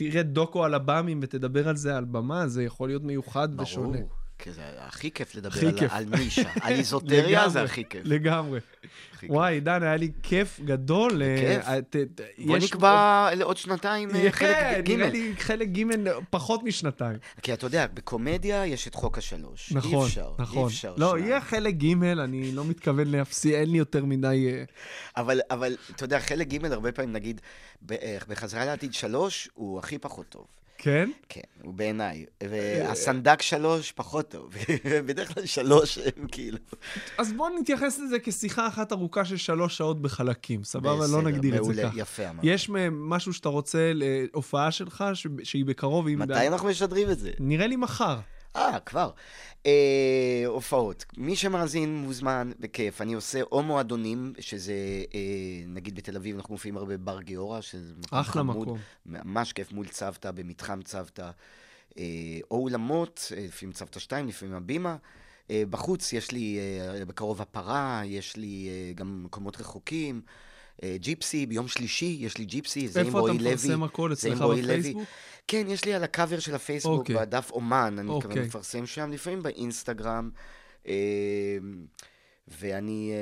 תראה 0.10 0.24
דוקו 0.24 0.64
על 0.66 0.74
הבאמים 0.74 1.20
ותדבר 1.24 1.68
על 1.70 1.76
זה 1.76 1.98
על 1.98 2.06
במה, 2.06 2.48
זה 2.48 2.64
יכול 2.64 2.90
להיות 2.90 3.04
מיוחד 3.04 3.62
ושונה. 3.62 3.98
ברור. 3.98 4.10
כי 4.10 4.21
זה 4.50 4.62
הכי 4.80 5.12
כיף 5.12 5.36
לדבר 5.36 5.50
הכי 5.58 5.66
על, 5.68 5.80
כיף. 5.80 5.92
על 5.92 6.06
נישה. 6.06 6.50
על 6.62 6.74
איזוטריה 6.74 7.50
זה 7.50 7.62
הכי 7.64 7.84
כיף. 7.90 8.02
לגמרי. 8.06 8.60
כיף. 9.20 9.30
וואי, 9.32 9.54
עידן, 9.54 9.84
היה 9.84 9.96
לי 9.98 10.12
כיף 10.24 10.60
גדול. 10.66 11.22
אה, 11.24 11.82
ת- 11.82 11.96
ת- 11.96 12.22
בוא 12.46 12.58
יש- 12.58 12.64
נקבע 12.64 13.30
לעוד 13.36 13.58
שנתיים 13.58 14.10
אה, 14.16 14.32
חלק 14.32 14.86
ג'. 14.86 14.92
נראה 14.92 15.10
לי 15.10 15.34
חלק 15.40 15.68
ג' 15.68 15.84
פחות 16.30 16.64
משנתיים. 16.64 17.18
כי 17.42 17.54
אתה 17.54 17.66
יודע, 17.66 17.86
בקומדיה 17.94 18.66
יש 18.66 18.88
את 18.88 18.96
חוק 18.96 19.18
השלוש. 19.18 19.72
אי 19.72 19.78
נכון, 19.78 20.06
אפשר, 20.08 20.32
אי 20.40 20.44
נכון. 20.44 20.68
אפשר. 20.68 20.94
לא, 20.98 21.10
שניים. 21.12 21.26
יהיה 21.28 21.42
חלק 21.42 21.74
ג', 21.76 22.04
אני 22.04 22.52
לא 22.52 22.66
מתכוון 22.66 23.08
להפסיד, 23.08 23.54
אין 23.54 23.70
לי 23.72 23.78
יותר 23.78 24.06
מדי... 24.06 24.50
אה, 24.54 24.64
אבל, 25.18 25.40
אבל, 25.52 25.76
אתה 25.96 26.04
יודע, 26.04 26.20
חלק 26.20 26.48
ג' 26.48 26.66
הרבה 26.66 26.92
פעמים, 26.92 27.12
נגיד, 27.14 27.42
אה, 27.92 28.18
בחזרה 28.28 28.66
לעתיד 28.66 28.94
שלוש, 28.94 29.50
הוא 29.54 29.80
הכי 29.80 29.98
פחות 29.98 30.26
טוב. 30.30 30.46
כן? 30.84 31.10
כן, 31.30 31.42
הוא 31.64 31.74
בעיניי. 31.74 32.26
והסנדק 32.50 33.42
שלוש, 33.42 33.92
פחות 33.92 34.30
טוב. 34.30 34.54
בדרך 35.06 35.34
כלל 35.34 35.46
שלוש, 35.46 35.98
הם 35.98 36.28
כאילו... 36.28 36.58
אז 37.18 37.34
בואו 37.34 37.60
נתייחס 37.60 38.00
לזה 38.00 38.20
כשיחה 38.20 38.68
אחת 38.68 38.92
ארוכה 38.92 39.26
של 39.26 39.38
שלוש 39.38 39.78
שעות 39.78 40.02
בחלקים, 40.02 40.64
סבבה? 40.64 40.96
בסדר, 40.96 41.18
לא 41.18 41.22
נגדיר 41.22 41.58
את 41.58 41.64
זה 41.64 41.84
ככה. 41.84 42.00
יפה 42.00 42.30
אמרת. 42.30 42.44
יש 42.44 42.70
משהו 42.92 43.34
שאתה 43.34 43.50
רוצה 43.50 43.92
להופעה 43.94 44.72
שלך, 44.72 45.04
שהיא 45.44 45.66
בקרוב. 45.66 46.10
מתי 46.10 46.48
אנחנו 46.48 46.68
משדרים 46.68 47.10
את 47.10 47.20
זה? 47.20 47.32
נראה 47.40 47.68
לי 47.68 47.76
מחר. 47.76 48.20
אה, 48.56 48.80
כבר. 48.80 49.12
אה, 49.66 50.44
הופעות. 50.46 51.06
מי 51.18 51.36
שמאזין 51.36 51.96
מוזמן, 51.98 52.52
בכיף. 52.60 53.02
אני 53.02 53.14
עושה 53.14 53.42
או 53.42 53.64
מועדונים, 53.64 54.34
שזה, 54.40 54.74
אה, 55.14 55.20
נגיד 55.68 55.96
בתל 55.96 56.16
אביב, 56.16 56.36
אנחנו 56.36 56.54
מופיעים 56.54 56.78
הרבה 56.78 56.98
בבר 56.98 57.22
גיורא, 57.22 57.62
שזה 57.62 57.94
מקום 57.98 58.20
אחלה 58.20 58.42
חמוד. 58.42 58.58
מקום. 58.68 58.80
ממש 59.06 59.54
כיף 59.54 59.72
מול 59.72 59.88
צוותא, 59.88 60.32
במתחם 60.32 60.82
צוותא. 60.82 61.30
אה, 61.98 62.04
או 62.52 62.58
אולמות, 62.58 63.32
אה, 63.38 63.46
לפעמים 63.48 63.74
צוותא 63.74 64.00
2, 64.00 64.28
לפעמים 64.28 64.56
הבימה. 64.56 64.96
אה, 65.52 65.64
בחוץ 65.70 66.14
יש 66.14 66.32
לי 66.32 66.60
אה, 66.60 67.06
בקרוב 67.06 67.42
הפרה, 67.42 68.02
יש 68.06 68.38
לי 68.38 68.70
אה, 68.70 68.94
גם 68.94 69.24
מקומות 69.26 69.62
רחוקים. 69.62 70.22
אה, 70.84 70.96
ג'יפסי, 71.00 71.46
ביום 71.46 71.68
שלישי 71.68 72.18
יש 72.20 72.38
לי 72.38 72.46
ג'יפסי, 72.46 72.88
זה 72.88 73.02
עם 73.02 73.06
איפה 73.06 73.18
אתה 73.20 73.28
רועי 73.28 73.38
לוי. 73.38 73.54
מפרסם 73.54 73.84
הכל 73.84 74.16
זה 74.16 74.28
עם 74.28 74.34
אצלך. 74.34 74.46
בפייסבוק? 74.48 75.04
כן, 75.48 75.66
יש 75.70 75.86
לי 75.86 75.94
על 75.94 76.04
הקאבר 76.04 76.40
של 76.40 76.56
הפייסבוק, 76.56 77.00
אוקיי. 77.00 77.16
בדף 77.16 77.52
אומן, 77.52 77.96
אני 78.00 78.10
אוקיי. 78.10 78.30
כמובן 78.32 78.48
מפרסם 78.48 78.86
שם, 78.86 79.12
לפעמים 79.12 79.44
באינסטגרם. 79.44 80.30
אה, 80.88 80.94
ואני, 82.60 83.12
אה, 83.14 83.18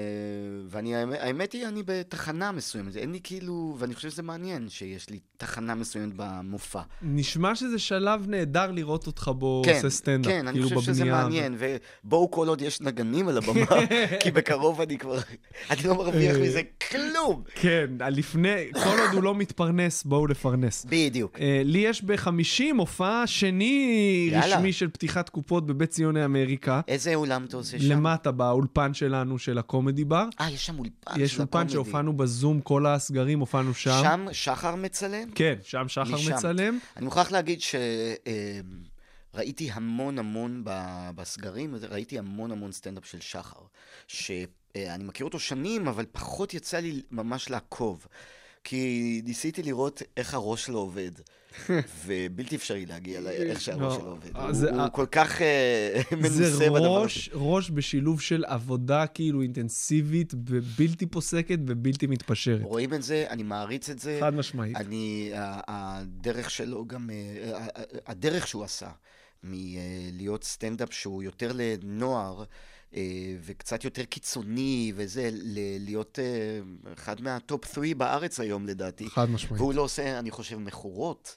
ואני, 0.69 0.95
האמת- 0.95 1.53
היא, 1.53 1.67
אני 1.67 1.83
בתחנה 1.85 2.51
מסוימת, 2.51 2.95
אין 2.95 3.11
לי 3.11 3.19
כאילו, 3.23 3.75
ואני 3.79 3.95
חושב 3.95 4.09
שזה 4.09 4.23
מעניין 4.23 4.69
שיש 4.69 5.09
לי 5.09 5.19
תחנה 5.37 5.75
מסוימת 5.75 6.13
במופע. 6.15 6.81
נשמע 7.01 7.55
שזה 7.55 7.79
שלב 7.79 8.25
נהדר 8.27 8.71
לראות 8.71 9.07
אותך 9.07 9.31
בו 9.35 9.61
כן, 9.65 9.75
עושה 9.75 9.89
סטנדאפ, 9.89 10.31
כן, 10.31 10.47
אני 10.47 10.53
כאילו 10.53 10.69
חושב 10.69 10.81
שזה 10.93 11.03
בבנייה. 11.05 11.23
מעניין, 11.23 11.55
ובואו 12.03 12.31
כל 12.31 12.47
עוד 12.47 12.61
יש 12.61 12.81
נגנים 12.81 13.27
על 13.27 13.37
הבמה, 13.37 13.65
כי 14.23 14.31
בקרוב 14.31 14.81
אני 14.81 14.97
כבר, 14.97 15.17
אני 15.69 15.79
לא 15.85 15.95
מרוויח 15.95 16.35
אה. 16.35 16.41
מזה 16.41 16.61
כלום. 16.91 17.43
כן, 17.55 17.85
לפני, 18.11 18.55
כל 18.73 18.99
עוד 18.99 19.13
הוא 19.13 19.23
לא 19.23 19.35
מתפרנס, 19.35 20.03
בואו 20.03 20.27
לפרנס. 20.27 20.85
בדיוק. 20.89 21.39
אה, 21.39 21.61
לי 21.65 21.79
יש 21.79 22.03
בחמישי 22.03 22.71
מופע 22.71 23.23
שני 23.25 23.89
יאללה. 24.31 24.57
רשמי 24.57 24.73
של 24.73 24.87
פתיחת 24.89 25.29
קופות 25.29 25.65
בבית 25.67 25.89
ציוני 25.89 26.25
אמריקה. 26.25 26.81
איזה 26.87 27.15
אולם 27.15 27.45
אתה 27.45 27.57
עושה 27.57 27.79
שם? 27.79 27.91
למטה 27.91 28.31
באולפן 28.31 28.93
שלנו 28.93 29.18
של 29.37 29.57
הקומדי 29.57 30.05
בר. 30.05 30.25
אה, 30.41 30.49
יש 30.51 30.65
שם 30.65 30.79
אולפן 30.79 31.21
יש 31.21 31.31
של 31.31 31.39
אולפן 31.39 31.57
הקומדי. 31.57 31.73
שהופענו 31.73 32.17
בזום, 32.17 32.61
כל 32.61 32.85
הסגרים 32.85 33.39
הופענו 33.39 33.73
שם. 33.73 34.01
שם 34.03 34.25
שחר 34.31 34.75
מצלם? 34.75 35.31
כן, 35.35 35.55
שם 35.63 35.87
שחר 35.87 36.03
משם. 36.03 36.33
מצלם. 36.35 36.79
אני 36.97 37.05
מוכרח 37.05 37.31
להגיד 37.31 37.59
שראיתי 39.33 39.71
המון 39.71 40.19
המון 40.19 40.61
ב- 40.63 41.09
בסגרים, 41.15 41.75
ראיתי 41.89 42.19
המון 42.19 42.51
המון 42.51 42.71
סטנדאפ 42.71 43.05
של 43.05 43.21
שחר, 43.21 43.59
שאני 44.07 45.03
מכיר 45.03 45.25
אותו 45.25 45.39
שנים, 45.39 45.87
אבל 45.87 46.05
פחות 46.11 46.53
יצא 46.53 46.77
לי 46.77 47.01
ממש 47.11 47.49
לעקוב. 47.49 48.07
כי 48.63 49.21
ניסיתי 49.25 49.63
לראות 49.63 50.01
איך 50.17 50.33
הראש 50.33 50.65
שלו 50.65 50.79
עובד, 50.79 51.11
ובלתי 52.05 52.55
אפשרי 52.55 52.85
להגיע 52.85 53.21
לאיך 53.21 53.61
שהראש 53.61 53.81
לא, 53.81 53.99
שלו 53.99 54.09
עובד. 54.09 54.35
אה, 54.35 54.43
הוא 54.45 54.53
זה- 54.53 54.73
אה, 54.73 54.89
כל 54.89 55.05
כך 55.11 55.41
אה, 55.41 56.01
זה 56.11 56.15
מנוסה 56.15 56.65
בדבר 56.69 56.77
הזה. 56.77 56.87
ראש, 56.87 57.29
ראש 57.33 57.71
בשילוב 57.73 58.21
של 58.21 58.45
עבודה 58.47 59.07
כאילו 59.07 59.41
אינטנסיבית 59.41 60.33
ובלתי 60.47 61.05
פוסקת 61.05 61.59
ובלתי 61.67 62.07
מתפשרת. 62.07 62.61
רואים 62.63 62.93
את 62.93 63.03
זה, 63.03 63.25
אני 63.29 63.43
מעריץ 63.43 63.89
את 63.89 63.99
זה. 63.99 64.17
חד 64.21 64.33
משמעית. 64.33 64.75
אני, 64.77 65.31
הדרך 65.35 66.49
שלו 66.49 66.85
גם, 66.87 67.09
אה, 67.09 67.67
הדרך 68.07 68.47
שהוא 68.47 68.63
עשה 68.63 68.89
מלהיות 69.43 70.43
סטנדאפ 70.43 70.93
שהוא 70.93 71.23
יותר 71.23 71.51
לנוער 71.55 72.39
אה, 72.39 72.45
וקצת 73.45 73.83
יותר 73.83 74.03
קיצוני 74.03 74.93
וזה, 74.95 75.29
ל- 75.33 75.57
להיות 75.85 76.19
אה, 76.21 76.59
אחד 76.93 77.21
מה 77.21 77.39
top 77.39 77.65
3 77.73 77.93
בארץ 77.93 78.39
היום 78.39 78.67
לדעתי. 78.67 79.09
חד 79.09 79.29
משמעית. 79.29 79.61
והוא 79.61 79.73
לא 79.73 79.81
עושה, 79.81 80.19
אני 80.19 80.31
חושב, 80.31 80.57
מכורות. 80.57 81.35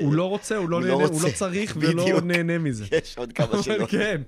הוא 0.00 0.14
לא 0.14 0.24
רוצה, 0.28 0.56
הוא 0.56 0.68
לא 0.70 0.80
לא 0.82 0.86
נהנה, 0.98 1.04
הוא 1.08 1.22
לא. 1.22 1.28
צריך 1.34 1.76
ולא. 1.80 2.20
נהנה 2.20 2.58
מזה. 2.58 2.84
יש 3.02 3.18
עוד 3.18 3.32
כמה 3.32 3.62
שלא. 3.62 3.86
כן. 3.86 4.22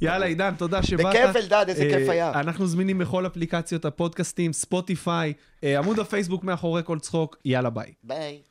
יאללה, 0.00 0.26
עידן, 0.26 0.54
תודה 0.58 0.82
שבאת. 0.82 1.06
בכיף, 1.06 1.36
אלדד, 1.36 1.64
איזה 1.68 1.82
כיף 1.84 2.08
אה, 2.08 2.12
היה. 2.12 2.30
אנחנו 2.40 2.66
זמינים 2.66 2.98
בכל 2.98 3.26
אפליקציות 3.26 3.84
הפודקאסטים, 3.84 4.52
ספוטיפיי, 4.52 5.32
אה, 5.64 5.78
עמוד 5.78 5.98
הפייסבוק 5.98 6.44
מאחורי 6.44 6.82
כל 6.84 6.98
צחוק. 6.98 7.36
יאללה, 7.44 7.70
ביי. 7.70 7.92
ביי. 8.02 8.40